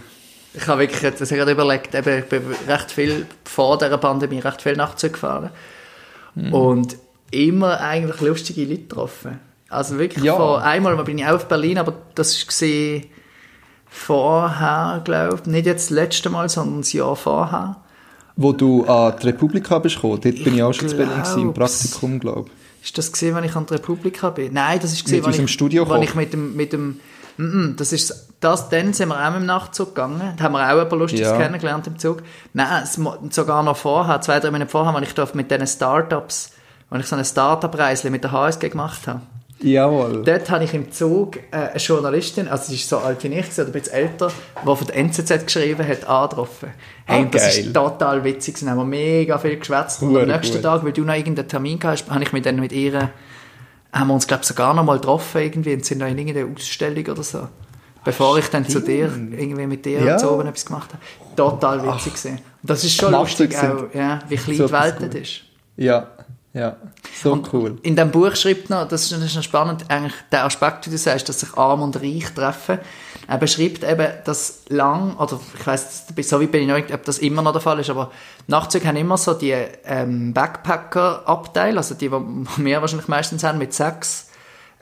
Ich 0.54 0.66
habe 0.66 0.80
wirklich 0.80 1.04
etwas 1.04 1.28
gerade 1.28 1.52
überlegt, 1.52 1.94
eben, 1.94 2.18
ich 2.18 2.24
bin 2.24 2.42
recht 2.66 2.90
viel 2.90 3.26
vor 3.44 3.78
dieser 3.78 3.98
Pandemie 3.98 4.38
recht 4.38 4.62
viel 4.62 4.74
Nachtzug 4.76 5.12
gefahren 5.12 5.50
und 6.50 6.96
immer 7.30 7.80
eigentlich 7.80 8.20
lustige 8.20 8.62
Leute 8.62 8.82
getroffen. 8.82 9.38
Also 9.68 9.98
wirklich 9.98 10.24
Ja. 10.24 10.36
von, 10.36 10.60
einmal 10.62 10.96
bin 11.04 11.18
ich 11.18 11.26
auch 11.26 11.34
auf 11.34 11.48
Berlin, 11.48 11.78
aber 11.78 11.94
das 12.14 12.46
war 12.46 13.00
vorher, 13.88 15.00
glaube 15.04 15.38
ich, 15.40 15.46
nicht 15.46 15.66
jetzt 15.66 15.90
das 15.90 15.90
letzte 15.90 16.30
Mal, 16.30 16.48
sondern 16.48 16.80
das 16.82 16.92
Jahr 16.92 17.16
vorher. 17.16 17.76
Wo 18.36 18.52
du 18.52 18.84
an 18.84 19.14
die 19.20 19.28
Republika 19.28 19.78
bist 19.78 19.96
gekommen, 19.96 20.20
dort 20.22 20.44
bin 20.44 20.54
ich 20.54 20.62
auch 20.62 20.72
schon 20.72 20.88
zu 20.88 20.96
Berlin 20.96 21.22
gewesen, 21.22 21.40
im. 21.42 21.54
Praktikum, 21.54 22.20
glaube 22.20 22.50
Ist 22.84 22.96
das 22.98 23.10
gesehen, 23.10 23.34
wenn 23.34 23.44
ich 23.44 23.56
an 23.56 23.64
der 23.66 23.78
Republika 23.78 24.30
bin? 24.30 24.52
Nein, 24.52 24.78
das 24.80 24.92
ist 24.92 25.04
gesehen, 25.04 25.24
wenn 25.24 25.32
ich, 25.44 25.50
Studiokoch. 25.50 25.94
wenn 25.94 26.02
ich 26.02 26.14
mit 26.14 26.32
dem, 26.34 26.54
mit 26.54 26.72
dem, 26.74 27.00
mm, 27.38 27.42
mm, 27.42 27.76
das 27.76 27.92
ist, 27.94 28.28
das, 28.40 28.68
dann 28.68 28.92
sind 28.92 29.08
wir 29.08 29.16
auch 29.18 29.30
mit 29.30 29.40
dem 29.40 29.46
Nachtzug 29.46 29.94
gegangen. 29.94 30.34
Da 30.36 30.44
haben 30.44 30.52
wir 30.52 30.70
auch 30.70 30.82
etwas 30.82 30.98
Lustiges 30.98 31.26
Ja. 31.28 31.38
kennengelernt 31.38 31.86
im 31.86 31.98
Zug. 31.98 32.22
Nein, 32.52 32.84
sogar 33.30 33.62
noch 33.62 33.76
vorher, 33.78 34.20
zwei, 34.20 34.38
drei 34.38 34.50
Minuten 34.50 34.70
vorher, 34.70 34.94
wenn 34.94 35.02
ich 35.02 35.14
da 35.14 35.26
mit 35.32 35.50
diesen 35.50 35.66
Startups, 35.66 36.50
wenn 36.90 37.00
ich 37.00 37.06
so 37.06 37.16
eine 37.16 37.24
Startup-Reise 37.24 38.10
mit 38.10 38.22
der 38.22 38.32
HSG 38.32 38.68
gemacht 38.68 39.08
habe. 39.08 39.22
Jawohl. 39.60 40.22
Dort 40.22 40.50
habe 40.50 40.64
ich 40.64 40.74
im 40.74 40.92
Zug 40.92 41.36
äh, 41.50 41.56
eine 41.56 41.78
Journalistin, 41.78 42.46
also 42.48 42.64
sie 42.68 42.74
ist 42.74 42.88
so 42.88 42.98
alt 42.98 43.22
wie 43.24 43.28
ich, 43.28 43.52
oder 43.58 43.66
ein 43.66 43.72
bisschen 43.72 43.92
älter, 43.94 44.30
die 44.62 44.76
von 44.76 44.86
der 44.86 44.96
NZZ 44.96 45.44
geschrieben 45.46 45.86
hat, 45.88 46.04
angetroffen. 46.06 46.70
Hey, 47.06 47.20
Ah, 47.20 47.22
und 47.22 47.34
das 47.34 47.56
ist 47.56 47.72
total 47.72 48.22
witzig. 48.22 48.58
Sie 48.58 48.68
haben 48.68 48.88
mega 48.88 49.38
viel 49.38 49.56
geschwätzt. 49.58 50.02
Und 50.02 50.16
am 50.16 50.26
nächsten 50.28 50.56
gut. 50.56 50.62
Tag, 50.62 50.84
weil 50.84 50.92
du 50.92 51.02
noch 51.02 51.14
irgendeinen 51.14 51.48
Termin 51.48 51.78
gehabt 51.78 52.02
hast, 52.02 52.10
habe 52.10 52.22
ich 52.22 52.32
mich 52.32 52.42
dann 52.42 52.56
mit 52.60 52.72
ihr, 52.72 53.10
haben 53.92 54.08
wir 54.08 54.14
uns, 54.14 54.26
glaube 54.26 54.42
ich, 54.42 54.48
sogar 54.48 54.74
noch 54.74 54.84
mal 54.84 54.98
getroffen 54.98 55.40
irgendwie 55.40 55.72
und 55.72 55.84
sind 55.86 55.98
noch 55.98 56.06
in 56.08 56.18
irgendeiner 56.18 56.52
Ausstellung 56.54 57.06
oder 57.06 57.22
so. 57.22 57.48
Bevor 58.04 58.38
ich 58.38 58.48
dann 58.50 58.68
zu 58.68 58.80
dir, 58.80 59.06
irgendwie 59.36 59.66
mit 59.66 59.84
dir 59.84 60.00
Ja. 60.00 60.18
so 60.18 60.32
oben 60.32 60.46
etwas 60.46 60.66
gemacht 60.66 60.90
habe. 60.92 61.02
Total 61.34 61.82
witzig. 61.82 62.12
Und 62.30 62.40
das 62.62 62.84
ist 62.84 62.94
schon 62.94 63.10
Nachtzüge 63.10 63.54
lustig 63.54 63.68
auch, 63.70 63.94
ja, 63.94 64.18
wie 64.28 64.36
klein 64.36 64.56
so 64.58 64.66
die 64.66 64.72
Welt 64.72 65.14
ist. 65.14 65.40
Ja, 65.76 66.06
Ja, 66.56 66.76
so 67.22 67.32
Und 67.32 67.52
cool. 67.52 67.76
In 67.82 67.96
dem 67.96 68.10
Buch 68.10 68.34
schreibt 68.34 68.70
noch, 68.70 68.88
das 68.88 69.02
ist, 69.02 69.12
das 69.12 69.20
ist 69.22 69.36
noch 69.36 69.42
spannend, 69.42 69.84
eigentlich 69.88 70.14
der 70.32 70.46
Aspekt, 70.46 70.86
wie 70.86 70.90
du 70.90 70.96
sagst, 70.96 71.28
dass 71.28 71.40
sich 71.40 71.52
Arm 71.54 71.82
und 71.82 72.00
Reich 72.00 72.32
treffen. 72.34 72.78
Er 73.28 73.36
beschreibt 73.36 73.84
eben, 73.84 74.06
dass 74.24 74.62
lang, 74.70 75.16
oder 75.18 75.38
ich 75.58 75.66
weiss, 75.66 76.04
so 76.22 76.40
wie 76.40 76.46
bin 76.46 76.62
ich 76.66 76.74
nicht, 76.74 76.94
ob 76.94 77.04
das 77.04 77.18
immer 77.18 77.42
noch 77.42 77.52
der 77.52 77.60
Fall 77.60 77.78
ist, 77.80 77.90
aber 77.90 78.10
Nachtzüge 78.46 78.88
haben 78.88 78.96
immer 78.96 79.18
so 79.18 79.34
die 79.34 79.54
ähm, 79.84 80.32
Backpacker-Abteile, 80.32 81.76
also 81.76 81.94
die, 81.94 82.08
die 82.08 82.12
wir 82.64 82.80
wahrscheinlich 82.80 83.08
meistens 83.08 83.44
haben, 83.44 83.58
mit 83.58 83.74
sechs, 83.74 84.28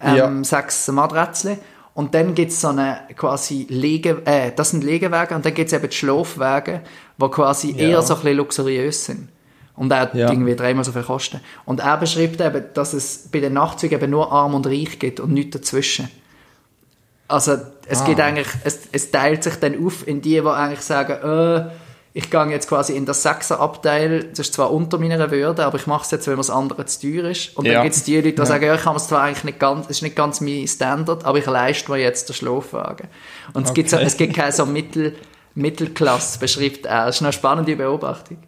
ähm, 0.00 0.16
Ja. 0.16 0.44
sechs 0.44 0.87
Matratzen. 0.88 1.58
Und 1.94 2.14
dann 2.14 2.34
gibt's 2.37 2.60
so 2.60 2.68
eine 2.68 3.00
quasi 3.16 3.66
Lege, 3.68 4.22
äh, 4.26 4.52
das 4.54 4.70
sind 4.70 4.84
Legewege 4.84 5.34
und 5.34 5.44
dann 5.44 5.54
gibt's 5.54 5.72
eben 5.72 5.88
die 5.88 5.96
Schlafwege, 5.96 6.82
die 7.20 7.28
quasi 7.28 7.72
Ja. 7.72 7.88
eher 7.88 8.02
so 8.02 8.14
ein 8.14 8.20
bisschen 8.20 8.37
luxuriös 8.37 9.04
sind. 9.06 9.28
Und 9.76 9.92
auch 9.92 10.14
Ja. 10.14 10.30
irgendwie 10.30 10.54
dreimal 10.54 10.84
so 10.84 10.92
viel 10.92 11.02
kosten. 11.02 11.40
Und 11.64 11.80
er 11.80 11.96
beschreibt 11.96 12.40
eben, 12.40 12.64
dass 12.74 12.92
es 12.92 13.28
bei 13.32 13.40
den 13.40 13.54
Nachtzügen 13.54 13.98
eben 14.00 14.10
nur 14.10 14.30
arm 14.30 14.54
und 14.54 14.66
reich 14.68 14.98
gibt 15.00 15.18
und 15.18 15.32
nichts 15.32 15.56
dazwischen. 15.56 16.08
Also 17.26 17.56
es 17.88 18.02
Ah. 18.02 18.06
gibt 18.06 18.20
eigentlich, 18.20 18.46
es, 18.64 18.80
es 18.92 19.10
teilt 19.10 19.42
sich 19.42 19.56
dann 19.56 19.84
auf 19.84 20.06
in 20.06 20.20
die, 20.20 20.40
die 20.40 20.46
eigentlich 20.46 20.80
sagen, 20.82 21.12
äh, 21.68 21.70
ich 22.16 22.30
gehe 22.30 22.46
jetzt 22.50 22.68
quasi 22.68 22.94
in 22.96 23.06
das 23.06 23.22
Sechser-Abteil, 23.24 24.24
das 24.30 24.38
ist 24.40 24.54
zwar 24.54 24.70
unter 24.72 24.98
meiner 24.98 25.30
Würde, 25.32 25.64
aber 25.64 25.76
ich 25.78 25.88
mache 25.88 26.04
es 26.04 26.10
jetzt, 26.12 26.28
weil 26.28 26.34
mir 26.34 26.40
das 26.40 26.50
andere 26.50 26.87
zu 26.87 27.00
teuer 27.00 27.30
ist. 27.30 27.56
Und 27.56 27.66
dann 27.66 27.74
Ja. 27.74 27.82
gibt 27.82 27.96
es 27.96 28.04
die 28.04 28.14
Leute, 28.14 28.32
die 28.32 28.38
Ja. 28.38 28.46
sagen, 28.46 28.64
ja, 28.66 28.74
ich 28.76 28.82
kann 28.82 28.94
es 28.94 29.08
zwar 29.08 29.22
eigentlich 29.22 29.42
nicht 29.42 29.58
ganz, 29.58 29.87
es 29.87 29.96
ist 29.96 30.02
nicht 30.02 30.14
ganz 30.14 30.40
mein 30.40 30.68
Standard, 30.68 31.24
aber 31.24 31.38
ich 31.38 31.46
leiste 31.46 31.90
mir 31.90 31.98
jetzt 31.98 32.28
den 32.28 32.34
Schlafwagen. 32.34 33.08
Und 33.54 33.66
es, 33.66 33.74
gibt 33.74 33.90
so, 33.90 33.96
Okay. 33.96 34.04
es 34.06 34.16
gibt 34.16 34.34
keine 34.34 34.52
so 34.52 34.64
Mittel, 34.66 35.16
Mittelklasse, 35.56 36.38
beschreibt 36.38 36.87
er. 36.87 37.06
Das 37.06 37.16
ist 37.16 37.22
eine 37.22 37.32
spannende 37.32 37.74
Beobachtung. 37.74 38.38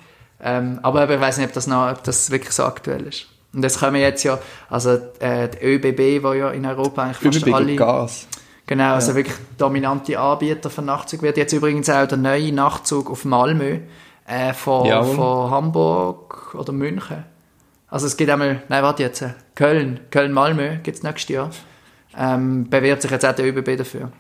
Ähm, 0.40 0.78
aber 0.82 1.08
ich 1.08 1.20
weiß 1.20 1.38
nicht, 1.38 1.48
ob 1.48 1.52
das, 1.54 1.66
noch, 1.66 1.90
ob 1.90 2.02
das 2.04 2.30
wirklich 2.30 2.52
so 2.52 2.64
aktuell 2.64 3.06
ist. 3.06 3.26
Und 3.52 3.62
jetzt 3.62 3.80
kommen 3.80 3.96
jetzt 3.96 4.22
ja, 4.22 4.38
also 4.68 4.98
äh, 5.18 5.48
die 5.48 5.64
ÖBB, 5.64 6.22
wo 6.22 6.32
ja 6.34 6.50
in 6.50 6.66
Europa 6.66 7.04
eigentlich 7.04 7.16
fast 7.18 7.46
Überblick 7.46 7.80
alle... 7.80 7.96
Gas. 8.00 8.28
Genau, 8.66 8.94
also 8.94 9.14
wirklich 9.14 9.36
dominante 9.56 10.18
Anbieter 10.18 10.70
für 10.70 10.82
Nachtzug 10.82 11.22
wird 11.22 11.36
jetzt 11.36 11.52
übrigens 11.52 11.88
auch 11.88 12.06
der 12.06 12.18
neue 12.18 12.52
Nachtzug 12.52 13.10
auf 13.10 13.24
Malmö 13.24 13.78
äh, 14.26 14.52
von, 14.52 14.86
Jawohl. 14.86 15.14
von 15.14 15.50
Hamburg 15.52 16.54
oder 16.54 16.72
München. 16.72 17.24
Also 17.88 18.06
es 18.06 18.16
gibt 18.16 18.28
einmal, 18.28 18.62
nein, 18.68 18.82
warte 18.82 19.04
jetzt, 19.04 19.22
äh, 19.22 19.34
Köln, 19.54 20.00
Köln-Malmö 20.10 20.78
gibt 20.82 20.96
es 20.98 21.02
nächstes 21.04 21.28
Jahr. 21.28 21.50
Ähm, 22.18 22.68
bewirbt 22.68 23.02
sich 23.02 23.10
jetzt 23.10 23.24
auch 23.24 23.34
der 23.34 23.46
ÖBB 23.46 23.76
dafür. 23.78 24.10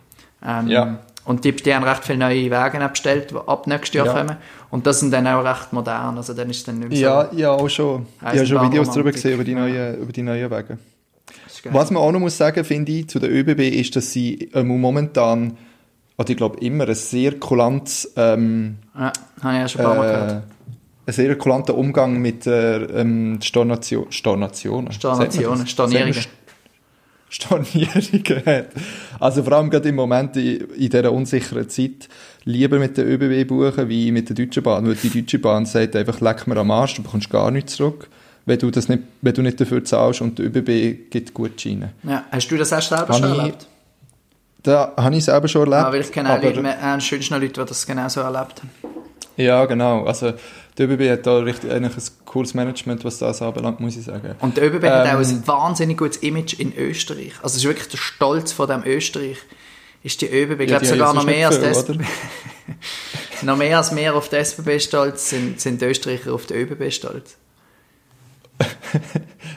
Ähm, 0.44 0.68
Ja. 0.68 0.98
Und 1.26 1.44
die, 1.44 1.52
die 1.52 1.74
haben 1.74 1.82
recht 1.84 2.04
viele 2.04 2.18
neue 2.18 2.44
Wege 2.44 2.80
abgestellt, 2.80 3.32
die 3.32 3.34
ab 3.34 3.66
nächstes 3.66 3.94
Jahr 3.94 4.06
Ja. 4.06 4.12
kommen. 4.14 4.36
Und 4.70 4.86
das 4.86 5.00
sind 5.00 5.10
dann 5.12 5.26
auch 5.26 5.42
recht 5.44 5.72
modern, 5.72 6.16
also 6.16 6.32
dann 6.34 6.48
ist 6.48 6.66
dann 6.68 6.78
nicht 6.78 6.90
mehr 6.90 6.98
Ja, 6.98 7.28
ja, 7.32 7.50
auch 7.50 7.68
schon. 7.68 8.06
Ich 8.20 8.26
habe 8.26 8.46
schon 8.46 8.62
Videos 8.70 8.90
darüber 8.90 9.10
gesehen, 9.10 9.34
über 9.34 9.44
die 9.44 9.54
neuen, 9.54 9.98
über 10.00 10.12
die 10.12 10.22
neuen 10.22 10.48
so... 10.48 10.78
Geil. 11.62 11.74
Was 11.74 11.90
man 11.90 12.02
auch 12.02 12.12
noch 12.12 12.20
muss 12.20 12.36
sagen, 12.36 12.64
finde 12.64 12.92
ich, 12.92 13.08
zu 13.08 13.18
der 13.18 13.30
ÖBB, 13.30 13.60
ist, 13.60 13.96
dass 13.96 14.12
sie 14.12 14.50
ähm, 14.54 14.68
momentan, 14.80 15.56
oder 16.16 16.30
ich 16.30 16.36
glaube 16.36 16.58
immer, 16.60 16.86
ein 16.88 16.94
sehr 16.94 17.40
kulantes, 17.40 18.12
ähm, 18.16 18.76
Ja, 18.94 19.12
habe 19.42 19.54
ich 19.54 19.60
ja 19.60 19.68
schon 19.68 19.80
ein 19.80 19.86
paar 19.86 19.96
Mal 19.96 20.08
äh, 20.08 20.12
gehört. 20.12 20.30
einen 20.32 20.44
sehr 21.14 21.38
kulanten 21.38 21.74
Umgang 21.74 22.18
mit 22.18 22.46
der 22.46 22.88
ähm, 22.94 23.38
Stornation, 23.42 24.06
man 25.50 25.64
das? 25.64 25.70
Stornierungen. 25.70 26.14
Stornierungen 27.28 28.46
hat. 28.46 28.68
Also 29.18 29.42
vor 29.42 29.54
allem 29.54 29.70
gerade 29.70 29.88
im 29.88 29.96
Moment 29.96 30.36
in, 30.36 30.60
in 30.70 30.90
dieser 30.90 31.12
unsicheren 31.12 31.68
Zeit 31.68 32.08
lieber 32.44 32.78
mit 32.78 32.96
der 32.96 33.06
ÖBB 33.06 33.48
buchen 33.48 33.88
wie 33.88 34.12
mit 34.12 34.28
der 34.28 34.36
Deutschen 34.36 34.62
Bahn, 34.62 34.86
weil 34.86 34.94
die 34.94 35.10
Deutsche 35.10 35.38
Bahn 35.38 35.66
sagt 35.66 35.96
einfach, 35.96 36.20
leck 36.20 36.46
mir 36.46 36.56
am 36.56 36.70
Arsch, 36.70 36.94
du 36.94 37.02
bekommst 37.02 37.28
gar 37.30 37.50
nichts 37.50 37.76
zurück, 37.76 38.08
wenn 38.44 38.58
du, 38.58 38.70
das 38.70 38.88
nicht, 38.88 39.02
wenn 39.22 39.34
du 39.34 39.42
nicht 39.42 39.60
dafür 39.60 39.84
zahlst 39.84 40.20
und 40.20 40.38
die 40.38 40.42
ÖBB 40.42 41.10
gibt 41.10 41.34
Gutscheine. 41.34 41.92
Ja. 42.04 42.24
Hast 42.30 42.48
du 42.48 42.56
das 42.56 42.72
auch 42.72 42.80
selber 42.80 43.08
Habe 43.08 43.14
schon 43.14 43.32
ich 43.32 43.38
erlebt? 43.38 43.66
Da 44.62 44.94
habe 44.96 45.16
ich 45.16 45.24
selber 45.24 45.48
schon 45.48 45.72
erlebt. 45.72 45.86
Ja, 45.86 45.92
weil 45.92 46.00
ich 46.00 46.12
kenne 46.12 46.32
auch 46.32 46.42
Leute, 46.42 46.60
äh, 46.60 47.00
schönsten 47.00 47.34
Leute, 47.34 47.48
die 47.48 47.64
das 47.64 47.86
genau 47.86 48.08
so 48.08 48.20
erlebt 48.20 48.62
haben. 48.62 48.85
Ja, 49.36 49.64
genau. 49.66 50.04
Also, 50.04 50.32
die 50.78 50.82
ÖBB 50.82 51.10
hat 51.10 51.26
da 51.26 51.38
richtig, 51.38 51.70
eigentlich 51.70 51.96
ein 51.96 52.02
cooles 52.24 52.54
Management, 52.54 53.04
was 53.04 53.18
das 53.18 53.40
anbelangt, 53.42 53.80
muss 53.80 53.96
ich 53.96 54.04
sagen. 54.04 54.34
Und 54.40 54.56
der 54.56 54.64
ÖBB 54.66 54.84
hat 54.84 55.06
Ähm, 55.06 55.16
auch 55.16 55.20
ein 55.20 55.46
wahnsinnig 55.46 55.98
gutes 55.98 56.18
Image 56.18 56.54
in 56.54 56.74
Österreich. 56.76 57.32
Also 57.42 57.54
es 57.54 57.56
ist 57.56 57.64
wirklich 57.64 57.88
der 57.88 57.98
Stolz 57.98 58.52
von 58.52 58.68
dem 58.68 58.82
Österreich. 58.84 59.38
Ist 60.02 60.20
die 60.20 60.26
ÖBB, 60.26 60.60
ich 60.60 60.70
Ja, 60.70 60.78
glaube 60.78 60.86
sogar 60.86 61.14
noch 61.14 61.24
mehr, 61.24 61.48
als 61.48 61.56
SBB, 61.58 62.04
noch 63.42 63.56
mehr 63.56 63.76
als 63.78 63.90
mehr 63.92 64.14
auf 64.14 64.28
die 64.28 64.36
SBB 64.36 64.78
stolz 64.80 65.30
sind, 65.30 65.60
sind 65.60 65.80
die 65.80 65.86
Österreicher 65.86 66.32
auf 66.32 66.46
die 66.46 66.54
ÖBB 66.54 66.92
stolz. 66.92 67.36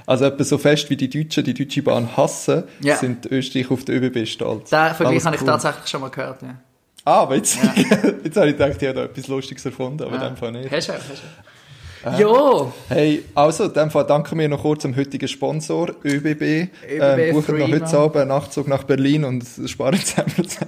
Also, 0.05 0.25
etwa 0.25 0.43
so 0.43 0.57
fest 0.57 0.89
wie 0.89 0.97
die 0.97 1.09
Deutschen 1.09 1.43
die 1.43 1.53
Deutsche 1.53 1.83
Bahn 1.83 2.17
hassen, 2.17 2.63
Ja. 2.81 2.97
sind 2.97 3.25
die 3.25 3.29
Österreicher 3.29 3.71
auf 3.71 3.85
die 3.85 3.91
ÖBB 3.91 4.27
stolz. 4.27 4.69
Den 4.71 4.93
Vergleich 4.95 5.23
habe 5.23 5.35
ich 5.35 5.41
cool. 5.41 5.47
tatsächlich 5.47 5.87
schon 5.87 6.01
mal 6.01 6.09
gehört. 6.09 6.41
Ja. 6.41 6.55
Ah, 7.05 7.21
aber 7.21 7.35
jetzt, 7.35 7.57
jetzt 8.23 8.37
habe 8.37 8.49
ich 8.49 8.57
gedacht, 8.57 8.81
ich 8.81 8.87
habe 8.87 8.93
da 8.93 9.03
etwas 9.05 9.27
Lustiges 9.27 9.65
erfunden, 9.65 10.03
aber 10.03 10.15
in 10.15 10.21
dem 10.21 10.37
Fall 10.37 10.51
nicht. 10.51 10.71
Hast 10.71 10.89
du 10.89 10.93
hast 10.93 11.03
du 11.09 11.13
auch. 11.13 12.17
Jo, 12.17 12.71
Hey, 12.87 13.25
also, 13.35 13.65
in 13.65 13.73
dem 13.73 13.91
Fall 13.91 14.05
danken 14.05 14.39
wir 14.39 14.47
noch 14.47 14.61
kurz 14.61 14.83
dem 14.83 14.95
heutigen 14.95 15.27
Sponsor, 15.27 15.89
ÖBB. 16.05 16.69
ähm, 16.87 17.33
buchen 17.33 17.57
noch 17.57 17.67
heute 17.67 17.97
Abend 17.97 18.15
einen 18.15 18.29
Nachtzug 18.29 18.67
nach 18.69 18.83
Berlin 18.83 19.25
und 19.25 19.43
sparen 19.65 19.99
10%. 19.99 20.59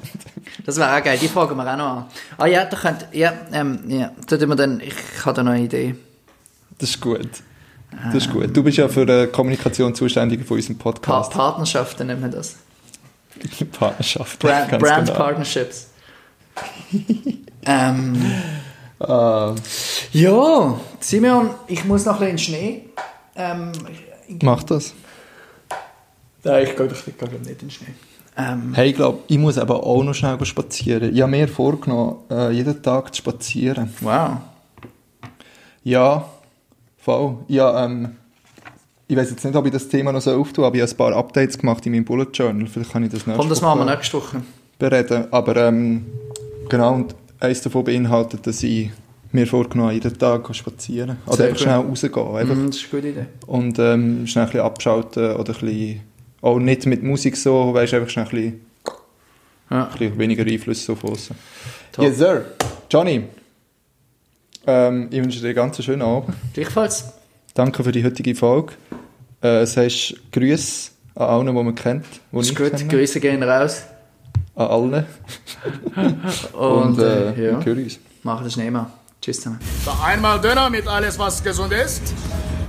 das 0.66 0.78
wäre 0.78 0.98
auch 0.98 1.04
geil. 1.04 1.18
Die 1.22 1.30
fragen 1.30 1.56
wir 1.56 1.72
auch 1.72 1.78
noch 1.78 1.86
an. 1.86 2.06
Ah 2.38 2.48
ja, 2.48 2.66
da 2.66 2.76
könnt, 2.76 3.08
ja, 3.14 3.34
ähm, 3.54 3.80
ja, 3.88 4.12
da 4.28 4.38
tun 4.38 4.50
wir 4.50 4.56
dann, 4.56 4.82
ich 4.82 4.94
habe 5.26 5.36
da 5.36 5.44
noch 5.44 5.54
eine 5.54 5.64
Idee. 5.64 5.96
Das 6.80 6.90
ist 6.90 7.00
gut. 7.02 7.30
Das 8.06 8.16
ist 8.16 8.32
gut. 8.32 8.56
Du 8.56 8.64
bist 8.64 8.78
ja 8.78 8.88
für 8.90 9.06
die 9.06 9.28
Kommunikation 9.32 9.94
zuständig 9.96 10.46
von 10.46 10.58
unserem 10.58 10.78
Pa 10.78 10.92
Podcast. 10.92 11.32
Partnerschaften 11.32 12.08
nennt 12.08 12.22
man 12.22 12.32
das. 12.32 12.56
Partnerschaft. 13.72 14.40
Brand, 14.40 14.80
Brand 14.80 15.08
genau. 15.08 15.18
Partnerships. 15.18 15.91
Ähm, 17.66 18.18
Ah, 19.00 19.56
ja, 20.12 20.80
Simeon, 21.00 21.50
ich 21.68 21.86
muss 21.86 22.06
noch 22.06 22.22
ein 22.22 22.36
bisschen 22.36 22.54
in 22.54 22.62
den 22.76 22.78
Schnee. 22.78 22.82
Ähm, 23.36 23.72
ich, 24.28 24.44
mach 24.44 24.62
das. 24.62 24.94
nein, 26.44 26.64
ich 26.68 26.76
gehe 26.76 26.88
doch 26.88 27.08
ich 27.08 27.18
gehe 27.18 27.30
nicht 27.40 27.50
in 27.50 27.58
den 27.58 27.72
Schnee. 27.72 27.88
Ähm, 28.38 28.74
Hey, 28.76 28.92
ich 28.92 28.96
glaube, 28.96 29.20
ich 29.28 29.40
muss 29.40 29.58
aber 29.58 29.84
auch 29.84 30.04
noch 30.04 30.14
schnell 30.14 30.38
spazieren. 30.46 31.16
Ich 31.16 31.22
habe 31.22 31.32
mir 31.32 31.48
vorgenommen, 31.48 32.18
äh, 32.30 32.52
jeden 32.52 32.82
Tag 32.84 33.14
zu 33.16 33.18
spazieren. 33.22 33.92
wow. 34.02 34.38
Ja, 35.84 36.26
voll. 37.00 37.38
Ja, 37.48 37.84
ähm, 37.86 38.16
ich 39.08 39.18
weiß 39.18 39.32
jetzt 39.32 39.44
nicht, 39.44 39.56
ob 39.56 39.66
ich 39.66 39.72
das 39.74 39.88
Thema 39.90 40.12
noch 40.12 40.22
so 40.22 40.32
auftue, 40.40 40.64
aber 40.66 40.76
ich 40.76 40.82
habe 40.84 40.92
ein 40.92 40.98
paar 40.98 41.16
Updates 41.16 41.58
gemacht 41.58 41.84
in 41.88 41.94
meinem 41.94 42.06
Bullet 42.06 42.28
Journal. 42.32 42.68
Vielleicht 42.68 42.92
kann 42.92 43.04
ich 43.04 43.10
das 43.10 43.26
nächste 43.26 43.40
Komm, 43.42 43.50
das 43.50 43.62
machen 43.62 43.80
wir 43.80 43.86
nächste 43.96 44.18
Woche. 44.18 44.44
bereden. 44.78 45.26
Aber 45.32 45.56
ähm, 45.58 46.06
genau, 46.72 46.96
und 46.96 47.16
eines 47.40 47.62
davon 47.62 47.84
beinhaltet, 47.84 48.46
dass 48.48 48.64
ich 48.64 48.90
mir 49.32 49.48
vorgenommen 49.48 49.94
jeden 49.94 50.18
Tag 50.18 50.54
spazieren. 50.56 51.18
Oder 51.26 51.36
Sehr 51.38 51.46
einfach 51.48 51.58
gut. 51.58 51.64
schnell 51.64 51.76
rausgehen. 51.80 52.36
Einfach. 52.36 52.56
Mhm, 52.56 52.68
das 52.68 52.76
ist 52.78 52.84
eine 52.94 53.02
gute 53.02 53.08
Idee. 53.10 53.26
Und 53.48 53.80
ähm, 53.80 54.28
schnell 54.28 54.46
ein 54.46 54.52
bisschen 54.52 54.66
abschalten 54.66 55.36
oder 55.36 55.54
ein 55.54 55.60
bisschen, 55.60 56.02
auch 56.42 56.60
nicht 56.60 56.86
mit 56.86 57.04
Musik 57.04 57.38
so, 57.38 57.74
weißt 57.74 57.94
einfach 57.94 58.10
schnell 58.10 58.26
ein 58.26 58.32
bisschen, 58.32 58.62
Ja. 59.70 59.84
ein 59.86 59.98
bisschen 59.98 60.18
weniger 60.20 60.44
Einfluss 60.46 60.90
auf 60.90 61.04
außen. 61.04 61.36
Top. 61.94 62.04
Yes, 62.06 62.18
sir. 62.18 62.46
Johnny, 62.90 63.24
ähm, 64.68 65.08
ich 65.12 65.22
wünsche 65.24 65.40
dir 65.40 65.48
einen 65.48 65.56
ganz 65.56 65.84
schönen 65.84 66.02
Abend. 66.02 66.36
Gleichfalls. 66.54 67.14
Danke 67.54 67.84
für 67.84 67.92
die 67.92 68.04
heutige 68.04 68.36
Folge. 68.36 68.74
Äh, 69.42 69.62
es 69.62 69.76
heißt 69.78 70.14
Grüße 70.32 70.92
an 71.16 71.28
allen, 71.28 71.48
die 71.48 71.54
man 71.54 71.76
kennt, 71.76 72.06
die 72.32 72.36
Das 72.38 72.48
ist 72.50 72.56
gut. 72.56 72.72
kenne. 72.72 72.88
Grüße 72.88 73.20
gehen 73.20 73.44
raus. 73.44 73.84
An 74.56 74.68
allen. 74.68 75.06
Und, 76.54 76.60
Und, 76.60 77.00
äh, 77.00 77.32
äh, 77.32 77.52
ja, 77.52 77.60
wir 77.60 77.66
hören 77.66 77.84
uns. 77.84 78.00
machen 78.24 78.44
den 78.44 78.52
Schnee 78.52 78.72
mal. 78.72 78.88
Tschüss 79.22 79.38
zusammen. 79.38 79.60
Einmal 80.04 80.42
Döner 80.42 80.70
mit 80.70 80.88
alles, 80.88 81.18
was 81.20 81.44
gesund 81.44 81.72
ist. 81.74 82.02